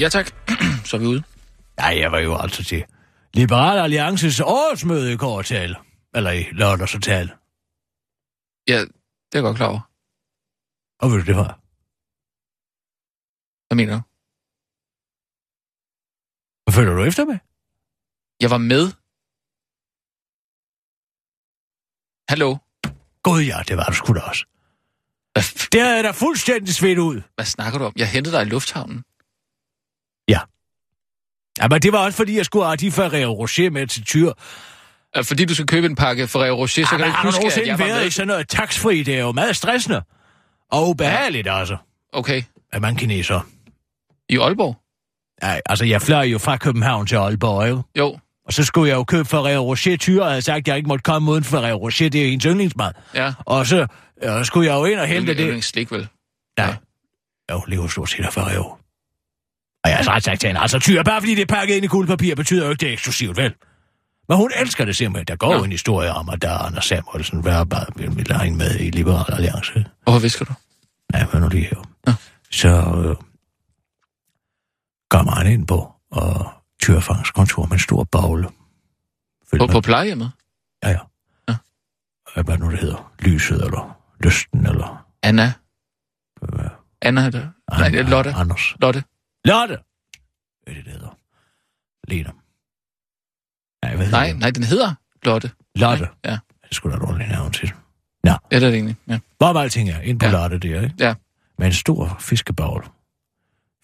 Ja 0.00 0.08
tak, 0.08 0.30
så 0.88 0.96
er 0.96 1.00
vi 1.00 1.06
ude. 1.06 1.22
Nej, 1.80 1.98
jeg 2.00 2.12
var 2.12 2.18
jo 2.18 2.36
altså 2.36 2.64
til 2.64 2.84
Liberal 3.34 3.78
Alliances 3.78 4.40
årsmøde 4.40 5.12
i 5.12 5.16
går 5.16 5.42
tale. 5.42 5.74
Eller 6.14 6.30
i 6.30 6.44
lørdags 6.52 6.96
tale. 7.02 7.30
Ja, 8.68 8.80
det 8.80 9.34
er 9.34 9.38
jeg 9.38 9.42
godt 9.42 9.56
klar 9.56 9.68
over. 9.68 9.80
Og 11.02 11.10
ved 11.10 11.18
du, 11.20 11.24
det 11.30 11.36
var? 11.36 11.50
Hvad 13.68 13.76
mener 13.80 13.94
du? 13.98 14.02
Hvad 16.64 16.72
følger 16.76 16.94
du 16.98 17.02
efter 17.10 17.24
med? 17.30 17.38
Jeg 18.42 18.50
var 18.54 18.58
med. 18.72 18.84
Hallo? 22.30 22.50
Gud 23.22 23.40
ja, 23.50 23.58
det 23.68 23.76
var 23.76 23.84
du 23.90 23.94
sgu 23.94 24.12
da 24.14 24.20
også. 24.20 24.44
Hvad, 25.32 25.42
f- 25.42 25.68
Det 25.72 25.80
er 25.80 26.02
da 26.02 26.10
fuldstændig 26.10 26.74
svedt 26.74 26.98
ud. 26.98 27.22
hvad 27.34 27.44
snakker 27.44 27.78
du 27.78 27.84
om? 27.84 27.92
Jeg 27.96 28.10
hentede 28.10 28.36
dig 28.36 28.42
i 28.46 28.48
lufthavnen. 28.54 29.04
Ja, 31.58 31.68
men 31.70 31.82
det 31.82 31.92
var 31.92 32.04
også 32.04 32.16
fordi, 32.16 32.36
jeg 32.36 32.44
skulle 32.46 32.64
have 32.66 32.76
de 32.76 32.92
Ferrero 32.92 33.32
Rocher 33.40 33.70
med 33.70 33.86
til 33.86 34.04
tyr. 34.04 34.32
Øh, 35.16 35.24
Fordi 35.24 35.44
du 35.44 35.54
skal 35.54 35.66
købe 35.66 35.86
en 35.86 35.94
pakke 35.96 36.28
Ferrero 36.28 36.56
Rocher, 36.56 36.86
så 36.86 36.96
Ja, 36.96 36.96
kan 36.96 36.98
du 37.00 37.06
ikke 37.06 37.18
huske, 37.46 37.60
at 37.60 37.66
jeg 37.66 37.78
var 37.78 37.84
været 37.84 37.98
med. 38.00 38.06
i 38.06 38.10
sådan 38.10 38.28
noget 38.28 38.48
taxfree? 38.48 39.04
Det 39.04 39.14
er 39.16 39.20
jo 39.20 39.32
meget 39.32 39.56
stressende. 39.56 40.02
Og 40.72 40.88
ubehageligt, 40.88 41.48
altså. 41.50 41.76
Okay. 42.12 42.42
Er 42.72 42.80
man 42.80 42.96
kineser? 42.96 43.40
I 44.28 44.38
Aalborg? 44.38 44.76
Nej, 45.42 45.60
altså 45.66 45.84
jeg 45.84 46.02
fløj 46.02 46.22
jo 46.22 46.38
fra 46.38 46.56
København 46.56 47.06
til 47.06 47.16
Aalborg, 47.16 47.66
ikke? 47.68 47.82
Jo. 47.98 48.18
Og 48.46 48.52
så 48.52 48.64
skulle 48.64 48.88
jeg 48.88 48.96
jo 48.96 49.04
købe 49.04 49.24
Ferrero 49.24 49.64
Rocher 49.66 49.96
tyr, 49.96 50.22
og 50.22 50.28
havde 50.28 50.42
sagt, 50.42 50.58
at 50.58 50.68
jeg 50.68 50.76
ikke 50.76 50.88
måtte 50.88 51.02
komme 51.02 51.30
uden 51.32 51.44
Ferrero 51.44 51.76
Rocher, 51.78 52.10
det 52.10 52.22
er 52.28 52.32
ens 52.32 52.44
yndlingsmad. 52.44 52.90
Ja. 53.14 53.32
Og 53.38 53.66
så 53.66 53.86
øh, 54.22 54.44
skulle 54.44 54.70
jeg 54.72 54.74
jo 54.78 54.84
ind 54.84 55.00
og 55.00 55.06
hente 55.06 55.34
Det 55.34 55.48
er 55.48 55.52
det. 55.52 55.64
slik, 55.64 55.92
vel? 55.92 56.08
Nej. 56.58 56.74
Jo, 57.50 57.62
Leo 57.66 57.88
stort 57.88 58.10
set 58.10 58.24
af 58.24 58.32
Ferrero. 58.32 58.68
Og 59.84 59.90
jeg 59.90 59.96
har 59.98 60.08
ret 60.14 60.24
sagt 60.24 60.40
til 60.40 60.46
hende, 60.46 60.60
altså 60.60 60.78
tyr, 60.78 61.02
bare 61.02 61.20
fordi 61.20 61.34
det 61.34 61.42
er 61.42 61.54
pakket 61.54 61.74
ind 61.76 61.84
i 61.84 61.88
guldpapir, 61.88 62.34
betyder 62.34 62.64
jo 62.64 62.70
ikke, 62.70 62.80
det 62.80 62.88
er 62.88 62.92
eksklusivt, 62.92 63.36
vel? 63.36 63.54
Men 64.28 64.38
hun 64.38 64.50
elsker 64.56 64.84
det 64.84 64.96
simpelthen. 64.96 65.26
Der 65.26 65.36
går 65.36 65.54
jo 65.54 65.64
en 65.64 65.70
historie 65.70 66.10
om, 66.12 66.28
at 66.28 66.42
der 66.42 66.48
er 66.50 66.58
Anders 66.58 66.84
Samuelsen, 66.86 67.42
der 67.44 67.64
bare 67.64 67.86
vil 67.96 68.16
vil 68.16 68.36
hende 68.40 68.58
med 68.58 68.74
i 68.80 68.90
Liberal 68.90 69.34
Alliance. 69.34 69.84
Og 70.06 70.12
hvad 70.12 70.20
visker 70.20 70.44
du? 70.44 70.54
Ja, 71.14 71.24
hør 71.26 71.40
nu 71.40 71.48
lige 71.48 71.64
her. 71.64 71.88
Nå. 72.06 72.12
Så 72.50 72.68
øh, 72.68 73.16
kommer 75.10 75.32
han 75.34 75.46
ind 75.46 75.66
på 75.66 75.92
og 76.10 76.52
tyrfangs 76.82 77.30
kontor 77.30 77.62
med 77.64 77.72
en 77.72 77.78
stor 77.78 78.04
bagle. 78.04 78.48
Fyldt 79.50 79.60
På, 79.60 79.66
med- 79.66 79.72
på 79.74 79.80
plejehjemmet? 79.80 80.30
Ja, 80.84 80.88
ja. 80.90 80.98
Ja. 81.48 81.56
Hvad 82.34 82.44
er 82.48 82.56
det 82.56 82.60
nu, 82.60 82.70
det 82.70 82.78
hedder? 82.78 83.12
Lyset, 83.18 83.64
eller 83.64 83.98
lysten, 84.20 84.66
eller... 84.66 85.06
Anna? 85.22 85.52
Hvad? 86.40 86.68
Anna 87.02 87.20
er 87.20 87.30
det? 87.30 87.52
Nej, 87.70 87.88
det 87.88 87.98
er 88.00 88.02
Lotte. 88.08 88.32
Anders. 88.32 88.74
Lotte? 88.80 89.04
Lotte! 89.44 89.78
Hvad 90.62 90.74
er 90.74 90.76
det, 90.76 90.84
det 90.84 90.92
hedder? 90.92 91.18
Lena. 92.08 92.30
Nej, 93.86 93.96
hvad 93.96 94.10
Nej, 94.10 94.32
nej, 94.32 94.50
den 94.50 94.62
hedder 94.64 94.94
Lotte. 95.22 95.50
Lotte. 95.74 96.08
Ja, 96.24 96.38
Det 96.68 96.76
skulle 96.76 96.92
da 96.92 96.96
et 97.02 97.02
ordentligt 97.08 97.30
navn 97.30 97.52
til. 97.52 97.72
ja 98.24 98.36
det 98.50 98.56
er 98.56 98.60
det 98.60 98.74
egentlig. 98.74 98.96
Ja. 99.08 99.18
Hvor 99.38 99.52
var 99.52 99.62
alting 99.62 99.90
er? 99.90 100.00
Ind 100.00 100.20
på 100.20 100.26
Ja. 100.26 100.32
ja. 100.32 100.38
Lotte 100.48 100.58
der, 100.68 100.82
ikke? 100.82 100.94
Ja. 101.00 101.14
Med 101.58 101.66
en 101.66 101.72
stor 101.72 102.16
fiskebagl. 102.20 102.82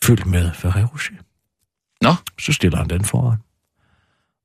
Fyldt 0.04 0.26
med 0.26 0.50
Ferrero 0.52 0.86
Rocher. 0.92 1.14
Nå. 2.00 2.14
Så 2.40 2.52
stiller 2.52 2.78
han 2.78 2.88
den 2.88 3.04
foran. 3.04 3.38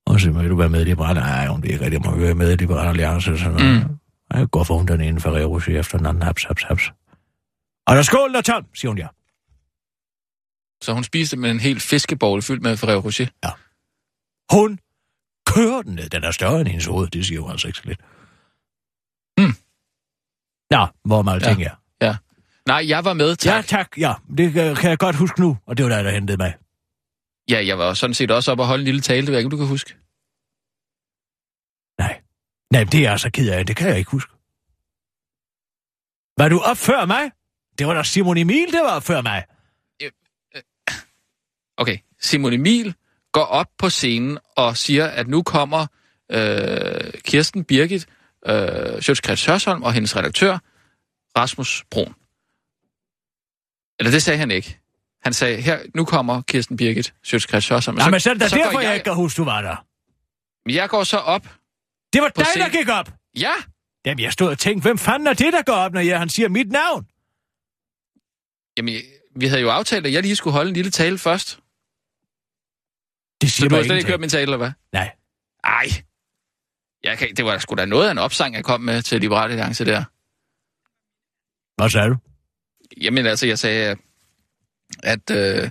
Og 0.05 0.19
så 0.19 0.31
vil 0.31 0.49
du 0.49 0.55
være 0.55 0.69
med 0.69 0.81
i 0.81 0.83
Liberal 0.83 1.15
Nej, 1.15 1.47
hun 1.47 1.63
vil 1.63 1.71
ikke 1.71 1.85
rigtig, 1.85 2.01
må 2.05 2.15
være 2.15 2.33
med 2.35 2.51
i 2.51 2.55
Liberal 2.55 2.87
Alliance. 2.87 3.31
og 3.31 3.37
Sådan 3.37 3.53
noget. 3.53 3.87
Mm. 3.89 3.97
Jeg 4.33 4.47
går 4.49 4.63
for 4.63 4.77
hun 4.77 4.85
den 4.87 5.01
ene 5.01 5.19
Ferrero 5.19 5.53
Rocher 5.53 5.79
efter 5.79 5.97
den 5.97 6.07
anden. 6.07 6.23
Haps, 6.23 6.43
haps, 6.43 6.63
haps. 6.63 6.91
Og 7.87 7.95
der 7.95 8.01
skål, 8.01 8.31
der 8.31 8.37
er 8.37 8.41
tom, 8.41 8.65
siger 8.73 8.89
hun 8.89 8.97
ja. 8.97 9.07
Så 10.83 10.93
hun 10.93 11.03
spiste 11.03 11.37
med 11.37 11.51
en 11.51 11.59
helt 11.59 11.81
fiskebowl 11.81 12.41
fyldt 12.41 12.61
med 12.63 12.77
Ferrero 12.77 12.99
Rocher. 12.99 13.27
Hun 14.55 14.79
kører 15.53 15.81
den 15.81 15.95
ned. 15.95 16.09
Den 16.09 16.23
er 16.23 16.31
større 16.31 16.59
end 16.59 16.67
hendes 16.67 16.85
hoved. 16.85 17.07
Det 17.07 17.25
siger 17.25 17.35
jo 17.41 17.49
altså 17.49 17.67
ikke 17.67 17.79
så 17.79 17.85
lidt. 17.85 17.99
Hmm. 19.37 19.53
Nå, 20.71 20.87
hvor 21.05 21.21
meget 21.21 21.41
Ja. 21.41 21.47
ting 21.47 21.63
er. 21.63 21.75
Ja. 22.01 22.17
Nej, 22.67 22.85
jeg 22.89 23.05
var 23.05 23.13
med, 23.13 23.35
tak. 23.35 23.55
Ja, 23.55 23.61
tak. 23.61 23.97
Ja, 23.97 24.13
det 24.37 24.53
kan 24.77 24.89
jeg 24.89 24.97
godt 24.99 25.15
huske 25.15 25.41
nu. 25.41 25.57
Og 25.65 25.77
det 25.77 25.85
var 25.85 25.89
dig, 25.95 26.03
der 26.03 26.11
hentede 26.11 26.37
mig. 26.37 26.57
Ja, 27.49 27.65
jeg 27.65 27.77
var 27.77 27.93
sådan 27.93 28.13
set 28.13 28.31
også 28.31 28.51
op 28.51 28.59
og 28.59 28.67
holde 28.67 28.81
en 28.81 28.85
lille 28.85 29.01
tale, 29.01 29.21
det 29.21 29.27
ved 29.27 29.33
jeg 29.33 29.39
ikke, 29.39 29.49
du 29.49 29.57
kan 29.57 29.67
huske. 29.67 29.89
Nej. 31.99 32.21
Nej, 32.71 32.83
det 32.83 32.93
er 33.05 33.09
jeg 33.09 33.19
så 33.19 33.29
ked 33.31 33.49
af. 33.51 33.65
Det 33.65 33.75
kan 33.75 33.89
jeg 33.89 33.97
ikke 33.97 34.11
huske. 34.11 34.31
Var 36.37 36.49
du 36.49 36.59
op 36.59 36.77
før 36.77 37.05
mig? 37.05 37.31
Det 37.77 37.87
var 37.87 37.93
da 37.93 38.03
Simon 38.03 38.37
Emil, 38.37 38.71
der 38.73 38.83
var 38.83 38.95
op 38.95 39.03
før 39.03 39.21
mig. 39.21 39.45
Okay, 41.77 41.97
Simon 42.19 42.53
Emil 42.53 42.95
går 43.37 43.45
op 43.45 43.67
på 43.77 43.89
scenen 43.89 44.37
og 44.55 44.77
siger, 44.77 45.05
at 45.07 45.27
nu 45.27 45.43
kommer 45.43 45.87
øh, 46.31 47.13
Kirsten 47.25 47.63
Birgit, 47.63 48.07
øh, 48.45 49.01
Sjøtskreds 49.01 49.45
Hørsholm 49.45 49.83
og 49.83 49.93
hendes 49.93 50.15
redaktør, 50.15 50.57
Rasmus 51.37 51.83
Brun. 51.91 52.13
Eller 53.99 54.11
det 54.11 54.23
sagde 54.23 54.39
han 54.39 54.51
ikke. 54.51 54.79
Han 55.23 55.33
sagde, 55.33 55.61
her, 55.61 55.79
nu 55.95 56.05
kommer 56.05 56.41
Kirsten 56.41 56.77
Birgit, 56.77 57.13
Sjøtskreds 57.23 57.67
Hørsholm. 57.69 57.97
Nå, 57.97 58.09
men 58.09 58.19
så 58.19 58.29
er 58.29 58.33
det 58.33 58.41
da 58.41 58.47
så 58.47 58.55
derfor, 58.55 58.79
jeg 58.79 58.93
ikke 58.93 59.03
kan 59.03 59.15
huske, 59.15 59.37
du 59.37 59.43
var 59.43 59.61
der. 59.61 59.85
Men 60.65 60.75
jeg 60.75 60.89
går 60.89 61.03
så 61.03 61.17
op. 61.17 61.43
Det 62.13 62.21
var 62.21 62.31
På 62.35 62.41
dig, 62.41 62.45
der 62.45 62.51
scenen. 62.51 62.71
gik 62.71 62.89
op. 62.89 63.11
Ja, 63.39 63.53
Jamen, 64.05 64.23
jeg 64.23 64.33
stod 64.33 64.47
og 64.47 64.59
tænkte, 64.59 64.87
hvem 64.87 64.97
fanden 64.97 65.27
er 65.27 65.33
det, 65.33 65.53
der 65.53 65.61
går 65.61 65.73
op, 65.73 65.93
når 65.93 66.01
jeg, 66.01 66.19
han 66.19 66.29
siger 66.29 66.49
mit 66.49 66.71
navn? 66.71 67.07
jamen, 68.77 68.95
vi 69.35 69.45
havde 69.47 69.61
jo 69.61 69.69
aftalt, 69.69 70.07
at 70.07 70.13
jeg 70.13 70.21
lige 70.21 70.35
skulle 70.35 70.53
holde 70.53 70.69
en 70.69 70.75
lille 70.75 70.91
tale 70.91 71.17
først. 71.17 71.59
Det 73.41 73.51
Så 73.51 73.55
siger 73.55 73.69
du 73.69 73.75
har 73.75 73.83
slet 73.83 73.97
ikke 73.97 74.09
hørt 74.09 74.19
min 74.19 74.29
tale, 74.29 74.41
eller 74.41 74.57
hvad? 74.57 74.71
Nej. 74.93 75.11
Ej. 75.63 75.87
Jeg 77.03 77.17
kan, 77.17 77.35
det 77.35 77.45
var 77.45 77.57
sgu 77.57 77.75
da 77.75 77.85
noget 77.85 78.07
af 78.07 78.11
en 78.11 78.17
opsang, 78.17 78.55
jeg 78.55 78.63
kom 78.63 78.81
med 78.81 79.01
til 79.01 79.21
Liberale 79.21 79.51
Alliance 79.51 79.85
der. 79.85 80.03
Hvad 81.81 81.89
sagde 81.89 82.09
du? 82.09 82.15
Jamen 83.01 83.25
altså, 83.25 83.47
jeg 83.47 83.59
sagde, 83.59 83.95
at, 85.03 85.31
øh, 85.31 85.69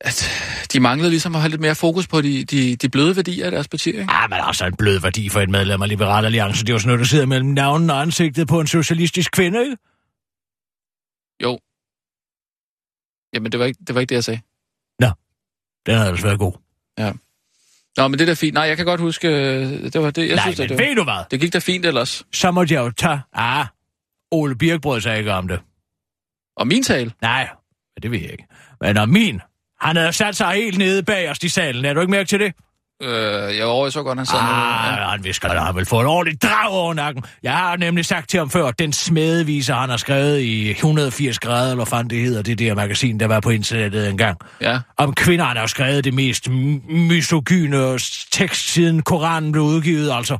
at 0.00 0.30
de 0.72 0.80
manglede 0.80 1.10
ligesom 1.10 1.34
at 1.34 1.40
have 1.40 1.50
lidt 1.50 1.60
mere 1.60 1.74
fokus 1.74 2.06
på 2.06 2.20
de, 2.20 2.44
de, 2.44 2.76
de 2.76 2.88
bløde 2.88 3.16
værdier 3.16 3.44
af 3.44 3.50
deres 3.50 3.68
parti, 3.68 3.88
ikke? 3.90 4.06
Ah, 4.08 4.30
men 4.30 4.38
altså 4.42 4.66
en 4.66 4.76
blød 4.76 5.00
værdi 5.00 5.28
for 5.28 5.40
et 5.40 5.50
medlem 5.50 5.82
af 5.82 5.88
Liberal 5.88 6.24
Alliance. 6.24 6.60
Det 6.60 6.68
er 6.68 6.74
jo 6.74 6.78
sådan 6.78 6.88
noget, 6.88 6.98
der 6.98 7.06
sidder 7.06 7.26
mellem 7.26 7.50
navnen 7.50 7.90
og 7.90 8.00
ansigtet 8.00 8.48
på 8.48 8.60
en 8.60 8.66
socialistisk 8.66 9.32
kvinde, 9.32 9.60
ikke? 9.60 9.76
Jo. 11.42 11.58
Jamen, 13.34 13.52
det 13.52 13.60
var 13.60 13.66
ikke 13.66 13.78
det, 13.86 13.94
var 13.94 14.00
ikke 14.00 14.08
det 14.08 14.14
jeg 14.14 14.24
sagde. 14.24 14.40
Den 15.86 15.94
havde 15.94 16.08
altså 16.10 16.26
været 16.26 16.38
god. 16.38 16.63
Nå, 17.96 18.08
men 18.08 18.12
det 18.18 18.20
er 18.20 18.26
da 18.26 18.34
fint. 18.34 18.54
Nej, 18.54 18.64
jeg 18.64 18.76
kan 18.76 18.86
godt 18.86 19.00
huske, 19.00 19.28
øh, 19.28 19.68
det 19.92 20.02
var 20.02 20.10
det, 20.10 20.28
jeg 20.28 20.34
Nej, 20.36 20.44
synes, 20.44 20.58
men 20.58 20.68
det, 20.68 20.78
var, 20.78 20.84
ved 20.84 20.94
du 20.96 21.04
hvad? 21.04 21.24
det 21.30 21.40
gik 21.40 21.52
da 21.52 21.58
fint 21.58 21.86
ellers. 21.86 22.22
Så 22.32 22.50
måtte 22.50 22.74
jeg 22.74 22.80
jo 22.80 22.90
tage... 22.90 23.20
Ah, 23.32 23.66
Ole 24.30 24.56
Birk 24.56 24.80
brød 24.80 25.00
sig 25.00 25.18
ikke 25.18 25.32
om 25.32 25.48
det. 25.48 25.60
Og 26.56 26.66
min 26.66 26.82
tale, 26.82 27.12
Nej, 27.22 27.48
det 28.02 28.10
ved 28.10 28.18
jeg 28.18 28.32
ikke. 28.32 28.46
Men 28.80 28.96
og 28.96 29.08
min, 29.08 29.40
han 29.80 29.96
havde 29.96 30.12
sat 30.12 30.36
sig 30.36 30.54
helt 30.54 30.78
nede 30.78 31.02
bag 31.02 31.30
os 31.30 31.38
i 31.42 31.48
salen. 31.48 31.84
Er 31.84 31.92
du 31.94 32.00
ikke 32.00 32.10
mærke 32.10 32.28
til 32.28 32.40
det? 32.40 32.54
Øh, 33.02 33.56
jeg 33.56 33.64
over 33.64 33.90
så 33.90 34.02
godt, 34.02 34.18
han 34.18 34.26
sad. 34.26 34.38
Ah, 34.38 34.98
Ja. 34.98 35.08
han 35.10 35.24
visker, 35.24 35.48
der 35.48 35.60
har 35.60 35.72
vel 35.72 35.86
fået 35.86 36.00
en 36.00 36.06
ordentlig 36.06 36.42
drag 36.42 36.68
over 36.70 36.94
nakken. 36.94 37.24
Jeg 37.42 37.52
har 37.56 37.76
nemlig 37.76 38.04
sagt 38.06 38.28
til 38.30 38.38
ham 38.38 38.50
før, 38.50 38.66
at 38.66 38.78
den 38.78 38.92
smedevise, 38.92 39.72
han 39.72 39.90
har 39.90 39.96
skrevet 39.96 40.40
i 40.40 40.70
180 40.70 41.38
grader, 41.38 41.70
eller 41.70 41.84
fanden 41.84 42.10
det 42.10 42.20
hedder, 42.20 42.42
det 42.42 42.58
der 42.58 42.74
magasin, 42.74 43.20
der 43.20 43.26
var 43.26 43.40
på 43.40 43.50
internettet 43.50 44.08
engang. 44.08 44.38
ja. 44.60 44.80
Om 44.98 45.14
kvinder, 45.14 45.44
han 45.44 45.56
har 45.56 45.66
skrevet 45.66 46.04
det 46.04 46.14
mest 46.14 46.48
misogyne 46.88 47.98
tekst, 48.32 48.72
siden 48.72 49.02
Koranen 49.02 49.52
blev 49.52 49.64
udgivet, 49.64 50.12
altså. 50.12 50.38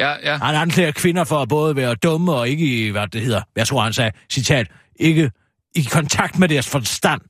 Ja, 0.00 0.12
ja. 0.22 0.36
Han 0.36 0.54
anklager 0.54 0.92
kvinder 0.92 1.24
for 1.24 1.42
at 1.42 1.48
både 1.48 1.76
være 1.76 1.94
dumme 1.94 2.32
og 2.32 2.48
ikke 2.48 2.86
i, 2.86 2.90
hvad 2.90 3.06
det 3.08 3.20
hedder, 3.20 3.42
jeg 3.56 3.66
tror, 3.66 3.82
han 3.82 3.92
sagde, 3.92 4.10
citat, 4.32 4.66
ikke 4.96 5.30
i 5.76 5.82
kontakt 5.92 6.38
med 6.38 6.48
deres 6.48 6.68
forstand. 6.68 7.20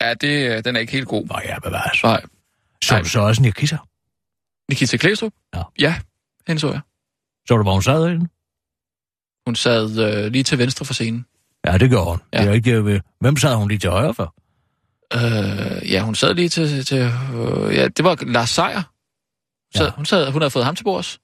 Ja, 0.00 0.14
det, 0.14 0.56
øh, 0.56 0.64
den 0.64 0.76
er 0.76 0.80
ikke 0.80 0.92
helt 0.92 1.08
god. 1.08 1.26
Nå 1.26 1.36
ja, 1.44 1.58
bevares. 1.58 2.02
Nej. 2.02 2.20
Så 2.82 2.98
du 2.98 3.08
så 3.08 3.20
også 3.20 3.42
Nikita? 3.42 3.78
Nikita 4.68 4.96
Klæstrup? 4.96 5.32
Ja. 5.54 5.62
Ja, 5.78 6.00
hende 6.46 6.60
så 6.60 6.70
jeg. 6.72 6.80
Så 7.48 7.56
du, 7.56 7.62
hvor 7.62 7.72
hun 7.72 7.82
sad 7.82 8.02
derinde? 8.02 8.28
Hun 9.46 9.54
sad 9.56 9.98
øh, 9.98 10.32
lige 10.32 10.44
til 10.44 10.58
venstre 10.58 10.84
for 10.84 10.94
scenen. 10.94 11.26
Ja, 11.66 11.78
det 11.78 11.90
gjorde 11.90 12.10
hun. 12.10 12.20
Ja. 12.32 12.40
Det 12.42 12.48
er 12.48 12.52
ikke, 12.52 12.76
det, 12.76 12.84
ved- 12.84 13.00
hvem 13.20 13.36
sad 13.36 13.54
hun 13.54 13.68
lige 13.68 13.78
til 13.78 13.90
højre 13.90 14.14
for? 14.14 14.34
Øh, 15.14 15.90
ja, 15.92 16.00
hun 16.02 16.14
sad 16.14 16.34
lige 16.34 16.48
til... 16.48 16.84
til 16.84 16.98
øh, 16.98 17.74
ja, 17.74 17.88
det 17.88 18.04
var 18.04 18.18
Lars 18.26 18.50
Seier. 18.50 18.82
Sad, 19.76 19.86
Ja. 19.86 19.90
hun, 19.96 20.04
sad, 20.04 20.30
hun 20.32 20.42
havde 20.42 20.50
fået 20.50 20.64
ham 20.64 20.76
til 20.76 20.84
bords. 20.84 21.20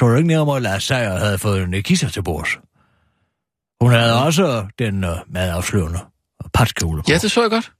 Tror 0.00 0.08
du 0.08 0.16
ikke 0.16 0.28
nærmere, 0.28 0.56
at 0.56 0.62
Lars 0.62 0.84
Seier 0.84 1.18
havde 1.18 1.38
fået 1.38 1.68
Nikita 1.68 2.08
til 2.08 2.22
bords? 2.22 2.48
Hun 3.80 3.90
havde 3.92 4.22
også 4.24 4.68
den 4.78 5.04
uh, 5.04 5.10
madafslørende 5.28 5.98
patskjole 6.54 7.02
på. 7.02 7.06
Ja, 7.08 7.18
det 7.18 7.30
så 7.30 7.40
jeg 7.40 7.50
godt. 7.50 7.72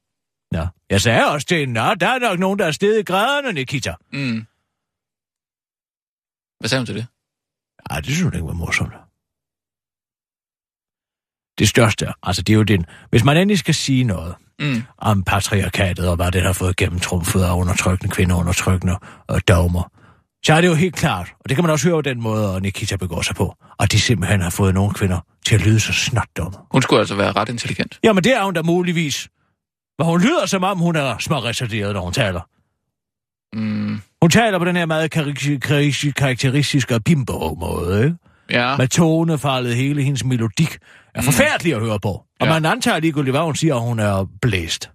Ja. 0.52 0.66
Jeg 0.90 1.00
sagde 1.00 1.26
også 1.26 1.46
til 1.46 1.58
hende, 1.58 1.74
"Nå, 1.74 1.94
der 1.94 2.08
er 2.08 2.18
nok 2.18 2.38
nogen, 2.38 2.58
der 2.58 2.66
er 2.66 2.70
stedet 2.70 2.98
i 3.00 3.02
graderne, 3.02 3.52
Nikita. 3.52 3.94
Mm. 4.12 4.46
Hvad 6.60 6.68
sagde 6.68 6.80
hun 6.80 6.86
til 6.86 6.94
det? 6.94 7.06
Ej, 7.90 7.96
det 8.00 8.06
synes 8.06 8.24
jeg 8.24 8.34
ikke 8.34 8.46
var 8.46 8.52
morsomt. 8.52 8.92
det 11.58 11.68
største, 11.68 12.06
altså 12.22 12.42
det 12.42 12.52
er 12.52 12.56
jo 12.56 12.62
den, 12.62 12.86
hvis 13.10 13.24
man 13.24 13.36
endelig 13.36 13.58
skal 13.58 13.74
sige 13.74 14.04
noget 14.04 14.34
Mm. 14.60 14.82
om 14.98 15.22
patriarkatet 15.24 16.08
og 16.08 16.16
hvad 16.16 16.32
det 16.32 16.42
har 16.42 16.52
fået 16.52 16.76
gennemtrumfet 16.76 17.42
af 17.42 17.52
undertrykkende 17.54 18.14
kvinder, 18.14 18.36
undertrykkende 18.36 18.96
og 19.28 19.48
dogmer, 19.48 19.82
så 20.46 20.54
er 20.54 20.60
det 20.60 20.68
jo 20.68 20.74
helt 20.74 20.94
klart, 20.96 21.32
og 21.40 21.48
det 21.48 21.56
kan 21.56 21.64
man 21.64 21.70
også 21.70 21.88
høre 21.88 21.96
på 21.96 22.02
den 22.02 22.20
måde, 22.22 22.54
at 22.56 22.62
Nikita 22.62 22.96
begår 22.96 23.22
sig 23.22 23.36
på, 23.36 23.54
og 23.78 23.92
de 23.92 24.00
simpelthen 24.00 24.40
har 24.40 24.50
fået 24.50 24.74
nogle 24.74 24.94
kvinder 24.94 25.20
til 25.46 25.54
at 25.54 25.60
lyde 25.66 25.80
så 25.80 25.92
snot 25.92 26.28
dumme. 26.36 26.58
Hun 26.72 26.82
skulle 26.82 27.00
altså 27.00 27.14
være 27.14 27.32
ret 27.32 27.48
intelligent. 27.48 27.98
Jamen 28.04 28.24
det 28.24 28.32
er 28.32 28.44
hun 28.44 28.54
da 28.54 28.62
muligvis. 28.62 29.28
Men 30.00 30.06
hun 30.06 30.20
lyder 30.20 30.46
som 30.46 30.64
om, 30.64 30.78
hun 30.78 30.96
er 30.96 31.18
små 31.18 31.36
retarderet, 31.38 31.94
når 31.94 32.00
hun 32.00 32.12
taler. 32.12 32.40
Mm. 33.52 34.00
Hun 34.22 34.30
taler 34.30 34.58
på 34.58 34.64
den 34.64 34.76
her 34.76 34.86
meget 34.86 35.10
karik- 35.16 35.58
karik- 35.58 36.12
karakteristiske 36.16 37.00
bimbo-måde, 37.00 38.04
ikke? 38.04 38.16
Ja. 38.50 38.76
Med 38.76 38.88
tonefaldet, 38.88 39.76
hele 39.76 40.02
hendes 40.02 40.24
melodik 40.24 40.78
er 41.14 41.22
forfærdelig 41.22 41.74
at 41.74 41.80
høre 41.80 42.00
på. 42.00 42.08
Og 42.40 42.46
Ja. 42.46 42.52
man 42.52 42.64
antager 42.72 42.98
ligegyldigt, 43.00 43.32
hvad 43.32 43.40
hun 43.40 43.56
siger, 43.56 43.74
at 43.74 43.80
hun 43.82 43.98
er 43.98 44.26
blæst. 44.42 44.90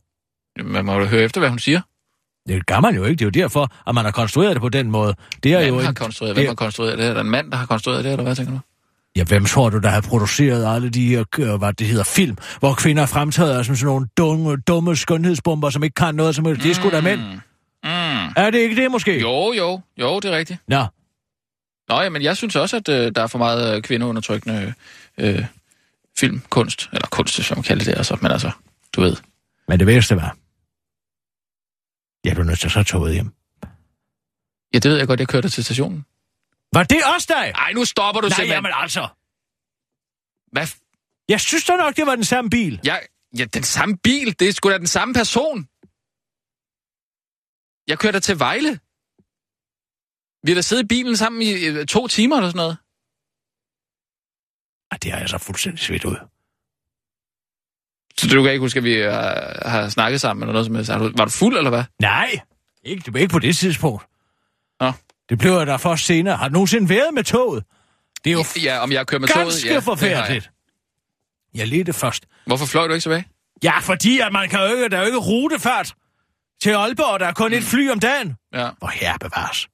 Man 0.63 0.85
må 0.85 0.93
jo 0.99 1.05
høre 1.05 1.21
efter, 1.23 1.41
hvad 1.41 1.49
hun 1.49 1.59
siger. 1.59 1.81
Det 2.47 2.65
gør 2.65 2.79
man 2.79 2.95
jo 2.95 3.03
ikke. 3.03 3.15
Det 3.15 3.21
er 3.21 3.25
jo 3.25 3.43
derfor, 3.43 3.71
at 3.89 3.95
man 3.95 4.05
har 4.05 4.11
konstrueret 4.11 4.53
det 4.55 4.61
på 4.61 4.69
den 4.69 4.91
måde. 4.91 5.15
Det 5.43 5.53
er 5.53 5.59
Hvem 5.59 5.73
jo 5.73 5.79
har 5.81 5.89
en... 5.89 5.95
konstrueret, 5.95 6.35
hvem 6.35 6.41
det- 6.41 6.47
har 6.49 6.55
konstrueret 6.55 6.97
det? 6.97 7.05
Er 7.07 7.13
der 7.13 7.21
en 7.21 7.29
mand, 7.29 7.51
der 7.51 7.57
har 7.57 7.65
konstrueret 7.65 8.03
det, 8.03 8.11
eller 8.11 8.23
hvad 8.23 8.35
tænker 8.35 8.53
du? 8.53 8.59
Ja, 9.15 9.23
hvem 9.23 9.45
tror 9.45 9.69
du, 9.69 9.77
der 9.77 9.89
har 9.89 10.01
produceret 10.01 10.75
alle 10.75 10.89
de 10.89 11.07
her, 11.07 11.23
øh, 11.39 11.55
hvad 11.55 11.73
det 11.73 11.87
hedder, 11.87 12.03
film, 12.03 12.37
hvor 12.59 12.73
kvinder 12.73 13.05
fremtræder 13.05 13.63
som 13.63 13.75
sådan 13.75 13.85
nogle 13.85 14.07
dumme, 14.17 14.57
dumme 14.57 14.95
skønhedsbomber, 14.95 15.69
som 15.69 15.83
ikke 15.83 15.93
kan 15.93 16.15
noget 16.15 16.35
som 16.35 16.45
helst. 16.45 16.63
Det 16.63 16.71
er 16.71 16.75
sgu 16.75 16.89
da 16.89 17.01
mænd. 17.01 17.21
Mm. 17.21 18.33
Er 18.35 18.49
det 18.51 18.59
ikke 18.59 18.81
det, 18.81 18.91
måske? 18.91 19.19
Jo, 19.19 19.53
jo, 19.53 19.81
jo, 19.97 20.19
det 20.19 20.33
er 20.33 20.37
rigtigt. 20.37 20.59
Nå, 20.67 20.85
Nå, 21.89 22.01
ja, 22.01 22.09
men 22.09 22.21
jeg 22.21 22.37
synes 22.37 22.55
også, 22.55 22.77
at 22.77 22.89
øh, 22.89 23.11
der 23.15 23.21
er 23.23 23.27
for 23.27 23.37
meget 23.37 23.75
øh, 23.75 23.81
kvindeundertrykkende 23.81 24.73
øh, 25.17 25.45
filmkunst, 26.19 26.89
eller 26.93 27.07
kunst, 27.07 27.43
som 27.43 27.57
man 27.57 27.63
kalder 27.63 27.83
det, 27.85 27.97
altså, 27.97 28.17
men 28.21 28.31
altså, 28.31 28.51
du 28.95 29.01
ved. 29.01 29.15
men 29.67 29.79
det 29.79 29.87
værste 29.87 30.15
var, 30.15 30.37
jeg 32.25 32.33
blev 32.35 32.45
nødt 32.45 32.59
til 32.59 32.67
at 32.67 32.71
så 32.71 32.83
toget 32.83 33.13
hjem. 33.13 33.31
Ja, 34.73 34.79
det 34.79 34.91
ved 34.91 34.97
jeg 34.97 35.07
godt, 35.07 35.19
jeg 35.19 35.27
kørte 35.27 35.49
til 35.49 35.63
stationen. 35.63 36.05
Var 36.75 36.83
det 36.83 37.01
også 37.15 37.27
dig? 37.29 37.51
Nej, 37.51 37.73
nu 37.73 37.85
stopper 37.85 38.21
du 38.21 38.27
Nej, 38.27 38.35
simpelthen. 38.35 38.55
jamen 38.65 38.71
altså. 38.83 39.07
Hvad? 40.51 40.67
Jeg 41.29 41.41
synes 41.41 41.65
da 41.65 41.75
nok, 41.75 41.95
det 41.95 42.05
var 42.05 42.15
den 42.15 42.23
samme 42.23 42.49
bil. 42.49 42.79
Ja, 42.85 42.97
ja, 43.37 43.45
den 43.45 43.63
samme 43.63 43.97
bil, 43.97 44.39
det 44.39 44.49
er 44.49 44.53
sgu 44.53 44.69
da 44.69 44.77
den 44.77 44.87
samme 44.87 45.13
person. 45.13 45.67
Jeg 47.87 47.99
kørte 47.99 48.19
til 48.19 48.39
Vejle. 48.39 48.79
Vi 50.43 50.51
har 50.51 50.55
da 50.55 50.61
siddet 50.61 50.83
i 50.83 50.87
bilen 50.87 51.17
sammen 51.17 51.41
i 51.41 51.65
øh, 51.65 51.85
to 51.85 52.07
timer 52.07 52.35
eller 52.37 52.49
sådan 52.49 52.57
noget. 52.57 52.77
Ej, 54.91 54.97
det 54.97 55.11
har 55.11 55.19
jeg 55.19 55.29
så 55.29 55.37
fuldstændig 55.37 55.79
svedt 55.79 56.05
ud. 56.05 56.15
Så 58.17 58.27
du 58.27 58.43
kan 58.43 58.51
ikke 58.51 58.59
huske, 58.63 58.77
at 58.77 58.83
vi 58.83 58.95
øh, 58.95 59.11
har 59.65 59.89
snakket 59.89 60.21
sammen 60.21 60.43
eller 60.43 60.53
noget 60.53 60.65
som 60.65 60.75
helst. 60.75 60.91
Har 60.91 60.99
Var 60.99 61.25
du 61.25 61.31
fuld, 61.31 61.57
eller 61.57 61.69
hvad? 61.69 61.83
Nej, 62.01 62.39
ikke, 62.83 63.19
ikke 63.19 63.31
på 63.31 63.39
det 63.39 63.57
tidspunkt. 63.57 64.05
Nå. 64.79 64.91
Det 65.29 65.37
blev 65.37 65.51
jeg 65.51 65.67
der 65.67 65.77
først 65.77 66.05
senere. 66.05 66.37
Har 66.37 66.47
du 66.47 66.53
nogensinde 66.53 66.89
været 66.89 67.13
med 67.13 67.23
toget? 67.23 67.63
Det 68.23 68.29
er 68.29 68.33
jo 68.33 68.43
Ja, 68.63 68.79
om 68.79 68.91
jeg 68.91 69.07
kører 69.07 69.19
med 69.19 69.27
ganske 69.27 69.61
toget? 69.61 69.73
Ja, 69.73 69.79
forfærdeligt. 69.79 70.51
Jeg 71.53 71.67
ledte 71.67 71.93
først. 71.93 72.25
Hvorfor 72.45 72.65
fløj 72.65 72.87
du 72.87 72.93
ikke 72.93 73.03
tilbage? 73.03 73.25
Ja, 73.63 73.79
fordi 73.79 74.19
at 74.19 74.31
man 74.31 74.49
kan 74.49 74.59
jo 74.59 74.65
ikke, 74.65 74.89
der 74.89 74.97
er 74.97 75.01
jo 75.01 75.05
ikke 75.05 75.17
rutefart 75.17 75.93
til 76.61 76.69
Aalborg. 76.69 77.19
Der 77.19 77.25
er 77.25 77.33
kun 77.33 77.53
et 77.53 77.63
fly 77.63 77.89
om 77.91 77.99
dagen. 77.99 78.35
Ja. 78.53 78.69
Hvor 78.77 78.87
her 78.87 79.17
bevares. 79.17 79.67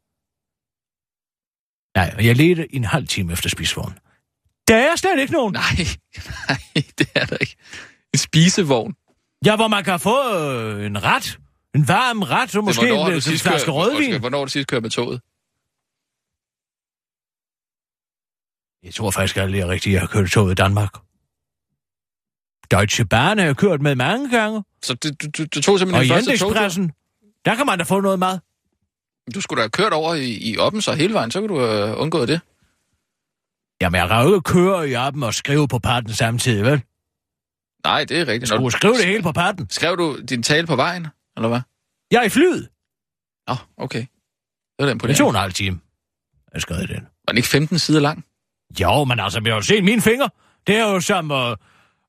Nej, 1.95 2.25
jeg 2.25 2.35
ledte 2.35 2.75
en 2.75 2.83
halv 2.83 3.07
time 3.07 3.33
efter 3.33 3.49
spisvognen. 3.49 3.97
Der 4.67 4.75
er 4.75 4.95
slet 4.95 5.19
ikke 5.19 5.33
nogen. 5.33 5.53
Nej, 5.53 5.87
nej, 6.49 6.83
det 6.97 7.07
er 7.15 7.25
der 7.25 7.37
ikke. 7.37 7.55
En 8.13 8.19
spisevogn. 8.19 8.93
Ja, 9.45 9.55
hvor 9.55 9.67
man 9.67 9.83
kan 9.83 9.99
få 9.99 10.39
øh, 10.39 10.85
en 10.85 11.03
ret. 11.03 11.39
En 11.75 11.87
varm 11.87 12.21
ret, 12.21 12.55
og 12.55 12.63
måske 12.63 12.89
en, 12.89 13.21
sidst 13.21 13.43
flaske 13.43 13.71
rødvin. 13.71 14.19
Hvornår 14.19 14.45
du 14.45 14.51
sidst 14.51 14.67
kørt 14.67 14.81
med 14.81 14.89
toget? 14.89 15.21
Jeg 18.84 18.93
tror 18.93 19.11
faktisk 19.11 19.38
aldrig, 19.38 19.59
jeg 19.59 19.67
rigtig 19.67 19.99
har 19.99 20.07
kørt 20.07 20.29
toget 20.29 20.51
i 20.51 20.55
Danmark. 20.55 20.93
Deutsche 22.71 23.05
Bahn 23.05 23.38
har 23.38 23.45
jeg 23.45 23.57
kørt 23.57 23.82
med 23.82 23.95
mange 23.95 24.29
gange. 24.38 24.63
Så 24.84 24.93
du, 24.93 25.09
du, 25.09 25.27
du, 25.38 25.43
du 25.55 25.61
tog 25.61 25.79
simpelthen 25.79 25.95
Og 25.95 26.03
din 26.03 26.11
i 26.11 26.15
første 26.15 26.38
togtur? 26.38 26.51
Expressen, 26.51 26.91
der 27.45 27.55
kan 27.55 27.65
man 27.65 27.77
da 27.77 27.84
få 27.84 27.99
noget 28.01 28.19
mad. 28.19 28.39
Du 29.36 29.41
skulle 29.41 29.57
da 29.57 29.63
have 29.63 29.69
kørt 29.69 29.93
over 29.93 30.13
i, 30.13 30.51
i 30.51 30.57
Oppen 30.57 30.82
så 30.82 30.93
hele 30.93 31.13
vejen, 31.13 31.32
så 31.32 31.39
kunne 31.39 31.53
du 31.55 31.59
have 31.59 31.97
undgået 31.97 32.27
det. 32.27 32.41
Jamen, 33.82 33.99
jeg 33.99 34.07
kan 34.09 34.21
jo 34.21 34.27
ikke 34.36 34.43
køre 34.43 34.89
i 34.89 34.93
appen 34.93 35.23
og 35.23 35.34
skrive 35.34 35.67
på 35.67 35.79
patten 35.79 36.13
samtidig, 36.13 36.63
vel? 36.65 36.82
Nej, 37.84 38.03
det 38.05 38.17
er 38.17 38.21
rigtigt. 38.27 38.41
Jeg 38.41 38.47
skulle 38.47 38.71
skrive 38.71 38.93
det 38.93 39.05
hele 39.05 39.23
på 39.23 39.32
patten. 39.32 39.69
Skrev 39.69 39.97
du 39.97 40.19
din 40.29 40.43
tale 40.43 40.67
på 40.67 40.75
vejen, 40.75 41.07
eller 41.38 41.47
hvad? 41.49 41.61
Jeg 42.11 42.19
er 42.19 42.23
i 42.23 42.29
flyet. 42.29 42.69
Nå, 43.47 43.55
okay. 43.77 43.99
Det 43.99 44.07
var 44.79 44.86
da 44.86 44.89
Det 44.89 44.91
imponerende. 44.95 45.19
tog 45.19 45.29
en 45.29 45.36
halv 45.36 45.53
time. 45.53 45.79
Jeg 46.53 46.61
skrev 46.61 46.88
den. 46.88 47.03
Var 47.03 47.32
den 47.32 47.38
ikke 47.38 47.49
15 47.49 47.79
sider 47.79 47.99
lang? 47.99 48.25
Jo, 48.80 49.03
men 49.03 49.19
altså, 49.19 49.39
vi 49.39 49.49
har 49.49 49.55
jo 49.55 49.61
set 49.61 49.84
mine 49.84 50.01
fingre. 50.01 50.30
Det 50.67 50.76
er 50.76 50.93
jo 50.93 50.99
som... 50.99 51.32
Uh, 51.32 51.38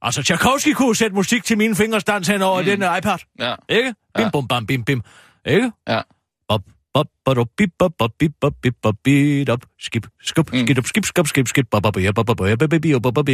altså, 0.03 0.23
Tchaikovsky 0.23 0.73
kunne 0.75 0.97
sætte 0.97 1.15
musik 1.17 1.45
til 1.45 1.59
mine 1.59 1.77
fingerstands 1.77 2.29
hen 2.29 2.43
over 2.43 2.61
mm. 2.61 2.65
den 2.67 2.83
uh, 2.83 2.99
iPad. 2.99 3.19
Ja. 3.39 3.55
Ikke? 3.69 3.95
Bim, 4.17 4.25
Ja. 4.25 4.31
bum, 4.31 4.49
bam, 4.49 4.67
bim, 4.67 4.85
bim. 4.85 5.03
Ikke? 5.47 5.73
Ja. 5.89 6.01
Bop, 6.49 6.61
bop, 6.95 7.07
bop, 7.25 7.49
bip, 7.57 7.71
bop, 7.79 7.93
bop, 7.99 8.11
bip, 8.19 8.33
bop, 8.41 8.53
bip, 8.63 8.75
bop, 8.83 8.95
bip, 9.05 9.49
op, 9.49 9.61
skip, 9.81 10.07
skup, 10.23 10.53
Mm. 10.53 10.59
skip, 10.59 10.79
up, 10.79 10.87
skip, 10.87 11.05
skub, 11.05 11.27
skip, 11.27 11.49
skip, 11.49 11.67
bop, 11.71 11.83
bop, 11.83 11.95
bop, 11.95 12.15
bop, 12.15 12.27
bop, 12.27 12.37
bop, 12.37 12.37
bop, 12.37 12.59
bop, 13.03 13.15
bop, 13.15 13.15
bop, 13.15 13.25
bop, 13.25 13.27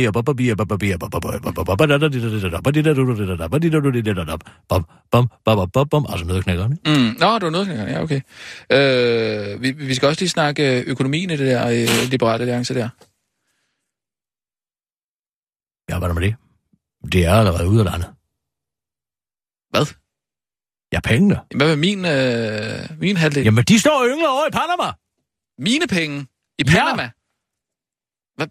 bop, 5.44 5.72
bop, 5.72 5.90
bop. 5.90 6.02
Altså 6.10 6.26
nødknækkerne. 6.26 6.76
Mm. 6.86 7.16
Nå, 7.20 7.38
du 7.38 7.44
var 7.46 7.50
noget. 7.50 7.68
Ja, 7.88 8.02
okay. 8.02 8.20
Øh, 8.72 9.62
vi, 9.62 9.70
vi 9.70 9.94
skal 9.94 10.08
også 10.08 10.20
lige 10.20 10.28
snakke 10.28 10.84
økonomien 10.86 11.30
i 11.30 11.36
det 11.36 11.46
der 11.46 11.68
øh, 11.68 12.10
liberale 12.10 12.40
alliance 12.40 12.74
der. 12.74 12.88
Ja, 15.88 15.98
hvad 15.98 16.08
er 16.08 16.12
der 16.14 16.20
med 16.20 16.28
det? 16.28 16.36
Det 17.12 17.24
er 17.24 17.32
allerede 17.34 17.68
ude 17.68 17.78
af 17.78 17.84
landet. 17.84 18.14
Hvad? 19.70 19.86
Ja, 20.92 21.00
pengene. 21.00 21.40
Hvad 21.56 21.68
med 21.68 21.76
min, 21.76 22.04
øh, 22.04 23.00
min 23.00 23.16
halvdel? 23.16 23.44
Jamen, 23.44 23.64
de 23.64 23.78
står 23.80 24.06
yngre 24.08 24.28
over 24.28 24.46
i 24.46 24.50
Panama. 24.50 24.92
Mine 25.58 25.86
penge 25.86 26.20
i 26.58 26.62
Ja. 26.66 26.70
Panama? 26.70 27.10
Hvad? 28.36 28.46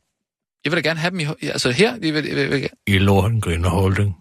Jeg 0.65 0.71
vil 0.71 0.83
da 0.83 0.89
gerne 0.89 0.99
have 0.99 1.11
dem 1.11 1.19
i... 1.19 1.25
Altså 1.41 1.71
her? 1.71 1.91
Jeg 1.91 2.01
vil, 2.01 2.25
jeg 2.25 2.35
vil, 2.35 2.37
jeg 2.37 2.49
vil, 2.49 2.69
I 2.87 2.97
Lohengrin 2.97 3.63
Holding. 3.63 4.15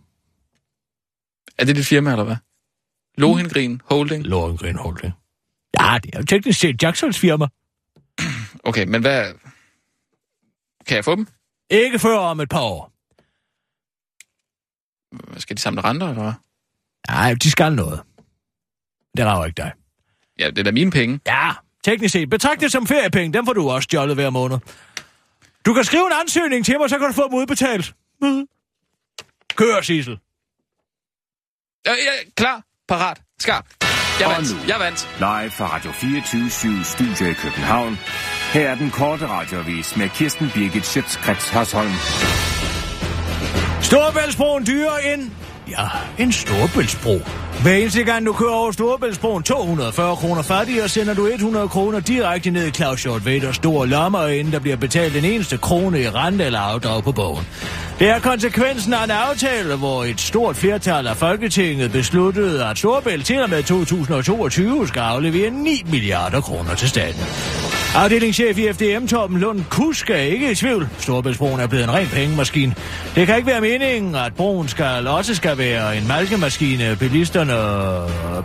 er 1.58 1.64
det 1.64 1.76
dit 1.76 1.86
firma, 1.86 2.10
eller 2.10 2.24
hvad? 2.24 2.36
Lohengrin 3.18 3.80
Holding? 3.84 4.24
Lohengrin 4.24 4.76
Holding. 4.76 5.12
Ja, 5.80 5.98
det 6.02 6.14
er 6.14 6.18
jo 6.18 6.24
teknisk 6.24 6.60
set 6.60 6.82
Jacksons 6.82 7.18
firma. 7.18 7.46
Okay, 8.64 8.84
men 8.86 9.00
hvad... 9.00 9.34
Kan 10.86 10.96
jeg 10.96 11.04
få 11.04 11.16
dem? 11.16 11.26
Ikke 11.70 11.98
før 11.98 12.18
om 12.18 12.40
et 12.40 12.48
par 12.48 12.60
år. 12.62 12.92
Skal 15.38 15.56
de 15.56 15.62
samle 15.62 15.80
renter, 15.84 16.08
eller 16.08 16.22
hvad? 16.22 16.32
Nej, 17.08 17.34
de 17.34 17.50
skal 17.50 17.72
noget. 17.72 18.00
Det 19.16 19.24
rager 19.24 19.44
ikke 19.46 19.56
dig. 19.56 19.72
Ja, 20.38 20.50
det 20.50 20.58
er 20.58 20.62
da 20.62 20.70
mine 20.70 20.90
penge. 20.90 21.20
Ja, 21.26 21.50
teknisk 21.84 22.12
set. 22.12 22.30
Betragt 22.30 22.60
det 22.60 22.72
som 22.72 22.86
feriepenge. 22.86 23.32
Dem 23.32 23.46
får 23.46 23.52
du 23.52 23.70
også 23.70 23.84
stjålet 23.84 24.14
hver 24.14 24.30
måned. 24.30 24.58
Du 25.66 25.74
kan 25.74 25.84
skrive 25.84 26.06
en 26.06 26.12
ansøgning 26.22 26.64
til 26.64 26.78
mig, 26.80 26.90
så 26.90 26.98
kan 26.98 27.06
du 27.06 27.12
få 27.12 27.22
dem 27.28 27.34
udbetalt. 27.34 27.94
Kør, 29.56 29.80
Sissel. 29.80 30.18
Ja, 31.86 31.90
ja, 31.92 32.30
klar, 32.36 32.62
parat, 32.88 33.22
skarp. 33.38 33.66
Jeg 34.20 34.26
Og 34.26 34.32
vandt, 34.32 34.52
nu. 34.52 34.58
jeg 34.68 34.80
vandt. 34.80 35.08
Live 35.18 35.50
fra 35.50 35.74
Radio 35.74 35.92
24 35.92 36.84
Studio 36.84 37.30
i 37.30 37.32
København. 37.34 37.98
Her 38.52 38.68
er 38.70 38.74
den 38.74 38.90
korte 38.90 39.26
radiovis 39.28 39.96
med 39.96 40.08
Kirsten 40.08 40.50
Birgit 40.54 40.86
Schøtzgrads 40.86 41.48
Hasholm. 41.48 41.92
Storebæltsbroen 43.86 44.66
dyrer 44.66 44.96
end... 45.14 45.30
Ja, 45.70 45.88
en 46.18 46.32
storebæltsbro. 46.32 47.20
Hver 47.62 47.72
eneste 47.72 48.04
gang 48.04 48.26
du 48.26 48.32
kører 48.32 48.52
over 48.52 48.72
Storebæltsbroen 48.72 49.42
240 49.42 50.16
kroner 50.16 50.42
fattigere, 50.42 50.88
sender 50.88 51.14
du 51.14 51.26
100 51.26 51.68
kroner 51.68 52.00
direkte 52.00 52.50
ned 52.50 52.66
i 52.66 52.70
Claus 52.70 53.02
Hjort 53.02 53.26
Veders 53.26 53.56
store 53.56 53.86
lommer, 53.86 54.26
inden 54.26 54.52
der 54.52 54.58
bliver 54.58 54.76
betalt 54.76 55.14
den 55.14 55.24
eneste 55.24 55.58
krone 55.58 56.00
i 56.00 56.08
rente 56.08 56.44
eller 56.44 56.58
afdrag 56.58 57.04
på 57.04 57.12
bogen. 57.12 57.46
Det 57.98 58.08
er 58.08 58.18
konsekvensen 58.18 58.92
af 58.94 59.04
en 59.04 59.10
aftale, 59.10 59.76
hvor 59.76 60.04
et 60.04 60.20
stort 60.20 60.56
flertal 60.56 61.06
af 61.06 61.16
Folketinget 61.16 61.92
besluttede, 61.92 62.64
at 62.66 62.78
Storbælt 62.78 63.26
til 63.26 63.42
og 63.42 63.50
med 63.50 63.62
2022 63.62 64.88
skal 64.88 65.00
aflevere 65.00 65.50
9 65.50 65.82
milliarder 65.90 66.40
kroner 66.40 66.74
til 66.74 66.88
staten. 66.88 67.22
Afdelingschef 67.94 68.58
i 68.58 68.72
FDM 68.72 69.06
Torben 69.06 69.38
Lund 69.38 69.64
Kusk 69.70 70.10
er 70.10 70.16
ikke 70.16 70.50
i 70.50 70.54
tvivl. 70.54 70.88
Storbæltsbroen 70.98 71.60
er 71.60 71.66
blevet 71.66 71.84
en 71.84 71.94
ren 71.94 72.06
pengemaskine. 72.06 72.74
Det 73.14 73.26
kan 73.26 73.36
ikke 73.36 73.46
være 73.46 73.60
meningen, 73.60 74.14
at 74.14 74.34
broen 74.34 74.68
skal, 74.68 75.06
også 75.06 75.34
skal 75.34 75.58
være 75.58 75.96
en 75.96 76.08
malkemaskine. 76.08 76.96
Bilisterne 77.00 77.52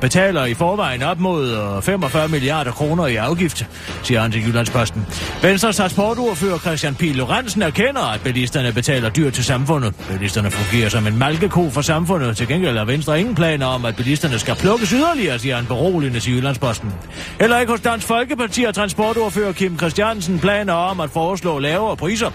betaler 0.01 0.45
i 0.45 0.53
forvejen 0.53 1.03
op 1.03 1.19
mod 1.19 1.51
øh, 1.51 1.81
45 1.81 2.27
milliarder 2.27 2.71
kroner 2.71 3.07
i 3.07 3.15
afgift, 3.15 3.65
siger 4.03 4.21
han 4.21 4.31
til 4.31 4.47
Jyllandsposten. 4.47 5.05
Venstres 5.41 5.75
transportordfører 5.75 6.57
Christian 6.57 6.95
P. 6.95 7.01
Lorentzen 7.01 7.61
erkender, 7.61 8.13
at 8.13 8.21
bilisterne 8.21 8.73
betaler 8.73 9.09
dyrt 9.09 9.33
til 9.41 9.47
samfundet. 9.47 9.93
Bilisterne 10.09 10.51
fungerer 10.51 10.89
som 10.89 11.07
en 11.07 11.17
malkeko 11.17 11.69
for 11.69 11.81
samfundet. 11.81 12.37
Til 12.37 12.47
gengæld 12.47 12.77
har 12.77 12.85
Venstre 12.85 13.19
ingen 13.19 13.35
planer 13.35 13.65
om, 13.65 13.85
at 13.85 13.95
bilisterne 13.95 14.39
skal 14.39 14.55
plukkes 14.55 14.89
yderligere, 14.89 15.39
siger 15.39 15.55
han 15.55 15.65
beroligende 15.65 16.19
til 16.19 16.35
Jyllandsposten. 16.35 16.91
Heller 17.39 17.59
ikke 17.59 17.71
hos 17.71 17.81
Dansk 17.81 18.07
Folkeparti 18.07 18.63
og 18.63 18.75
transportordfører 18.75 19.51
Kim 19.51 19.77
Christiansen 19.77 20.39
planer 20.39 20.73
om 20.73 20.99
at 20.99 21.09
foreslå 21.09 21.59
lavere 21.59 21.97
priser. 21.97 22.31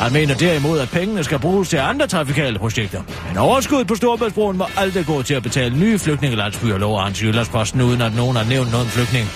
Han 0.00 0.12
mener 0.12 0.34
derimod, 0.34 0.78
at 0.78 0.90
pengene 0.90 1.24
skal 1.24 1.38
bruges 1.38 1.68
til 1.68 1.76
andre 1.76 2.06
trafikale 2.06 2.58
projekter. 2.58 3.02
Men 3.28 3.38
overskud 3.38 3.84
på 3.84 3.94
Storbritannien 3.94 4.56
må 4.56 4.64
aldrig 4.76 5.06
gå 5.06 5.22
til 5.22 5.34
at 5.34 5.42
betale 5.42 5.78
nye 5.78 5.98
flygtningelandsbyer, 5.98 6.78
lover 6.78 7.00
han 7.00 7.12
til 7.12 7.26
Jyllandsposten, 7.26 7.80
uden 7.80 8.00
at 8.00 8.16
nogen 8.16 8.36
har 8.36 8.44
nævnt 8.44 8.70
noget 8.70 8.86
om 8.86 8.90
flygtning. 8.90 9.26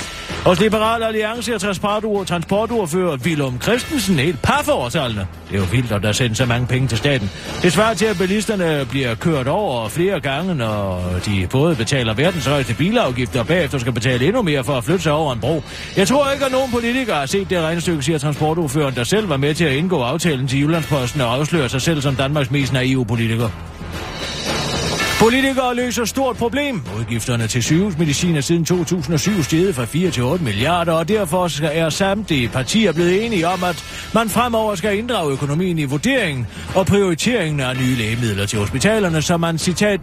Hos 0.46 0.60
Liberal 0.60 1.02
Alliance 1.02 1.54
og 1.54 1.60
transportord, 1.60 2.26
transportordfører 2.26 3.16
Willem 3.16 3.60
Christensen 3.62 4.18
helt 4.18 4.42
par 4.42 4.62
for 4.64 4.72
årsaldene. 4.72 5.26
Det 5.48 5.54
er 5.54 5.58
jo 5.58 5.66
vildt, 5.72 5.92
at 5.92 6.02
der 6.02 6.12
sendes 6.12 6.38
så 6.38 6.46
mange 6.46 6.66
penge 6.66 6.88
til 6.88 6.98
staten. 6.98 7.30
Det 7.62 7.72
svarer 7.72 7.94
til, 7.94 8.06
at 8.06 8.18
bilisterne 8.18 8.86
bliver 8.90 9.14
kørt 9.14 9.48
over 9.48 9.88
flere 9.88 10.20
gange, 10.20 10.54
når 10.54 11.02
de 11.26 11.46
både 11.50 11.76
betaler 11.76 12.14
verdens 12.14 12.46
højeste 12.46 12.74
bilafgifter 12.74 13.40
og 13.40 13.46
bagefter 13.46 13.78
skal 13.78 13.92
betale 13.92 14.26
endnu 14.26 14.42
mere 14.42 14.64
for 14.64 14.72
at 14.72 14.84
flytte 14.84 15.02
sig 15.02 15.12
over 15.12 15.32
en 15.32 15.40
bro. 15.40 15.62
Jeg 15.96 16.08
tror 16.08 16.30
ikke, 16.30 16.44
at 16.44 16.52
nogen 16.52 16.70
politikere 16.70 17.16
har 17.16 17.26
set 17.26 17.50
det 17.50 17.60
regnestykke, 17.60 18.02
siger 18.02 18.18
transportordføreren, 18.18 18.94
der 18.94 19.04
selv 19.04 19.28
var 19.28 19.36
med 19.36 19.54
til 19.54 19.64
at 19.64 19.72
indgå 19.72 20.02
aftalen 20.02 20.48
til 20.48 20.60
Jyllandsposten 20.60 21.20
og 21.20 21.34
afsløre 21.34 21.68
sig 21.68 21.82
selv 21.82 22.00
som 22.02 22.14
Danmarks 22.14 22.50
mest 22.50 22.72
naive 22.72 23.06
politiker. 23.06 23.48
Politikere 25.20 25.74
løser 25.74 26.04
stort 26.04 26.36
problem. 26.36 26.82
Udgifterne 26.98 27.46
til 27.46 27.62
sygehusmedicin 27.62 28.36
er 28.36 28.40
siden 28.40 28.64
2007 28.64 29.42
steget 29.42 29.74
fra 29.74 29.84
4 29.84 30.10
til 30.10 30.22
8 30.22 30.44
milliarder, 30.44 30.92
og 30.92 31.08
derfor 31.08 31.64
er 31.64 31.90
samtlige 31.90 32.48
partier 32.48 32.92
blevet 32.92 33.26
enige 33.26 33.48
om, 33.48 33.64
at 33.64 33.84
man 34.14 34.28
fremover 34.28 34.74
skal 34.74 34.98
inddrage 34.98 35.32
økonomien 35.32 35.78
i 35.78 35.84
vurderingen 35.84 36.46
og 36.74 36.86
prioriteringen 36.86 37.60
af 37.60 37.76
nye 37.76 37.94
lægemidler 37.94 38.46
til 38.46 38.58
hospitalerne, 38.58 39.22
så 39.22 39.36
man, 39.36 39.58
citat, 39.58 40.00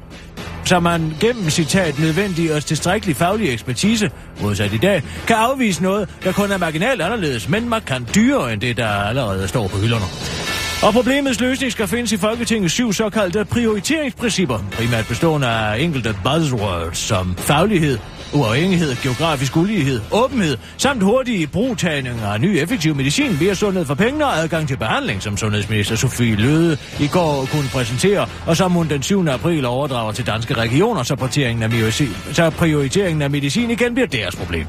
så 0.66 0.80
man 0.80 1.14
gennem 1.20 1.50
citat 1.50 2.00
nødvendig 2.00 2.54
og 2.54 2.66
tilstrækkelig 2.66 3.16
faglig 3.16 3.54
ekspertise, 3.54 4.12
modsat 4.42 4.74
i 4.74 4.78
dag, 4.78 5.04
kan 5.28 5.36
afvise 5.36 5.84
noget, 5.84 6.10
der 6.24 6.32
kun 6.32 6.52
er 6.52 6.58
marginalt 6.58 7.02
anderledes, 7.02 7.50
men 7.50 7.70
markant 7.70 8.16
dyrere 8.16 8.54
end 8.54 8.62
det, 8.62 8.78
der 8.78 8.88
allerede 8.88 9.48
står 9.48 9.68
på 9.68 9.78
hylderne. 9.78 10.57
Og 10.84 10.94
problemets 10.94 11.40
løsning 11.40 11.72
skal 11.72 11.88
findes 11.88 12.12
i 12.12 12.18
Folketingets 12.18 12.74
syv 12.74 12.94
såkaldte 12.94 13.46
prioriteringsprincipper, 13.46 14.60
primært 14.72 15.08
bestående 15.08 15.48
af 15.48 15.80
enkelte 15.80 16.16
buzzwords 16.24 16.98
som 16.98 17.36
faglighed, 17.38 17.98
uafhængighed, 18.34 18.96
geografisk 19.04 19.58
ulighed, 19.58 20.02
åbenhed, 20.12 20.58
samt 20.78 21.04
hurtige 21.04 21.48
brugtagninger 21.48 22.28
af 22.28 22.42
ny 22.42 22.46
effektiv 22.46 22.96
medicin, 22.96 23.38
mere 23.42 23.56
sundhed 23.56 23.86
for 23.86 23.96
pengene 23.96 24.26
og 24.26 24.38
adgang 24.38 24.68
til 24.68 24.78
behandling, 24.78 25.24
som 25.24 25.38
sundhedsminister 25.38 25.96
Sofie 25.96 26.36
Løde 26.36 26.78
i 27.00 27.08
går 27.08 27.48
kunne 27.52 27.70
præsentere, 27.74 28.28
og 28.46 28.58
som 28.58 28.72
hun 28.72 28.90
den 28.90 29.04
7. 29.04 29.28
april 29.28 29.66
overdrager 29.66 30.12
til 30.12 30.28
danske 30.28 30.54
regioner, 30.54 31.04
så 31.04 31.16
prioriteringen 31.16 31.64
af 31.64 31.70
medicin, 31.70 32.16
så 32.34 32.50
prioriteringen 32.50 33.22
af 33.22 33.30
medicin 33.30 33.72
igen 33.72 33.94
bliver 33.94 34.08
deres 34.08 34.36
problem. 34.36 34.66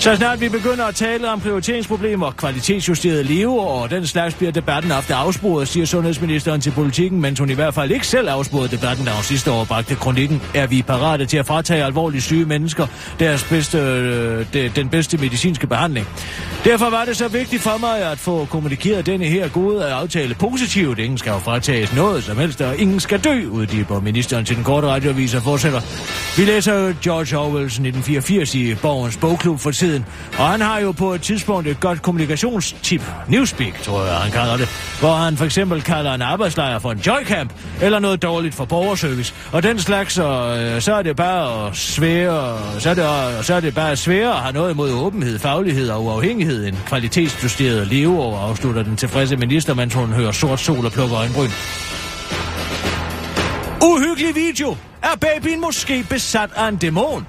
Så 0.00 0.16
snart 0.16 0.40
vi 0.40 0.48
begynder 0.48 0.84
at 0.84 0.94
tale 0.94 1.30
om 1.30 1.40
prioriteringsproblemer, 1.40 2.30
kvalitetsjusteret 2.30 3.26
leve 3.26 3.60
og 3.60 3.90
den 3.90 4.06
slags 4.06 4.34
bliver 4.34 4.52
debatten 4.52 4.92
ofte 4.92 5.14
afsporet, 5.14 5.68
siger 5.68 5.86
sundhedsministeren 5.86 6.60
til 6.60 6.70
politikken, 6.70 7.20
mens 7.20 7.38
hun 7.38 7.50
i 7.50 7.54
hvert 7.54 7.74
fald 7.74 7.90
ikke 7.90 8.06
selv 8.06 8.28
afsporede 8.28 8.68
debatten, 8.68 9.04
da 9.04 9.10
hun 9.10 9.22
sidste 9.22 9.52
år 9.52 9.64
bragte 9.64 9.94
kronikken. 9.94 10.42
Er 10.54 10.66
vi 10.66 10.82
parate 10.82 11.26
til 11.26 11.36
at 11.36 11.46
fratage 11.46 11.84
alvorligt 11.84 12.24
syge 12.24 12.44
mennesker 12.44 12.77
deres 13.18 13.44
bedste, 13.44 13.78
øh, 13.78 14.46
de, 14.52 14.72
den 14.76 14.88
bedste 14.88 15.16
medicinske 15.16 15.66
behandling? 15.66 16.06
Derfor 16.64 16.90
var 16.90 17.04
det 17.04 17.16
så 17.16 17.28
vigtigt 17.28 17.62
for 17.62 17.78
mig 17.80 17.98
at 18.02 18.18
få 18.18 18.44
kommunikeret 18.44 19.06
denne 19.06 19.24
her 19.24 19.48
gode 19.48 19.84
aftale 19.86 20.34
positivt. 20.34 20.98
Ingen 20.98 21.18
skal 21.18 21.30
jo 21.30 21.38
fratages 21.38 21.94
noget 21.94 22.24
som 22.24 22.38
helst, 22.38 22.60
og 22.60 22.76
ingen 22.76 23.00
skal 23.00 23.20
dø, 23.20 23.48
uddyber 23.48 24.00
ministeren 24.00 24.44
til 24.44 24.56
den 24.56 24.64
korte 24.64 24.86
radioavis 24.86 25.34
og 25.34 25.42
fortsætter. 25.42 25.80
Vi 26.36 26.44
læser 26.44 26.94
George 27.02 27.38
Orwells 27.38 27.72
1984 27.72 28.54
i 28.54 28.74
Borgens 28.74 29.16
Bogklub 29.16 29.60
for 29.60 29.70
tiden, 29.70 30.06
og 30.38 30.48
han 30.48 30.60
har 30.60 30.78
jo 30.78 30.92
på 30.92 31.14
et 31.14 31.22
tidspunkt 31.22 31.68
et 31.68 31.80
godt 31.80 32.02
kommunikationstip, 32.02 33.02
Newspeak, 33.28 33.82
tror 33.82 34.04
jeg, 34.04 34.14
han 34.14 34.32
kalder 34.32 34.56
det, 34.56 34.68
hvor 35.00 35.14
han 35.14 35.36
for 35.36 35.44
eksempel 35.44 35.82
kalder 35.82 36.14
en 36.14 36.22
arbejdslejr 36.22 36.78
for 36.78 36.92
en 36.92 36.98
joycamp, 36.98 37.52
eller 37.82 37.98
noget 37.98 38.22
dårligt 38.22 38.54
for 38.54 38.64
borgerservice. 38.64 39.34
Og 39.52 39.62
den 39.62 39.78
slags, 39.78 40.14
så, 40.14 40.56
øh, 40.58 40.80
så 40.80 40.94
er 40.94 41.02
det 41.02 41.16
bare 41.16 41.74
svære, 41.74 42.58
så 42.78 42.90
er 42.90 42.94
det, 42.94 43.46
så 43.46 43.54
er 43.54 43.60
det 43.60 43.74
bare 43.74 43.96
sværere 43.96 44.32
at 44.32 44.40
have 44.40 44.52
noget 44.52 44.70
imod 44.70 44.92
åbenhed, 44.92 45.38
faglighed 45.38 45.90
og 45.90 46.04
uafhængighed, 46.04 46.66
end 46.66 46.76
kvalitetsjusteret 46.86 47.86
leveår, 47.86 48.38
afslutter 48.38 48.82
den 48.82 48.96
tilfredse 48.96 49.36
minister, 49.36 49.74
mens 49.74 49.94
hun 49.94 50.08
hører 50.08 50.32
sort 50.32 50.60
sol 50.60 50.86
og 50.86 50.92
plukker 50.92 51.16
øjenbryn. 51.16 51.50
Uhyggelig 53.84 54.34
video! 54.34 54.76
Er 55.02 55.16
babyen 55.20 55.60
måske 55.60 56.06
besat 56.10 56.50
af 56.56 56.68
en 56.68 56.76
dæmon? 56.76 57.26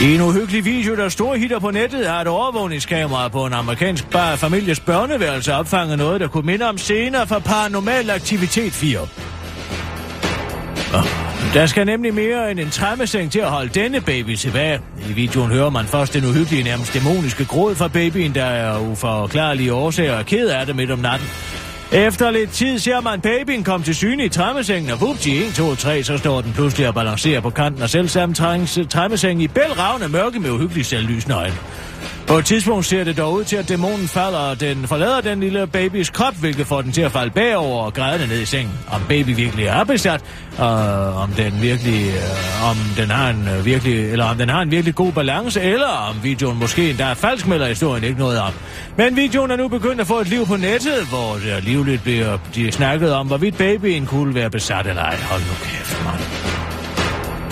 I 0.00 0.14
en 0.14 0.20
uhyggelig 0.20 0.64
video, 0.64 0.96
der 0.96 1.08
store 1.08 1.38
hitter 1.38 1.58
på 1.58 1.70
nettet, 1.70 2.06
har 2.08 2.20
et 2.20 2.26
overvågningskamera 2.26 3.28
på 3.28 3.46
en 3.46 3.52
amerikansk 3.52 4.10
bar 4.10 4.36
families 4.36 4.80
børneværelse 4.80 5.54
opfanget 5.54 5.98
noget, 5.98 6.20
der 6.20 6.28
kunne 6.28 6.46
minde 6.46 6.68
om 6.68 6.78
scener 6.78 7.24
fra 7.24 7.38
Paranormal 7.38 8.10
Aktivitet 8.10 8.72
4. 8.72 8.98
Der 11.54 11.66
skal 11.66 11.86
nemlig 11.86 12.14
mere 12.14 12.50
end 12.50 12.60
en 12.60 12.70
træmmeseng 12.70 13.32
til 13.32 13.38
at 13.38 13.50
holde 13.50 13.68
denne 13.68 14.00
baby 14.00 14.34
tilbage. 14.34 14.80
I 15.08 15.12
videoen 15.12 15.50
hører 15.50 15.70
man 15.70 15.84
først 15.86 16.14
den 16.14 16.24
uhyggelige, 16.24 16.62
nærmest 16.62 16.94
dæmoniske 16.94 17.44
gråd 17.44 17.74
fra 17.74 17.88
babyen, 17.88 18.34
der 18.34 18.44
er 18.44 18.78
uforklarlige 18.78 19.72
årsager 19.72 20.18
og 20.18 20.26
ked 20.26 20.48
af 20.48 20.66
det 20.66 20.76
midt 20.76 20.90
om 20.90 20.98
natten. 20.98 21.28
Efter 21.92 22.30
lidt 22.30 22.50
tid 22.50 22.78
ser 22.78 23.00
man 23.00 23.20
babyen 23.20 23.64
komme 23.64 23.84
til 23.84 23.94
syne 23.94 24.24
i 24.24 24.28
træmmesengen, 24.28 24.90
og 24.90 25.00
vupti, 25.00 25.44
1, 25.44 25.54
2, 25.54 25.74
3, 25.74 26.02
så 26.02 26.18
står 26.18 26.40
den 26.40 26.52
pludselig 26.52 26.88
og 26.88 26.94
balancerer 26.94 27.40
på 27.40 27.50
kanten 27.50 27.82
af 27.82 27.90
selvsamme 27.90 28.34
træmmeseng 28.88 29.42
i 29.42 29.48
bælragende 29.48 30.08
mørke 30.08 30.40
med 30.40 30.50
uhyggelig 30.50 30.86
selvlysende 30.86 31.36
øjne. 31.36 31.56
På 32.26 32.38
et 32.38 32.44
tidspunkt 32.44 32.86
ser 32.86 33.04
det 33.04 33.16
dog 33.16 33.32
ud 33.32 33.44
til, 33.44 33.56
at 33.56 33.68
dæmonen 33.68 34.08
falder, 34.08 34.38
og 34.38 34.60
den 34.60 34.88
forlader 34.88 35.20
den 35.20 35.40
lille 35.40 35.66
babys 35.66 36.10
krop, 36.10 36.34
hvilket 36.34 36.66
får 36.66 36.82
den 36.82 36.92
til 36.92 37.02
at 37.02 37.12
falde 37.12 37.30
bagover 37.30 37.84
og 37.84 37.94
græde 37.94 38.26
ned 38.26 38.40
i 38.40 38.44
sengen. 38.44 38.72
Om 38.90 39.00
baby 39.08 39.36
virkelig 39.36 39.66
er 39.66 39.84
besat, 39.84 40.20
og 40.58 41.14
om 41.14 41.30
den 41.30 41.62
virkelig, 41.62 42.06
øh, 42.06 42.70
om 42.70 42.76
den 42.96 43.10
har 43.10 43.30
en 43.30 43.48
øh, 43.48 43.64
virkelig, 43.64 44.10
eller 44.10 44.24
om 44.24 44.36
den 44.36 44.48
har 44.48 44.62
en 44.62 44.70
virkelig 44.70 44.94
god 44.94 45.12
balance, 45.12 45.60
eller 45.60 45.88
om 46.10 46.16
videoen 46.22 46.58
måske 46.58 46.90
endda 46.90 47.04
er 47.04 47.14
falsk, 47.14 47.46
melder 47.46 47.68
historien 47.68 48.04
ikke 48.04 48.18
noget 48.18 48.40
om. 48.40 48.52
Men 48.96 49.16
videoen 49.16 49.50
er 49.50 49.56
nu 49.56 49.68
begyndt 49.68 50.00
at 50.00 50.06
få 50.06 50.20
et 50.20 50.28
liv 50.28 50.46
på 50.46 50.56
nettet, 50.56 51.06
hvor 51.08 51.34
det 51.34 51.64
livligt 51.64 52.02
bliver 52.02 52.38
de 52.54 52.72
snakket 52.72 53.12
om, 53.12 53.26
hvorvidt 53.26 53.58
babyen 53.58 54.06
kunne 54.06 54.34
være 54.34 54.50
besat 54.50 54.86
eller 54.86 55.02
ej. 55.02 55.16
Hold 55.16 55.40
nu 55.40 55.54
kæft, 55.64 56.04
mand. 56.04 56.53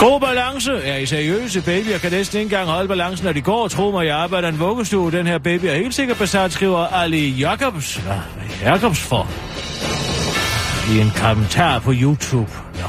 God 0.02 0.20
balance 0.20 0.72
er 0.72 0.96
I 0.96 1.06
seriøse. 1.06 1.62
Babyer 1.62 1.98
kan 1.98 2.12
næsten 2.12 2.38
ikke 2.38 2.46
engang 2.46 2.68
holde 2.68 2.88
balancen, 2.88 3.24
når 3.24 3.32
de 3.32 3.40
går. 3.40 3.68
Tro 3.68 3.90
mig, 3.90 4.06
jeg 4.06 4.16
arbejder 4.16 4.48
en 4.48 4.60
vuggestue. 4.60 5.12
Den 5.12 5.26
her 5.26 5.38
baby 5.38 5.64
er 5.64 5.74
helt 5.74 5.94
sikkert 5.94 6.18
besat, 6.18 6.52
skriver 6.52 6.78
Ali 6.78 7.30
Jacobs. 7.30 7.96
Hvad 7.96 8.14
Jacobs 8.62 9.00
for? 9.00 9.28
I 10.94 11.00
en 11.00 11.12
kommentar 11.16 11.78
på 11.78 11.92
YouTube. 11.94 12.50
Nå. 12.74 12.88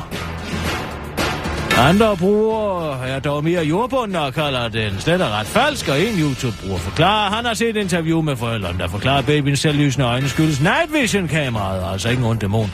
Andre 1.78 2.18
brugere 2.18 3.08
er 3.08 3.20
dog 3.20 3.44
mere 3.44 3.64
jordbundne 3.64 4.20
og 4.20 4.34
kalder 4.34 4.68
den 4.68 5.00
slet 5.00 5.22
og 5.22 5.32
ret 5.32 5.48
falsk, 5.48 5.88
og 5.88 6.02
en 6.02 6.20
YouTube-bruger 6.20 6.78
forklarer, 6.78 7.36
han 7.36 7.46
har 7.46 7.54
set 7.54 7.70
et 7.70 7.78
interview 7.78 8.22
med 8.22 8.36
forældrene, 8.36 8.80
der 8.80 8.88
forklarer, 8.88 9.22
babyens 9.22 9.60
selvlysende 9.60 10.08
øjne 10.08 10.30
skyldes 10.30 10.62
night 10.62 10.94
vision-kameraet, 10.94 11.92
altså 11.92 12.10
ikke 12.10 12.20
en 12.20 12.26
ond 12.26 12.40
dæmon. 12.40 12.72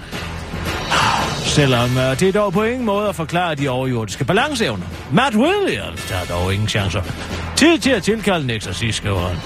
Selvom 1.60 1.98
øh, 1.98 2.20
det 2.20 2.28
er 2.28 2.32
dog 2.32 2.54
på 2.54 2.64
ingen 2.64 2.86
måde 2.86 3.10
at 3.10 3.16
forklare 3.16 3.56
de 3.56 3.70
overjordiske 3.70 4.26
balanceevner. 4.26 4.86
Matt 5.12 5.36
Williams 5.36 6.06
der 6.06 6.16
er 6.16 6.26
dog 6.26 6.54
ingen 6.54 6.68
chancer. 6.68 7.02
Tid 7.56 7.80
til 7.80 7.90
at 7.90 8.04
tilkalde 8.04 8.44
en 8.44 8.50
eksorcist, 8.50 8.98
skriver 8.98 9.20
han. 9.20 9.38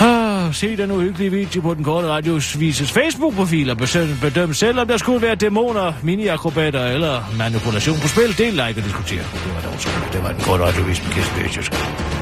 Ah, 0.00 0.54
se 0.54 0.76
den 0.76 0.90
uhyggelige 0.90 1.30
video 1.30 1.60
på 1.60 1.74
den 1.74 1.84
korte 1.84 2.08
radiosvises 2.08 2.92
Facebook-profil 2.92 3.70
og 3.70 3.76
bedøm 4.20 4.54
selv, 4.54 4.80
om 4.80 4.88
der 4.88 4.96
skulle 4.96 5.22
være 5.22 5.34
dæmoner, 5.34 5.92
mini-akrobater 6.02 6.84
eller 6.84 7.34
manipulation 7.38 8.00
på 8.00 8.08
spil. 8.08 8.38
Del, 8.38 8.52
like 8.52 8.80
og 8.80 8.84
diskutere. 8.84 9.22
Det 9.44 9.54
var 9.54 9.70
dog 9.70 9.80
sådan. 9.80 10.12
Det 10.12 10.22
var 10.22 10.32
den 10.32 10.42
korte 10.42 10.64
radiovis 10.64 11.02
med 11.04 11.12
Kirsten 11.12 12.13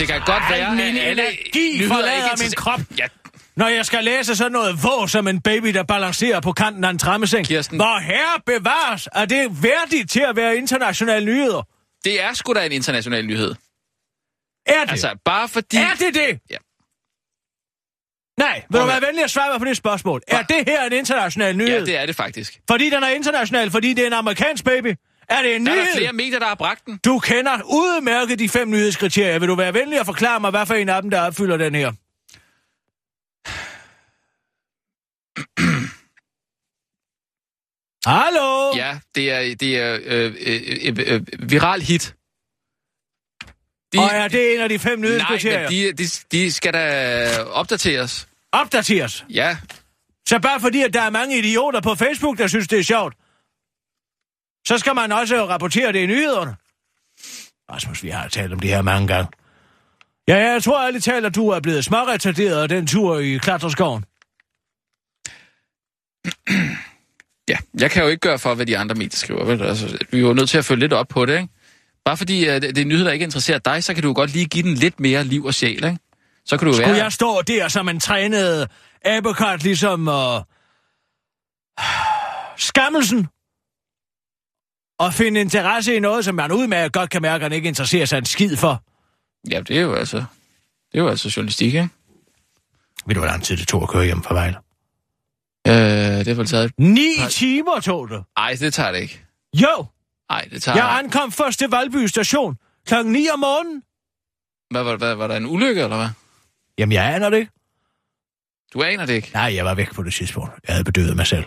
det 0.00 0.08
kan 0.08 0.20
godt 0.20 0.42
Ej, 0.42 0.58
være... 0.58 0.70
min 0.74 0.96
at 0.96 1.02
alle 1.02 1.22
energi 1.22 1.86
forlader 1.88 2.24
er 2.24 2.42
min 2.42 2.52
krop. 2.56 2.80
Ja, 2.98 3.06
når 3.56 3.68
jeg 3.68 3.86
skal 3.86 4.04
læse 4.04 4.36
sådan 4.36 4.52
noget 4.52 4.82
våg 4.82 5.10
som 5.10 5.28
en 5.28 5.40
baby, 5.40 5.68
der 5.74 5.82
balancerer 5.82 6.40
på 6.40 6.52
kanten 6.52 6.84
af 6.84 6.90
en 6.90 6.98
trammeseng. 6.98 7.46
Kirsten. 7.46 7.76
Hvor 7.76 7.98
herre 8.00 8.40
bevares, 8.46 9.08
er 9.14 9.24
det 9.24 9.62
værdigt 9.62 10.10
til 10.10 10.20
at 10.20 10.36
være 10.36 10.56
internationale 10.56 11.26
nyheder? 11.26 11.62
Det 12.04 12.22
er 12.22 12.32
sgu 12.32 12.52
da 12.52 12.66
en 12.66 12.72
international 12.72 13.26
nyhed. 13.26 13.54
Er 14.66 14.80
det? 14.84 14.90
Altså, 14.90 15.18
bare 15.24 15.48
fordi... 15.48 15.76
er 15.76 15.94
det 15.98 16.14
det? 16.14 16.40
Ja. 16.50 16.56
Nej, 18.38 18.54
vil 18.54 18.62
du 18.62 18.72
Prøv 18.72 18.82
at- 18.82 18.88
være 19.02 19.08
venlig 19.08 19.24
at 19.24 19.30
svare 19.30 19.50
mig 19.50 19.58
på 19.58 19.64
det 19.64 19.76
spørgsmål? 19.76 20.22
Er 20.28 20.42
det 20.42 20.64
her 20.68 20.84
en 20.84 20.92
international 20.92 21.56
nyhed? 21.56 21.78
Ja, 21.78 21.84
det 21.84 21.96
er 21.96 22.06
det 22.06 22.16
faktisk. 22.16 22.60
Fordi 22.70 22.90
den 22.90 23.02
er 23.02 23.08
international, 23.08 23.70
fordi 23.70 23.92
det 23.92 24.02
er 24.02 24.06
en 24.06 24.12
amerikansk 24.12 24.64
baby? 24.64 24.94
Er 25.30 25.42
det 25.42 25.56
en 25.56 25.66
Der 25.66 25.72
er 25.72 25.76
nyhed? 25.76 25.86
der 25.92 25.96
flere 25.98 26.12
medier, 26.12 26.38
der 26.38 26.46
har 26.46 26.54
bragt 26.54 26.86
den. 26.86 27.00
Du 27.04 27.18
kender 27.18 27.62
udmærket 27.64 28.38
de 28.38 28.48
fem 28.48 28.70
nyhedskriterier. 28.70 29.38
Vil 29.38 29.48
du 29.48 29.54
være 29.54 29.74
venlig 29.74 30.00
at 30.00 30.06
forklare 30.06 30.40
mig, 30.40 30.50
hvad 30.50 30.66
for 30.66 30.74
en 30.74 30.88
af 30.88 31.02
dem, 31.02 31.10
der 31.10 31.20
opfylder 31.20 31.56
den 31.56 31.74
her? 31.74 31.92
Hallo? 38.06 38.76
Ja, 38.76 38.98
det 39.14 39.30
er, 39.30 39.54
det 39.60 39.78
er 39.78 39.98
øh, 40.04 40.34
øh, 40.46 40.62
øh, 40.86 40.96
øh, 41.06 41.22
viral 41.50 41.80
hit. 41.82 42.14
De, 43.92 43.98
Og 43.98 44.10
er 44.12 44.28
det 44.28 44.54
en 44.54 44.60
af 44.60 44.68
de 44.68 44.78
fem 44.78 44.98
nej, 44.98 45.08
nyhedskriterier? 45.08 45.60
men 45.60 45.70
de, 45.70 45.92
de, 45.92 46.04
de 46.32 46.52
skal 46.52 46.72
da 46.72 47.42
opdateres. 47.42 48.28
Opdateres. 48.52 49.24
Ja, 49.30 49.56
Så 50.28 50.38
bare 50.38 50.60
fordi, 50.60 50.82
at 50.82 50.94
der 50.94 51.02
er 51.02 51.10
mange 51.10 51.38
idioter 51.38 51.80
på 51.80 51.94
Facebook, 51.94 52.38
der 52.38 52.46
synes, 52.46 52.68
det 52.68 52.78
er 52.78 52.82
sjovt, 52.82 53.14
så 54.66 54.78
skal 54.78 54.94
man 54.94 55.12
også 55.12 55.48
rapportere 55.48 55.92
det 55.92 55.98
i 55.98 56.06
nyhederne. 56.06 56.56
Rasmus, 57.72 58.02
vi 58.02 58.08
har 58.08 58.28
talt 58.28 58.52
om 58.52 58.60
det 58.60 58.70
her 58.70 58.82
mange 58.82 59.08
gange. 59.08 59.30
Ja, 60.28 60.36
jeg 60.52 60.62
tror 60.62 60.86
ærligt 60.86 61.04
talt, 61.04 61.26
at 61.26 61.34
du 61.34 61.48
er 61.48 61.60
blevet 61.60 61.84
småretarderet 61.84 62.62
af 62.62 62.68
den 62.68 62.86
tur 62.86 63.18
i 63.18 63.36
klatreskoven. 63.36 64.04
ja, 67.50 67.56
jeg 67.80 67.90
kan 67.90 68.02
jo 68.02 68.08
ikke 68.08 68.20
gøre 68.20 68.38
for, 68.38 68.54
hvad 68.54 68.66
de 68.66 68.78
andre 68.78 68.94
medier 68.94 69.16
skriver. 69.16 69.44
Vel? 69.44 69.62
Altså, 69.62 69.98
vi 70.10 70.18
er 70.18 70.22
jo 70.22 70.32
nødt 70.32 70.50
til 70.50 70.58
at 70.58 70.64
følge 70.64 70.80
lidt 70.80 70.92
op 70.92 71.08
på 71.08 71.26
det, 71.26 71.40
ikke? 71.40 71.48
Bare 72.04 72.16
fordi 72.16 72.48
uh, 72.48 72.54
det 72.54 72.78
er 72.78 72.82
en 72.82 72.88
nyhed, 72.88 73.04
der 73.04 73.10
ikke 73.12 73.24
interesserer 73.24 73.58
dig, 73.58 73.84
så 73.84 73.94
kan 73.94 74.02
du 74.02 74.12
godt 74.12 74.32
lige 74.32 74.44
give 74.44 74.62
den 74.62 74.74
lidt 74.74 75.00
mere 75.00 75.24
liv 75.24 75.44
og 75.44 75.54
sjæl, 75.54 75.84
ikke? 75.84 75.98
Så 76.44 76.56
kan 76.56 76.66
du 76.66 76.72
Skulle 76.72 76.88
være... 76.88 77.02
jeg 77.02 77.12
stå 77.12 77.42
der 77.42 77.68
som 77.68 77.88
en 77.88 78.00
trænet 78.00 78.68
abekat, 79.04 79.62
ligesom 79.62 80.08
uh, 80.08 80.40
skammelsen, 82.68 83.28
og 85.00 85.14
finde 85.14 85.40
interesse 85.40 85.96
i 85.96 86.00
noget, 86.00 86.24
som 86.24 86.34
man 86.34 86.52
udmærket 86.52 86.92
godt 86.92 87.10
kan 87.10 87.22
mærke, 87.22 87.34
at 87.34 87.42
han 87.42 87.52
ikke 87.52 87.68
interesserer 87.68 88.06
sig 88.06 88.18
en 88.18 88.24
skid 88.24 88.56
for? 88.56 88.84
Ja, 89.50 89.60
det 89.60 89.76
er 89.76 89.80
jo 89.80 89.94
altså... 89.94 90.16
Det 90.92 90.98
er 90.98 91.02
jo 91.02 91.08
altså 91.08 91.32
journalistik, 91.36 91.66
ikke? 91.66 91.88
Ved 93.06 93.14
du, 93.14 93.20
hvor 93.20 93.28
lang 93.28 93.42
tid 93.42 93.56
det 93.56 93.68
tog 93.68 93.82
at 93.82 93.88
køre 93.88 94.04
hjem 94.04 94.22
fra 94.22 94.34
Vejle? 94.34 94.56
Øh, 95.66 96.18
det 96.18 96.26
har 96.26 96.34
vel 96.34 96.46
taget... 96.46 96.72
Ni 96.78 97.14
timer 97.30 97.80
tog 97.80 98.08
det. 98.08 98.24
Ej, 98.36 98.56
det 98.60 98.74
tager 98.74 98.92
det 98.92 99.00
ikke. 99.00 99.24
Jo, 99.54 99.86
Ej, 100.30 100.48
det 100.52 100.62
tager... 100.62 100.76
jeg 100.76 100.98
ankom 100.98 101.32
først 101.32 101.58
til 101.58 101.68
Valby 101.70 102.06
station 102.06 102.56
klokken 102.86 103.12
9 103.12 103.28
om 103.32 103.38
morgenen. 103.38 103.82
Hvad, 104.70 104.82
var, 104.82 104.96
hvad, 104.96 105.14
var 105.14 105.26
der 105.26 105.36
en 105.36 105.46
ulykke, 105.46 105.82
eller 105.82 105.96
hvad? 105.96 106.08
Jamen, 106.78 106.92
jeg 106.92 107.14
aner 107.14 107.30
det 107.30 107.36
ikke. 107.36 107.52
Du 108.74 108.82
aner 108.82 109.06
det 109.06 109.14
ikke. 109.14 109.30
Nej, 109.34 109.54
jeg 109.54 109.64
var 109.64 109.74
væk 109.74 109.94
på 109.94 110.02
det 110.02 110.14
tidspunkt. 110.14 110.52
Jeg 110.68 110.74
havde 110.74 110.84
bedøvet 110.84 111.16
mig 111.16 111.26
selv. 111.26 111.44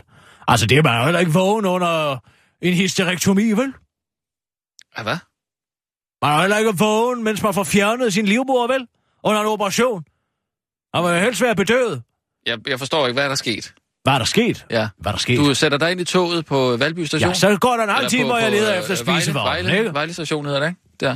Altså, 0.48 0.66
det 0.66 0.78
er 0.78 0.84
man 0.84 0.98
jo 0.98 1.04
heller 1.04 1.20
ikke 1.20 1.34
vågen 1.34 1.66
under 1.66 2.18
en 2.64 2.74
hysterektomi, 2.74 3.52
vel? 3.52 3.74
Ja, 4.98 5.04
hvad? 5.04 5.18
Man 6.22 6.32
er 6.32 6.36
jo 6.36 6.42
heller 6.42 6.58
ikke 6.58 6.78
vågen, 6.78 7.24
mens 7.24 7.44
man 7.44 7.54
får 7.54 7.64
fjernet 7.64 8.14
sin 8.14 8.26
livmor, 8.26 8.68
vel? 8.68 8.88
Under 9.24 9.42
en 9.42 9.48
operation. 9.48 10.06
Og 10.94 11.04
man 11.04 11.14
vil 11.14 11.22
helst 11.22 11.42
være 11.42 11.56
bedøvet. 11.56 12.04
Jeg, 12.46 12.68
jeg 12.68 12.80
forstår 12.80 13.08
ikke, 13.08 13.14
hvad 13.14 13.24
er 13.24 13.28
der 13.28 13.36
sket. 13.36 13.74
Hvad 14.04 14.14
er 14.14 14.18
der 14.18 14.26
sket? 14.26 14.66
Ja. 14.70 14.90
Hvad 14.98 15.12
er 15.12 15.16
der 15.16 15.20
sket? 15.20 15.40
Du 15.40 15.54
sætter 15.54 15.78
dig 15.78 15.92
ind 15.92 16.02
i 16.02 16.04
toget 16.06 16.46
på 16.46 16.78
Valby 16.78 17.00
station? 17.06 17.30
Ja, 17.30 17.34
så 17.34 17.58
går 17.58 17.78
der 17.78 17.84
en 17.84 17.90
halv 17.90 18.10
time, 18.10 18.26
hvor 18.26 18.38
jeg 18.38 18.52
leder 18.52 18.74
øh, 18.74 18.80
efter 18.80 18.96
spisevognen, 18.96 19.66
Vejle, 19.66 19.78
ikke? 19.78 19.94
Vejle 19.94 20.14
station 20.14 20.46
hedder 20.46 20.60
det, 20.60 20.68
ikke? 20.68 20.82
Der. 21.00 21.16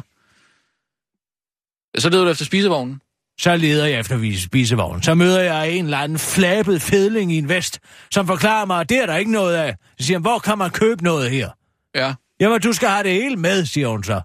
Så 2.00 2.10
leder 2.10 2.24
du 2.24 2.30
efter 2.30 2.46
spisevognen. 2.46 3.02
Så 3.40 3.56
leder 3.56 3.86
jeg 3.86 4.00
efter 4.00 4.38
spisevognen. 4.38 5.04
Så 5.04 5.16
møder 5.16 5.42
jeg 5.42 5.72
en 5.72 5.86
eller 5.86 5.98
anden 5.98 6.20
flabet 6.20 6.82
fedling 6.82 7.32
i 7.32 7.38
en 7.38 7.50
vest, 7.50 7.80
som 8.12 8.28
forklarer 8.28 8.66
mig, 8.66 8.80
at 8.80 8.90
det 8.90 8.98
er 8.98 9.06
der 9.06 9.16
ikke 9.16 9.32
noget 9.32 9.56
af. 9.56 9.76
Så 10.00 10.06
siger 10.06 10.18
han, 10.18 10.22
hvor 10.22 10.40
kan 10.40 10.58
man 10.58 10.70
købe 10.70 11.04
noget 11.04 11.32
her? 11.32 11.50
Ja. 11.96 12.14
Jamen, 12.40 12.62
du 12.62 12.74
skal 12.74 12.90
have 12.90 13.04
det 13.04 13.14
hele 13.14 13.36
med, 13.36 13.66
siger 13.66 13.88
hun 13.88 14.04
så. 14.04 14.22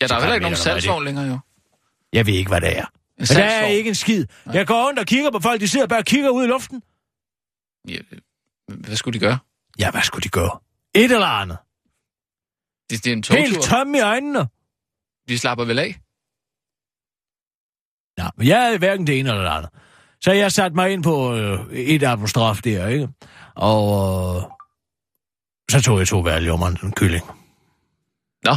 Ja, 0.00 0.06
der 0.06 0.14
er 0.14 0.20
heller 0.20 0.34
ikke 0.34 0.42
nogen 0.42 0.56
salgsvogn 0.56 1.04
længere, 1.04 1.26
jo. 1.26 1.38
Jeg 2.12 2.26
ved 2.26 2.34
ikke, 2.34 2.48
hvad 2.48 2.60
det 2.60 2.78
er. 2.78 2.84
En 2.84 2.90
Men 3.18 3.26
der 3.26 3.44
er 3.44 3.66
ikke 3.66 3.88
en 3.88 3.94
skid. 3.94 4.26
Jeg 4.52 4.66
går 4.66 4.86
rundt 4.86 4.98
og 4.98 5.06
kigger 5.06 5.30
på 5.30 5.40
folk, 5.40 5.60
de 5.60 5.68
sidder 5.68 5.86
bare 5.86 5.98
og 5.98 6.04
kigger 6.04 6.30
ud 6.30 6.44
i 6.44 6.46
luften. 6.46 6.82
Ja, 7.88 7.98
hvad 8.68 8.96
skulle 8.96 9.20
de 9.20 9.24
gøre? 9.24 9.38
Ja, 9.78 9.90
hvad 9.90 10.02
skulle 10.02 10.22
de 10.22 10.28
gøre? 10.28 10.58
Et 10.94 11.12
eller 11.12 11.26
andet. 11.26 11.58
Det, 12.90 13.04
det 13.04 13.10
er 13.10 13.16
en 13.16 13.22
togtur. 13.22 13.44
Helt 13.44 13.62
tom 13.62 13.94
i 13.94 14.00
øjnene. 14.00 14.48
De 15.28 15.38
slapper 15.38 15.64
vel 15.64 15.78
af? 15.78 16.00
Ja, 18.20 18.28
men 18.36 18.46
jeg 18.46 18.74
er 18.74 18.78
hverken 18.78 19.06
det 19.06 19.18
ene 19.18 19.28
eller 19.30 19.42
det 19.42 19.50
andet. 19.50 19.70
Så 20.20 20.32
jeg 20.32 20.52
satte 20.52 20.74
mig 20.74 20.90
ind 20.90 21.02
på 21.02 21.34
øh, 21.36 21.72
et 21.72 22.02
apostrof 22.02 22.62
der, 22.62 22.86
ikke? 22.88 23.08
Og 23.54 24.36
øh, 24.36 24.42
så 25.70 25.82
tog 25.82 25.98
jeg 25.98 26.08
to 26.08 26.18
valgjummeren, 26.18 26.78
en 26.82 26.92
kylling. 26.92 27.24
Nå. 28.44 28.56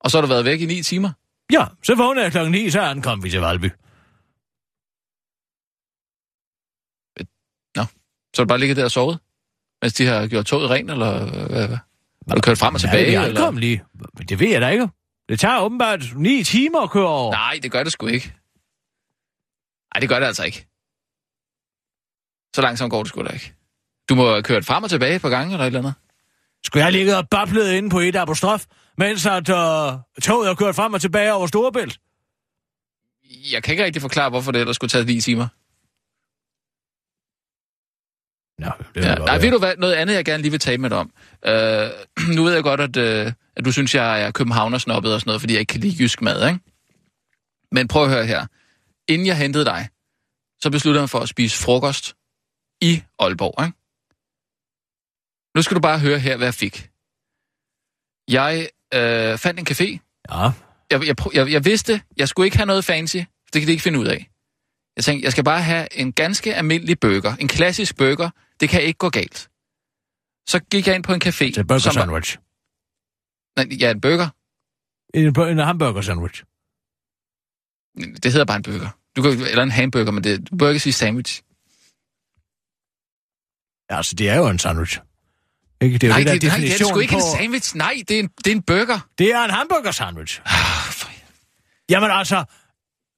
Og 0.00 0.10
så 0.10 0.16
har 0.16 0.22
du 0.22 0.28
været 0.28 0.44
væk 0.44 0.60
i 0.60 0.66
ni 0.66 0.82
timer? 0.82 1.10
Ja, 1.52 1.64
så 1.82 1.94
vågnede 1.94 2.24
jeg 2.24 2.32
klokken 2.32 2.52
9, 2.52 2.70
så 2.70 2.80
ankom 2.80 3.24
vi 3.24 3.30
til 3.30 3.40
Valby. 3.40 3.70
Så 8.34 8.42
har 8.42 8.44
du 8.44 8.48
bare 8.48 8.58
ligget 8.58 8.76
der 8.76 8.84
og 8.84 8.90
sovet? 8.90 9.18
Mens 9.82 9.94
de 9.94 10.06
har 10.06 10.26
gjort 10.26 10.44
toget 10.44 10.70
rent, 10.70 10.90
eller 10.90 11.24
hvad? 11.48 11.68
hvad? 11.68 11.78
Har 12.28 12.34
du 12.34 12.40
kørt 12.40 12.58
frem 12.58 12.74
og 12.74 12.80
tilbage? 12.80 13.12
Ja, 13.12 13.24
eller? 13.24 13.40
ankom 13.40 13.56
lige. 13.56 13.82
Men 14.18 14.26
Det 14.26 14.40
ved 14.40 14.48
jeg 14.48 14.60
da 14.60 14.68
ikke. 14.68 14.88
Det 15.28 15.40
tager 15.40 15.60
åbenbart 15.60 16.00
9 16.16 16.42
timer 16.44 16.80
at 16.80 16.90
køre 16.90 17.08
over. 17.08 17.32
Nej, 17.32 17.58
det 17.62 17.72
gør 17.72 17.82
det 17.82 17.92
sgu 17.92 18.06
ikke. 18.06 18.34
Nej, 19.94 20.00
det 20.00 20.08
gør 20.08 20.18
det 20.18 20.26
altså 20.26 20.44
ikke. 20.44 20.66
Så 22.54 22.62
langsomt 22.62 22.90
går 22.90 23.02
det 23.02 23.08
sgu 23.08 23.22
da 23.22 23.28
ikke. 23.28 23.54
Du 24.08 24.14
må 24.14 24.30
have 24.30 24.42
kørt 24.42 24.64
frem 24.64 24.84
og 24.84 24.90
tilbage 24.90 25.14
et 25.16 25.22
par 25.22 25.28
gange, 25.28 25.52
eller 25.52 25.64
et 25.64 25.66
eller 25.66 25.80
andet. 25.80 25.94
Skulle 26.64 26.84
jeg 26.84 26.92
ligge 26.92 27.16
og 27.16 27.28
bablet 27.28 27.72
inde 27.72 27.90
på 27.90 28.00
et 28.00 28.16
apostrof, 28.16 28.64
mens 28.98 29.26
at 29.26 29.48
øh, 29.48 29.92
toget 30.22 30.50
er 30.50 30.54
kørt 30.54 30.74
frem 30.74 30.94
og 30.94 31.00
tilbage 31.00 31.32
over 31.32 31.46
Storebælt? 31.46 32.00
Jeg 33.52 33.62
kan 33.62 33.72
ikke 33.72 33.84
rigtig 33.84 34.02
forklare, 34.02 34.30
hvorfor 34.30 34.52
det 34.52 34.60
ellers 34.60 34.76
skulle 34.76 34.88
tage 34.88 35.04
9 35.04 35.20
timer. 35.20 35.48
Nå, 38.58 38.70
det 38.94 39.04
Ja. 39.04 39.14
Nej, 39.14 39.38
ved 39.38 39.50
du 39.50 39.58
hvad? 39.58 39.76
Noget 39.76 39.94
andet, 39.94 40.14
jeg 40.14 40.24
gerne 40.24 40.42
lige 40.42 40.50
vil 40.50 40.60
tale 40.60 40.78
med 40.78 40.90
dig 40.90 40.98
om. 40.98 41.12
Øh, 41.46 41.90
nu 42.36 42.44
ved 42.44 42.54
jeg 42.54 42.62
godt, 42.62 42.80
at, 42.80 42.96
øh, 42.96 43.32
at 43.56 43.64
du 43.64 43.72
synes, 43.72 43.94
jeg 43.94 44.22
er 44.22 44.30
københavnersnobbet 44.30 45.14
og 45.14 45.20
sådan 45.20 45.28
noget, 45.28 45.40
fordi 45.40 45.52
jeg 45.52 45.60
ikke 45.60 45.70
kan 45.70 45.80
lide 45.80 45.96
jysk 46.02 46.22
mad, 46.22 46.48
ikke? 46.48 46.60
Men 47.72 47.88
prøv 47.88 48.04
at 48.04 48.10
høre 48.10 48.26
her. 48.26 48.46
Inden 49.08 49.26
jeg 49.26 49.38
hentede 49.38 49.64
dig, 49.64 49.88
så 50.62 50.70
besluttede 50.70 51.00
jeg 51.00 51.02
mig 51.02 51.10
for 51.10 51.20
at 51.20 51.28
spise 51.28 51.62
frokost 51.64 52.16
i 52.80 53.02
Aalborg, 53.18 53.64
ikke? 53.66 53.76
Nu 55.56 55.62
skal 55.62 55.74
du 55.74 55.80
bare 55.80 55.98
høre 56.00 56.18
her, 56.18 56.36
hvad 56.36 56.46
jeg 56.46 56.54
fik. 56.54 56.76
Jeg 58.28 58.68
øh, 58.94 59.38
fandt 59.38 59.60
en 59.60 59.66
café. 59.70 59.88
Ja, 60.30 60.50
Jeg, 60.90 61.06
jeg, 61.08 61.34
jeg, 61.34 61.52
jeg 61.52 61.64
vidste, 61.64 62.02
jeg 62.16 62.28
skulle 62.28 62.46
ikke 62.46 62.56
have 62.56 62.66
noget 62.66 62.84
fancy. 62.84 63.16
Det 63.52 63.56
kan 63.60 63.66
de 63.66 63.72
ikke 63.72 63.82
finde 63.82 63.98
ud 63.98 64.06
af. 64.06 64.30
Jeg 64.96 65.04
tænkte, 65.04 65.24
jeg 65.24 65.32
skal 65.32 65.44
bare 65.44 65.62
have 65.62 65.88
en 66.00 66.12
ganske 66.12 66.54
almindelig 66.54 67.00
burger. 67.00 67.36
En 67.36 67.48
klassisk 67.48 67.96
burger. 67.96 68.30
Det 68.60 68.68
kan 68.68 68.82
ikke 68.82 68.98
gå 68.98 69.10
galt. 69.10 69.50
Så 70.48 70.58
gik 70.70 70.86
jeg 70.86 70.94
ind 70.94 71.04
på 71.04 71.12
en 71.14 71.22
café. 71.24 71.44
det 71.44 71.58
er 71.58 71.62
burger 71.64 71.78
som 71.78 71.94
var- 71.94 72.00
sandwich. 72.00 72.38
Nej, 73.56 73.66
ja, 73.80 73.90
en 73.90 74.00
burger. 74.00 74.28
En, 75.14 75.50
en 75.58 75.58
hamburger 75.58 76.00
sandwich. 76.00 76.42
Det 77.96 78.32
hedder 78.32 78.44
bare 78.44 78.56
en 78.56 78.62
burger. 78.62 78.88
Du 79.16 79.22
kan, 79.22 79.30
eller 79.32 79.62
en 79.62 79.70
hamburger, 79.70 80.10
men 80.10 80.24
det 80.24 80.50
du 80.50 80.56
bør 80.56 80.68
ikke 80.68 80.80
sige 80.80 80.92
sandwich. 80.92 81.42
Ja, 83.90 83.96
altså, 83.96 84.14
det 84.14 84.28
er 84.28 84.36
jo 84.36 84.46
en 84.48 84.58
sandwich. 84.58 85.00
Ikke? 85.80 85.98
Det 85.98 86.04
er 86.04 86.08
jo 86.08 86.12
nej, 86.12 86.18
det, 86.18 86.26
der 86.26 86.32
det, 86.38 86.48
nej, 86.48 86.56
det 86.56 86.72
er 86.74 86.78
det 86.78 86.86
sgu 86.86 86.98
ikke 87.00 87.12
på... 87.12 87.16
en 87.16 87.22
sandwich. 87.38 87.76
Nej, 87.76 87.94
det 88.08 88.16
er 88.16 88.20
en, 88.20 88.28
det 88.44 88.46
er 88.46 88.52
en 88.52 88.62
burger. 88.62 88.98
Det 89.18 89.32
er 89.32 89.44
en 89.44 89.50
hamburger 89.50 89.90
sandwich. 89.90 90.40
Ah, 90.44 90.92
for- 90.92 91.10
Jamen 91.88 92.10
altså, 92.10 92.44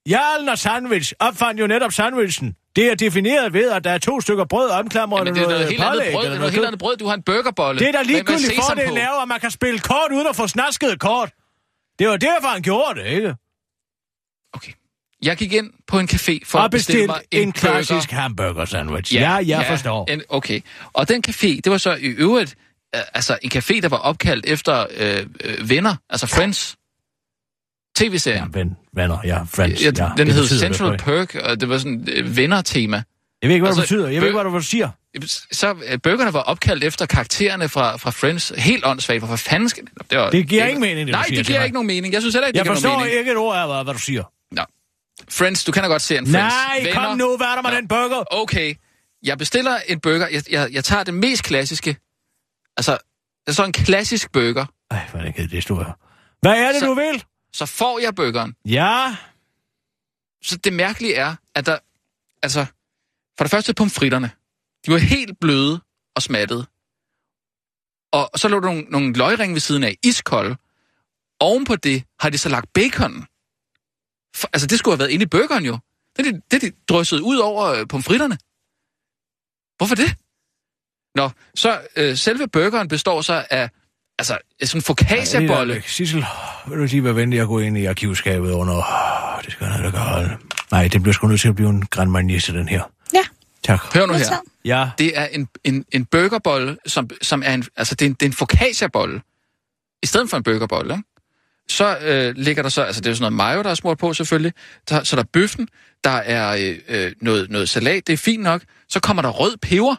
Jarlen 0.08 0.48
og 0.48 0.58
sandwich 0.58 1.12
opfandt 1.18 1.60
jo 1.60 1.66
netop 1.66 1.92
sandwichen. 1.92 2.56
Det 2.76 2.90
er 2.90 2.94
defineret 2.94 3.52
ved, 3.52 3.70
at 3.70 3.84
der 3.84 3.90
er 3.90 3.98
to 3.98 4.20
stykker 4.20 4.44
brød 4.44 4.70
omklamret 4.70 5.18
Jamen, 5.18 5.34
det 5.34 5.42
er 5.42 5.48
noget 5.48 5.68
helt 5.68 5.82
andet 5.82 6.12
brød. 6.12 6.24
Det 6.24 6.32
er 6.32 6.38
noget 6.38 6.52
helt 6.52 6.66
andet 6.66 6.78
brød. 6.78 6.96
Du 6.96 7.06
har 7.06 7.14
en 7.14 7.22
burgerbolle. 7.22 7.78
Det 7.78 7.88
er 7.88 7.92
da 7.92 8.02
ligegyldigt 8.02 8.52
fordelen 8.68 8.90
på. 8.90 8.96
er 8.96 9.22
at 9.22 9.28
man 9.28 9.40
kan 9.40 9.50
spille 9.50 9.78
kort 9.78 10.12
uden 10.12 10.26
at 10.26 10.36
få 10.36 10.46
snasket 10.46 11.00
kort. 11.00 11.30
Det 11.98 12.08
var 12.08 12.16
derfor, 12.16 12.48
han 12.48 12.62
gjorde 12.62 13.00
det, 13.00 13.06
ikke? 13.06 13.34
Okay. 14.56 14.72
Jeg 15.22 15.36
gik 15.36 15.52
ind 15.52 15.70
på 15.86 15.98
en 15.98 16.08
café 16.12 16.38
for 16.44 16.58
Og 16.58 16.64
at 16.64 16.70
bestille 16.70 17.06
mig 17.06 17.20
en, 17.30 17.42
en, 17.42 17.52
klassisk 17.52 18.08
burger. 18.10 18.20
hamburger 18.22 18.64
sandwich. 18.64 19.14
Ja, 19.14 19.20
ja 19.38 19.58
jeg 19.58 19.66
forstår. 19.68 20.10
En, 20.10 20.22
okay. 20.28 20.60
Og 20.92 21.08
den 21.08 21.22
café, 21.28 21.60
det 21.64 21.70
var 21.72 21.78
så 21.78 21.94
i 21.94 22.06
øvrigt 22.06 22.54
øh, 22.94 23.00
altså 23.14 23.38
en 23.42 23.50
café, 23.54 23.80
der 23.80 23.88
var 23.88 23.96
opkaldt 23.96 24.46
efter 24.46 24.86
øh, 24.96 25.26
øh, 25.44 25.70
venner, 25.70 25.96
altså 26.10 26.26
Friends. 26.26 26.76
TV-serien. 27.96 28.50
Ja, 28.54 28.58
ven, 28.58 28.76
venner, 28.94 29.18
ja, 29.24 29.42
friends. 29.42 29.84
Ja, 29.84 29.90
ja, 29.98 30.08
den 30.16 30.30
hed 30.30 30.46
Central 30.46 30.92
det, 30.92 31.00
Perk, 31.00 31.34
og 31.34 31.60
det 31.60 31.68
var 31.68 31.78
sådan 31.78 32.00
et 32.00 32.08
øh, 32.08 32.36
venner-tema. 32.36 33.02
Jeg 33.42 33.48
ved 33.48 33.54
ikke, 33.54 33.62
hvad 33.62 33.68
Altså, 33.68 33.80
det 33.80 33.88
betyder. 33.88 34.08
Jeg 34.08 34.20
ved 34.20 34.28
ikke, 34.28 34.40
hvad 34.40 34.60
du 34.60 34.66
siger. 34.66 34.90
Så 35.52 35.74
øh, 35.88 35.98
bøgerne 35.98 36.32
var 36.32 36.40
opkaldt 36.40 36.84
efter 36.84 37.06
karaktererne 37.06 37.68
fra, 37.68 37.96
fra 37.96 38.10
Friends. 38.10 38.52
Helt 38.56 38.86
åndssvagt. 38.86 39.20
Hvorfor 39.20 39.36
fanden 39.36 39.68
skal 39.68 39.84
det? 39.84 40.18
Var, 40.18 40.30
Det 40.30 40.48
giver 40.48 40.64
ingen 40.66 40.80
mening, 40.80 41.06
det 41.06 41.12
Nej, 41.12 41.24
det 41.28 41.46
giver 41.46 41.62
ikke 41.62 41.74
nogen 41.74 41.86
mening. 41.86 42.12
Jeg 42.14 42.22
synes 42.22 42.34
heller 42.34 42.46
ikke, 42.46 42.58
Jeg 42.58 42.64
det 42.64 42.68
giver 42.70 42.74
forstår 42.74 42.88
nogen 42.90 43.04
mening. 43.04 43.18
ikke 43.18 43.30
et 43.30 43.36
ord 43.36 43.56
af, 43.56 43.66
hvad, 43.68 43.84
hvad 43.84 43.94
du 43.94 44.00
siger. 44.00 44.32
Friends, 45.30 45.64
du 45.64 45.72
kan 45.72 45.82
da 45.82 45.88
godt 45.88 46.02
se 46.02 46.16
en 46.18 46.26
Friends. 46.26 46.54
Nej, 46.54 46.92
kom 46.92 47.18
nu, 47.18 47.36
hvad 47.36 47.46
er 47.46 47.54
der 47.54 47.62
med 47.62 47.70
Nå. 47.70 47.76
den 47.76 47.88
burger? 47.88 48.24
Okay, 48.30 48.74
jeg 49.22 49.38
bestiller 49.38 49.78
en 49.88 50.00
burger. 50.00 50.28
Jeg, 50.28 50.42
jeg, 50.50 50.72
jeg 50.72 50.84
tager 50.84 51.04
det 51.04 51.14
mest 51.14 51.42
klassiske. 51.44 51.96
Altså, 52.76 52.98
står 53.48 53.64
en 53.64 53.72
klassisk 53.72 54.32
burger. 54.32 54.66
Ej, 54.90 55.06
hvor 55.10 55.20
er 55.20 55.24
det 55.24 55.34
kedeligt, 55.34 55.52
det 55.52 55.62
stod 55.62 55.84
her. 55.84 55.92
Hvad 56.40 56.52
er 56.52 56.72
det, 56.72 56.80
Så- 56.80 56.86
du 56.86 56.94
vil? 56.94 57.24
Så 57.52 57.66
får 57.66 57.98
jeg 57.98 58.14
burgeren. 58.14 58.54
Ja, 58.64 59.16
Så 60.42 60.56
det 60.56 60.72
mærkelige 60.72 61.14
er, 61.14 61.34
at 61.54 61.66
der... 61.66 61.78
Altså, 62.42 62.66
for 63.38 63.44
det 63.44 63.50
første 63.50 63.74
pomfritterne. 63.74 64.30
De 64.86 64.92
var 64.92 64.98
helt 64.98 65.40
bløde 65.40 65.80
og 66.16 66.22
smattede. 66.22 66.66
Og 68.12 68.30
så 68.36 68.48
lå 68.48 68.60
der 68.60 68.66
nogle, 68.66 68.82
nogle 68.82 69.12
løgringe 69.12 69.54
ved 69.54 69.60
siden 69.60 69.84
af, 69.84 69.96
iskolde. 70.04 70.56
Oven 71.40 71.64
på 71.64 71.76
det 71.76 72.04
har 72.20 72.30
de 72.30 72.38
så 72.38 72.48
lagt 72.48 72.72
baconen. 72.72 73.26
For, 74.36 74.48
altså, 74.52 74.66
det 74.66 74.78
skulle 74.78 74.92
have 74.92 74.98
været 74.98 75.10
inde 75.10 75.22
i 75.22 75.26
burgeren 75.26 75.64
jo. 75.64 75.78
Det 76.16 76.26
er 76.26 76.32
de, 76.32 76.40
det, 76.50 76.64
er 76.64 76.70
de 76.70 76.76
drysset 76.88 77.20
ud 77.20 77.36
over 77.36 77.64
øh, 77.64 77.86
pomfritterne. 77.88 78.38
Hvorfor 79.76 79.94
det? 79.94 80.14
Nå, 81.14 81.30
så 81.54 81.80
øh, 81.96 82.16
selve 82.16 82.48
burgeren 82.48 82.88
består 82.88 83.20
så 83.20 83.46
af 83.50 83.70
altså, 84.18 84.38
sådan 84.64 84.78
en 84.78 84.82
focaccia-bolle. 84.82 85.82
Sissel, 85.86 86.24
vil 86.66 86.78
du 86.78 86.88
sige, 86.88 87.00
hvad 87.00 87.12
venlig 87.12 87.36
jeg 87.36 87.46
går 87.46 87.60
ind 87.60 87.78
i 87.78 87.84
arkivskabet 87.84 88.50
under... 88.50 88.74
Det 89.44 89.52
skal 89.52 89.66
jeg 89.66 89.84
da 89.84 89.90
gøre. 89.90 90.38
Nej, 90.70 90.88
det 90.88 91.02
bliver 91.02 91.12
sgu 91.12 91.26
nødt 91.26 91.40
til 91.40 91.48
at 91.48 91.54
blive 91.54 91.70
en 91.70 91.86
Grand 91.86 92.10
Marnier 92.10 92.40
til 92.40 92.54
den 92.54 92.68
her. 92.68 92.82
Ja, 93.14 93.22
Tak. 93.62 93.94
Hør 93.94 94.06
nu 94.06 94.12
her. 94.12 94.36
Ja, 94.64 94.90
Det 94.98 95.18
er 95.18 95.26
en, 95.26 95.48
en, 95.64 95.84
en 95.92 96.04
burgerbolle, 96.04 96.78
som, 96.86 97.10
som 97.22 97.42
er 97.46 97.54
en, 97.54 97.64
altså 97.76 97.94
det 97.94 98.04
er 98.04 98.10
en, 98.10 98.14
det 98.14 98.22
er 98.22 98.30
en 98.30 98.32
focaccia-bolle, 98.32 99.22
i 100.02 100.06
stedet 100.06 100.30
for 100.30 100.36
en 100.36 100.42
burgerbolle, 100.42 100.94
ikke? 100.94 101.04
Så 101.68 101.98
øh, 101.98 102.34
ligger 102.36 102.62
der 102.62 102.68
så, 102.68 102.82
altså 102.82 103.00
det 103.00 103.06
er 103.06 103.10
jo 103.10 103.14
sådan 103.14 103.32
noget 103.32 103.52
mayo, 103.52 103.62
der 103.62 103.70
er 103.70 103.74
smurt 103.74 103.98
på 103.98 104.14
selvfølgelig, 104.14 104.52
der, 104.88 105.04
så 105.04 105.16
der 105.16 105.22
er 105.22 105.26
bøffen, 105.32 105.68
der 106.04 106.10
er 106.10 106.56
øh, 106.60 106.78
øh, 106.88 107.12
noget, 107.20 107.50
noget 107.50 107.68
salat, 107.68 108.06
det 108.06 108.12
er 108.12 108.16
fint 108.16 108.42
nok, 108.42 108.62
så 108.88 109.00
kommer 109.00 109.22
der 109.22 109.28
rød 109.28 109.56
peber, 109.56 109.96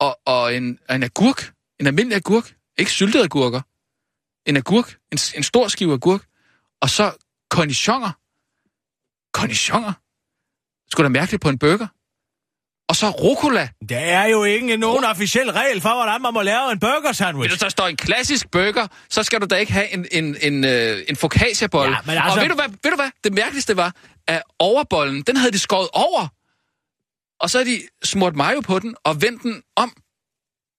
og, 0.00 0.18
og 0.26 0.54
en, 0.54 0.78
en 0.90 1.02
agurk, 1.02 1.52
en 1.80 1.86
almindelig 1.86 2.16
agurk, 2.16 2.54
ikke 2.78 2.90
syltede 2.90 3.24
agurker, 3.24 3.60
en 4.46 4.56
agurk, 4.56 4.98
en, 5.12 5.18
en 5.36 5.42
stor 5.42 5.68
skive 5.68 5.92
agurk, 5.92 6.24
og 6.82 6.90
så 6.90 7.12
cornichoner. 7.50 8.12
Cornichoner? 9.32 9.92
Skulle 10.90 11.04
da 11.04 11.08
mærkeligt 11.08 11.42
på 11.42 11.48
en 11.48 11.58
burger. 11.58 11.86
Og 12.90 12.96
så 12.96 13.10
rucola. 13.10 13.68
der 13.88 13.98
er 13.98 14.26
jo 14.26 14.44
ikke 14.44 14.76
nogen 14.76 15.04
officiel 15.04 15.50
regel 15.52 15.80
for, 15.80 15.88
hvordan 15.94 16.22
man 16.22 16.34
må 16.34 16.42
lave 16.42 16.72
en 16.72 16.78
burger 16.78 17.12
sandwich. 17.12 17.50
Hvis 17.50 17.60
der 17.60 17.68
står 17.68 17.86
en 17.86 17.96
klassisk 17.96 18.50
burger, 18.50 18.86
så 19.10 19.22
skal 19.22 19.40
du 19.40 19.46
da 19.46 19.54
ikke 19.56 19.72
have 19.72 19.94
en, 19.94 20.06
en, 20.12 20.36
en, 20.42 20.64
øh, 20.64 20.98
en 21.08 21.16
focaccia-bolle. 21.16 21.96
Ja, 22.06 22.12
altså- 22.12 22.36
Og 22.36 22.42
ved 22.42 22.48
du, 22.48 22.54
hvad, 22.54 22.64
ved 22.82 22.90
du 22.90 22.96
hvad? 22.96 23.10
Det 23.24 23.32
mærkeligste 23.32 23.76
var, 23.76 23.94
at 24.26 24.42
overbollen, 24.58 25.22
den 25.22 25.36
havde 25.36 25.52
de 25.52 25.58
skåret 25.58 25.88
over. 25.92 26.26
Og 27.40 27.50
så 27.50 27.58
havde 27.58 27.70
de 27.70 27.80
smurt 28.04 28.36
mayo 28.36 28.60
på 28.60 28.78
den 28.78 28.94
og 29.04 29.22
vendt 29.22 29.42
den 29.42 29.62
om. 29.76 29.92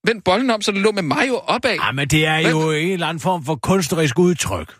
Vendt 0.07 0.23
bollen 0.23 0.49
om, 0.49 0.61
så 0.61 0.71
det 0.71 0.81
lå 0.81 0.91
med 0.91 1.03
mayo 1.03 1.35
opad. 1.37 1.73
Ja, 1.75 1.91
men 1.91 2.07
det 2.07 2.25
er 2.25 2.37
jo 2.37 2.71
en 2.71 2.91
eller 2.91 3.07
anden 3.07 3.21
form 3.21 3.45
for 3.45 3.55
kunstnerisk 3.55 4.19
udtryk. 4.19 4.73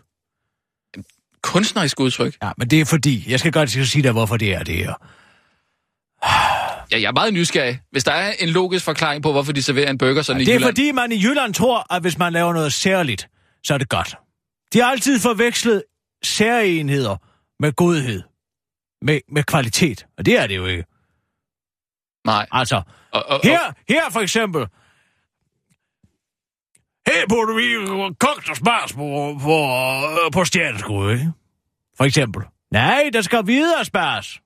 Kunstnerisk 1.42 2.00
udtryk. 2.00 2.36
Ja, 2.42 2.50
men 2.58 2.70
det 2.70 2.80
er 2.80 2.84
fordi, 2.84 3.24
jeg 3.30 3.38
skal 3.38 3.52
godt 3.52 3.70
sige 3.70 4.02
dig, 4.02 4.12
hvorfor 4.12 4.36
det 4.36 4.54
er 4.54 4.62
det 4.62 4.74
her. 4.76 4.94
Ja, 6.92 7.00
jeg 7.00 7.08
er 7.08 7.12
meget 7.12 7.34
nysgerrig. 7.34 7.80
Hvis 7.90 8.04
der 8.04 8.12
er 8.12 8.32
en 8.40 8.48
logisk 8.48 8.84
forklaring 8.84 9.22
på, 9.22 9.32
hvorfor 9.32 9.52
de 9.52 9.62
serverer 9.62 9.90
en 9.90 9.98
burger 9.98 10.22
sådan 10.22 10.42
i 10.42 10.44
Det 10.44 10.50
er 10.50 10.54
Jylland. 10.54 10.68
fordi, 10.70 10.92
man 10.92 11.12
i 11.12 11.22
Jylland 11.24 11.54
tror, 11.54 11.94
at 11.94 12.02
hvis 12.02 12.18
man 12.18 12.32
laver 12.32 12.52
noget 12.52 12.72
særligt, 12.72 13.28
så 13.64 13.74
er 13.74 13.78
det 13.78 13.88
godt. 13.88 14.16
De 14.72 14.78
har 14.78 14.90
altid 14.90 15.20
forvekslet 15.20 15.82
særenheder 16.22 17.16
med 17.60 17.72
godhed. 17.72 18.22
Med, 19.02 19.20
med 19.28 19.42
kvalitet. 19.44 20.06
Og 20.18 20.26
det 20.26 20.38
er 20.38 20.46
det 20.46 20.56
jo 20.56 20.66
ikke. 20.66 20.84
Nej. 22.26 22.46
Altså, 22.52 22.82
og, 23.12 23.26
og, 23.28 23.40
her, 23.42 23.58
her 23.88 24.10
for 24.10 24.20
eksempel. 24.20 24.66
Her 27.06 27.26
burde 27.28 27.54
vi 27.56 27.86
kogt 28.20 28.50
og 28.50 28.56
spars 28.56 28.92
på, 28.92 29.38
på, 29.42 29.66
på 30.32 30.44
stjerneskud, 30.44 31.12
ikke? 31.12 31.32
For 31.96 32.04
eksempel. 32.04 32.42
Nej, 32.72 33.10
der 33.12 33.22
skal 33.22 33.46
videre 33.46 33.84
spars 33.84 34.40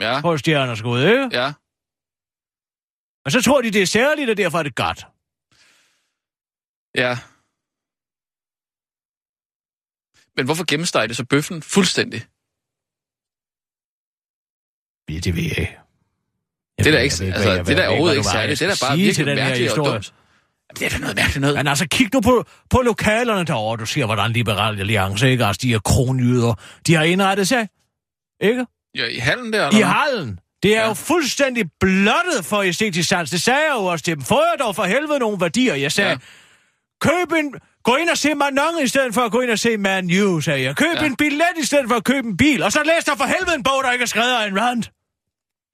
ja, 0.00 0.20
på 0.20 0.36
stjerneskud, 0.38 1.02
ikke? 1.02 1.28
ja. 1.32 1.52
Og 3.24 3.32
så 3.32 3.42
tror 3.42 3.60
de, 3.62 3.70
det 3.70 3.82
er 3.82 3.86
særligt, 3.86 4.30
og 4.30 4.36
derfor 4.36 4.58
er 4.58 4.62
det 4.62 4.74
godt. 4.76 5.06
Ja. 6.96 7.18
Men 10.36 10.44
hvorfor 10.44 10.64
gennemsteger 10.68 11.06
det 11.06 11.16
så 11.16 11.24
bøffen 11.24 11.62
fuldstændig? 11.62 12.20
Ja, 15.10 15.18
det 15.20 15.36
ved 15.36 15.42
jeg 15.42 15.58
ikke. 15.58 15.78
Det 16.78 16.86
er 16.86 16.90
da 16.92 16.98
ikke- 16.98 17.02
altså, 17.02 17.24
det 17.24 17.34
er 17.34 17.54
da 17.54 17.62
ved 17.62 17.68
ikke, 17.70 17.88
overhovedet 17.88 18.16
ikke 18.16 18.28
særligt. 18.28 18.58
Det 18.60 18.66
er 18.66 18.70
da 18.74 18.86
bare 18.86 18.96
virkelig 18.96 19.14
til 19.16 19.26
den 19.26 19.38
her 19.38 19.44
mærkeligt 19.44 19.70
og 19.72 19.76
historie. 19.76 19.92
dumt. 19.94 20.14
Det 20.78 20.82
er 20.86 20.90
da 20.90 20.98
noget 20.98 21.16
mærkeligt 21.16 21.40
noget. 21.40 21.56
Men 21.56 21.66
altså, 21.68 21.86
kig 21.90 22.08
nu 22.14 22.20
på, 22.20 22.44
på 22.70 22.78
lokalerne 22.82 23.44
derovre. 23.44 23.76
Du 23.80 23.86
ser, 23.86 24.04
hvordan 24.06 24.30
Liberal 24.32 24.80
Alliance, 24.80 25.30
ikke? 25.30 25.44
Altså, 25.44 25.60
de 25.62 25.68
her 25.72 25.78
kronjyder, 25.78 26.54
de 26.86 26.94
har 26.94 27.02
indrettet 27.04 27.48
sig. 27.48 27.68
Ikke? 28.40 28.66
Ja, 28.94 29.06
i 29.06 29.16
hallen 29.18 29.52
der, 29.52 29.62
I 29.64 29.66
eller 29.66 29.76
hvad? 29.78 29.86
hallen. 29.86 30.38
Det 30.62 30.76
er 30.76 30.80
Ja. 30.80 30.88
jo 30.88 30.94
fuldstændig 30.94 31.64
blottet 31.80 32.44
for 32.44 32.62
æstetisk 32.62 33.08
sans. 33.08 33.30
Det 33.30 33.42
sagde 33.42 33.60
jeg 33.60 33.72
jo 33.74 33.84
også 33.84 34.04
til 34.04 34.14
dem. 34.14 34.22
Får 34.24 34.40
jeg 34.52 34.54
dog 34.60 34.76
for 34.76 34.84
helvede 34.84 35.18
nogle 35.18 35.40
værdier? 35.40 35.74
Jeg 35.74 35.92
sagde, 35.92 36.10
Ja. 36.10 36.16
køb 37.00 37.32
en... 37.32 37.54
Gå 37.84 37.96
ind 37.96 38.10
og 38.10 38.18
se 38.18 38.34
Manon 38.34 38.82
i 38.82 38.86
stedet 38.86 39.14
for 39.14 39.20
at 39.20 39.32
gå 39.32 39.40
ind 39.40 39.50
og 39.50 39.58
se 39.58 39.76
Man 39.76 40.10
U, 40.22 40.40
sagde 40.40 40.62
jeg. 40.62 40.76
Køb 40.76 40.86
ja. 41.00 41.06
en 41.06 41.16
billet 41.16 41.44
i 41.62 41.66
stedet 41.66 41.88
for 41.88 41.94
at 41.96 42.04
købe 42.04 42.28
en 42.28 42.36
bil. 42.36 42.62
Og 42.62 42.72
så 42.72 42.82
læs 42.84 43.04
der 43.04 43.16
for 43.16 43.24
helvede 43.24 43.54
en 43.54 43.62
bog, 43.62 43.84
der 43.84 43.92
ikke 43.92 44.02
er 44.02 44.06
skrevet 44.06 44.32
af 44.32 44.48
en 44.48 44.60
rand. 44.60 44.82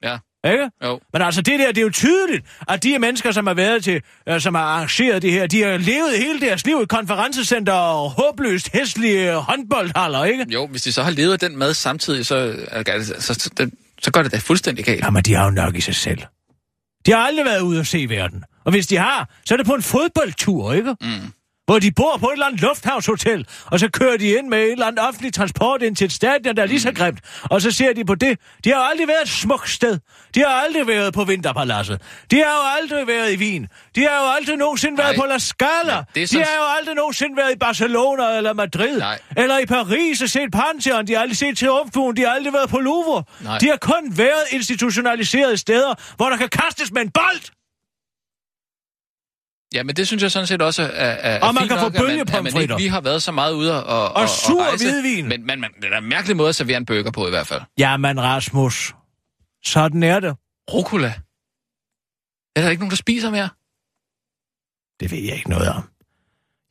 Ja, 0.03 0.19
Ikke? 0.45 0.71
jo. 0.85 1.01
Men 1.13 1.23
altså, 1.23 1.43
det 1.43 1.59
der, 1.59 1.67
det 1.67 1.79
er 1.79 1.83
jo 1.83 1.91
tydeligt, 1.91 2.47
at 2.69 2.83
de 2.83 2.99
mennesker, 2.99 3.33
som 3.33 3.47
har 3.47 3.55
været 3.55 3.85
til, 3.85 4.03
øh, 4.29 4.41
som 4.41 4.55
har 4.55 4.63
arrangeret 4.63 5.23
det 5.23 5.33
her, 5.33 5.47
de 5.47 5.63
har 5.63 5.77
levet 5.77 6.19
hele 6.19 6.41
deres 6.41 6.67
liv 6.67 6.81
i 6.83 6.87
konferencecenter 6.87 7.73
og 7.73 8.11
håbløst 8.11 8.71
hæslige 8.73 9.35
håndboldhaller, 9.35 10.25
ikke? 10.25 10.47
Jo, 10.49 10.67
hvis 10.67 10.83
de 10.83 10.93
så 10.93 11.03
har 11.03 11.11
levet 11.11 11.41
den 11.41 11.57
mad 11.57 11.75
samtidig, 11.75 12.27
så, 12.27 12.57
altså, 12.71 13.15
så, 13.19 13.35
så, 13.35 13.51
det, 13.57 13.75
så 14.03 14.11
går 14.11 14.23
det 14.23 14.33
da 14.33 14.37
fuldstændig 14.39 14.85
galt. 14.85 15.05
Jamen, 15.05 15.23
de 15.23 15.35
har 15.35 15.45
jo 15.45 15.51
nok 15.51 15.77
i 15.77 15.81
sig 15.81 15.95
selv. 15.95 16.19
De 17.07 17.11
har 17.11 17.19
aldrig 17.19 17.45
været 17.45 17.61
ude 17.61 17.81
at 17.81 17.87
se 17.87 18.07
verden. 18.09 18.45
Og 18.65 18.71
hvis 18.71 18.87
de 18.87 18.97
har, 18.97 19.31
så 19.47 19.55
er 19.55 19.57
det 19.57 19.67
på 19.67 19.75
en 19.75 19.83
fodboldtur, 19.83 20.73
ikke? 20.73 20.97
Mm. 21.01 21.33
Hvor 21.69 21.79
de 21.79 21.91
bor 21.93 22.17
på 22.21 22.27
et 22.27 22.33
eller 22.33 22.47
andet 22.47 22.61
lufthavnshotel, 22.61 23.47
og 23.67 23.81
så 23.81 23.89
kører 23.89 24.17
de 24.17 24.29
ind 24.29 24.49
med 24.49 24.59
et 24.59 24.73
eller 24.73 24.87
andet 24.87 25.09
offentligt 25.09 25.35
transport 25.35 25.83
ind 25.83 25.97
til 25.97 26.05
et 26.05 26.13
stadion, 26.13 26.57
der 26.57 26.63
er 26.63 26.67
lige 26.67 26.81
så 26.81 26.93
grimt. 26.93 27.19
Og 27.43 27.63
så 27.63 27.71
ser 27.71 27.93
de 27.93 28.05
på 28.05 28.15
det. 28.15 28.39
De 28.65 28.71
har 28.71 28.77
aldrig 28.79 29.09
været 29.09 29.23
et 29.23 29.29
smukt 29.29 29.71
sted. 29.71 29.99
De 30.35 30.41
har 30.41 30.49
aldrig 30.49 30.87
været 30.87 31.15
på 31.15 31.25
Vinterpaladset. 31.25 32.01
De 32.31 32.37
har 32.37 32.45
jo 32.45 32.83
aldrig 32.83 33.07
været 33.07 33.33
i 33.33 33.37
Wien. 33.37 33.67
De 33.95 34.01
har 34.01 34.25
jo 34.25 34.31
aldrig 34.37 34.57
nogensinde 34.57 34.99
været 34.99 35.17
Nej. 35.17 35.25
på 35.25 35.29
La 35.29 35.39
Scala. 35.39 35.97
Men 35.97 36.05
det 36.15 36.23
er 36.23 36.39
De 36.39 36.45
har 36.45 36.57
jo 36.57 36.65
aldrig 36.79 36.95
nogensinde 36.95 37.37
været 37.37 37.53
i 37.53 37.59
Barcelona 37.59 38.37
eller 38.37 38.53
Madrid. 38.53 38.99
Nej. 38.99 39.19
Eller 39.37 39.59
i 39.59 39.67
Paris 39.67 40.23
og 40.23 40.29
set 40.29 40.51
Pantheon. 40.53 41.07
De 41.07 41.13
har 41.15 41.21
aldrig 41.21 41.37
set 41.37 41.59
Triumfbuen. 41.59 42.17
De 42.17 42.23
har 42.23 42.31
aldrig 42.31 42.53
været 42.53 42.69
på 42.69 42.79
Louvre. 42.79 43.25
Nej. 43.41 43.59
De 43.59 43.67
har 43.69 43.77
kun 43.77 44.19
været 44.19 44.45
institutionaliserede 44.51 45.57
steder, 45.57 45.95
hvor 46.17 46.29
der 46.29 46.37
kan 46.37 46.49
kastes 46.49 46.93
med 46.93 47.03
en 47.03 47.11
bold. 47.11 47.58
Ja, 49.75 49.83
men 49.83 49.97
det 49.97 50.07
synes 50.07 50.23
jeg 50.23 50.31
sådan 50.31 50.47
set 50.47 50.63
også 50.63 50.83
er, 50.83 50.89
er 50.89 51.41
Og 51.41 51.55
man 51.55 51.69
kan 51.69 51.79
få 51.79 51.85
nok, 51.85 51.95
at 51.95 52.01
at 52.01 52.07
man 52.07 52.11
bølgepomfritter. 52.11 52.61
ikke 52.61 52.77
lige 52.77 52.91
har 52.91 53.01
været 53.01 53.23
så 53.23 53.33
meget 53.33 53.53
ude 53.53 53.85
og, 53.85 54.05
og, 54.09 54.23
Og 54.23 54.29
sur 54.29 54.63
rejse. 54.63 54.85
hvidvin. 54.85 55.29
Men, 55.29 55.47
men, 55.47 55.61
men 55.61 55.71
det 55.83 55.93
er 55.93 55.99
en 55.99 56.09
mærkelig 56.09 56.37
måde 56.37 56.49
at 56.49 56.55
servere 56.55 56.77
en 56.77 56.87
burger 56.87 57.11
på 57.11 57.27
i 57.27 57.31
hvert 57.31 57.47
fald. 57.47 57.61
Jamen, 57.79 58.21
Rasmus. 58.23 58.95
Sådan 59.65 60.03
er 60.03 60.21
det. 60.21 60.37
Rucola. 60.73 61.15
Er 62.57 62.63
der 62.63 62.71
ikke 62.71 62.81
nogen, 62.81 62.91
der 62.91 62.97
spiser 62.97 63.31
mere? 63.31 63.49
Det 65.01 65.11
ved 65.11 65.19
jeg 65.19 65.37
ikke 65.37 65.51
noget 65.51 65.69
om. 65.69 65.83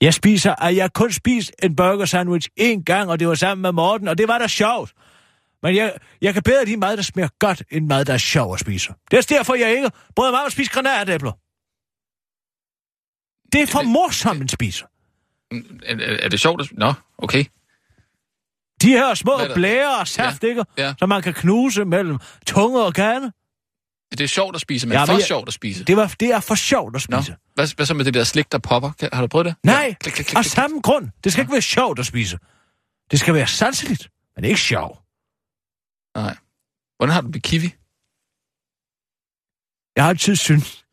Jeg 0.02 0.14
spiser, 0.14 0.56
at 0.64 0.76
jeg 0.76 0.94
kun 0.94 1.12
spist 1.12 1.52
en 1.64 1.76
burger 1.76 2.06
sandwich 2.06 2.48
én 2.60 2.84
gang, 2.84 3.10
og 3.10 3.20
det 3.20 3.28
var 3.28 3.36
sammen 3.36 3.62
med 3.62 3.72
Morten, 3.72 4.08
og 4.08 4.18
det 4.18 4.28
var 4.28 4.38
da 4.38 4.48
sjovt. 4.48 4.92
Men 5.64 5.76
jeg, 5.76 5.94
jeg 6.22 6.34
kan 6.34 6.44
bedre 6.44 6.66
lide 6.66 6.78
mad, 6.78 6.98
der 6.98 7.04
smager 7.04 7.30
godt, 7.40 7.64
end 7.72 7.86
mad, 7.88 8.06
der 8.06 8.14
er 8.14 8.18
sjov 8.18 8.54
at 8.54 8.60
spise. 8.60 8.94
Det 9.12 9.18
er 9.18 9.22
derfor, 9.38 9.56
jeg 9.56 9.72
ikke 9.76 9.92
bryder 10.16 10.32
mig 10.32 10.40
om 10.40 10.46
at 10.46 10.52
spise 10.52 10.72
granatæbler. 10.72 11.32
Det 13.54 13.62
er 13.62 13.68
for 13.68 13.82
morsomt, 13.82 14.42
at 14.44 14.52
spise. 14.52 14.86
Er, 15.52 15.58
er, 15.86 16.18
er 16.24 16.30
det 16.30 16.40
sjovt? 16.40 16.62
at- 16.62 16.72
Nå, 16.72 16.94
okay. 17.18 17.46
De 18.82 18.88
her 18.88 19.14
små 19.14 19.34
blære 19.56 20.00
og 20.00 20.08
saft, 20.08 20.44
ikke? 20.44 20.66
ja. 20.78 20.94
Som 21.00 21.10
man 21.10 21.22
kan 21.22 21.34
knuse 21.34 21.86
mellem 21.86 22.20
tunge 22.48 22.84
og 22.84 22.94
kande. 22.94 23.32
Det 24.12 24.22
er 24.22 24.28
sjovt 24.28 24.56
at 24.56 24.62
spise, 24.62 24.88
men 24.88 24.94
Ja, 24.94 25.00
ja, 25.00 25.06
for 25.06 25.14
jeg- 25.14 25.24
sjovt 25.24 25.48
at 25.48 25.54
spise. 25.54 25.84
Det, 25.84 25.98
var, 25.98 26.16
det 26.20 26.28
er 26.32 26.40
for 26.40 26.56
sjovt 26.56 26.96
at 26.96 27.06
Nå, 27.10 27.22
spise. 27.22 27.36
hvad, 27.54 27.76
hvad 27.76 27.86
så 27.86 27.94
med 27.94 28.06
det 28.06 28.14
der 28.14 28.24
slik, 28.24 28.52
der 28.52 28.58
popper? 28.58 29.10
Har 29.14 29.22
du 29.22 29.28
prøvet 29.28 29.46
det? 29.46 29.56
Nej, 29.64 29.86
Ja. 29.88 29.94
Klik, 29.94 30.14
klik, 30.14 30.26
klik, 30.26 30.38
af 30.38 30.46
samme 30.46 30.82
grund. 30.82 31.10
Det 31.24 31.32
skal 31.32 31.42
ikke 31.42 31.52
være 31.54 31.62
sjovt 31.62 32.00
at 32.00 32.06
spise. 32.06 32.40
Det 33.12 33.20
skal 33.20 33.34
være 33.34 33.48
sanseligt, 33.48 34.10
men 34.36 34.46
ikke 34.46 34.60
sjovt. 34.62 35.00
Nej. 36.16 36.38
Hvordan 36.98 37.14
har 37.14 37.22
du 37.22 37.28
det 37.28 37.36
med 37.36 37.42
kiwi? 37.42 37.74
Jeg 39.96 40.04
har 40.04 40.10
altid 40.10 40.36
syntes... 40.36 40.86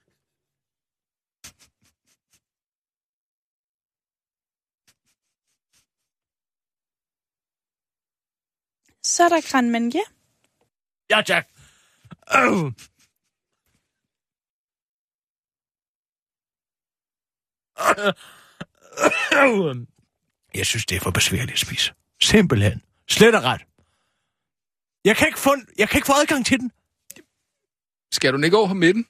Så 9.15 9.25
er 9.25 9.29
der 9.29 9.41
Grand 9.51 9.71
Marnier. 9.71 10.09
Ja, 11.11 11.23
tak. 11.23 11.49
Øh. 12.37 12.73
Jeg 20.55 20.67
synes, 20.67 20.87
det 20.87 20.97
er 20.97 21.01
for 21.01 21.11
besværligt 21.11 21.53
at 21.53 21.59
spise. 21.59 21.95
Simpelthen. 22.23 22.83
Slet 23.09 23.35
og 23.35 23.43
ret. 23.43 23.65
Jeg 25.05 25.17
kan 25.17 25.27
ikke 25.27 25.39
få, 25.39 25.51
jeg 25.79 25.89
kan 25.89 25.99
ikke 25.99 26.07
få 26.07 26.13
adgang 26.23 26.47
til 26.47 26.61
den. 26.61 26.73
Skal 28.13 28.33
du 28.33 28.43
ikke 28.43 28.57
over 28.57 28.69
på 28.69 28.75
midten? 28.75 29.07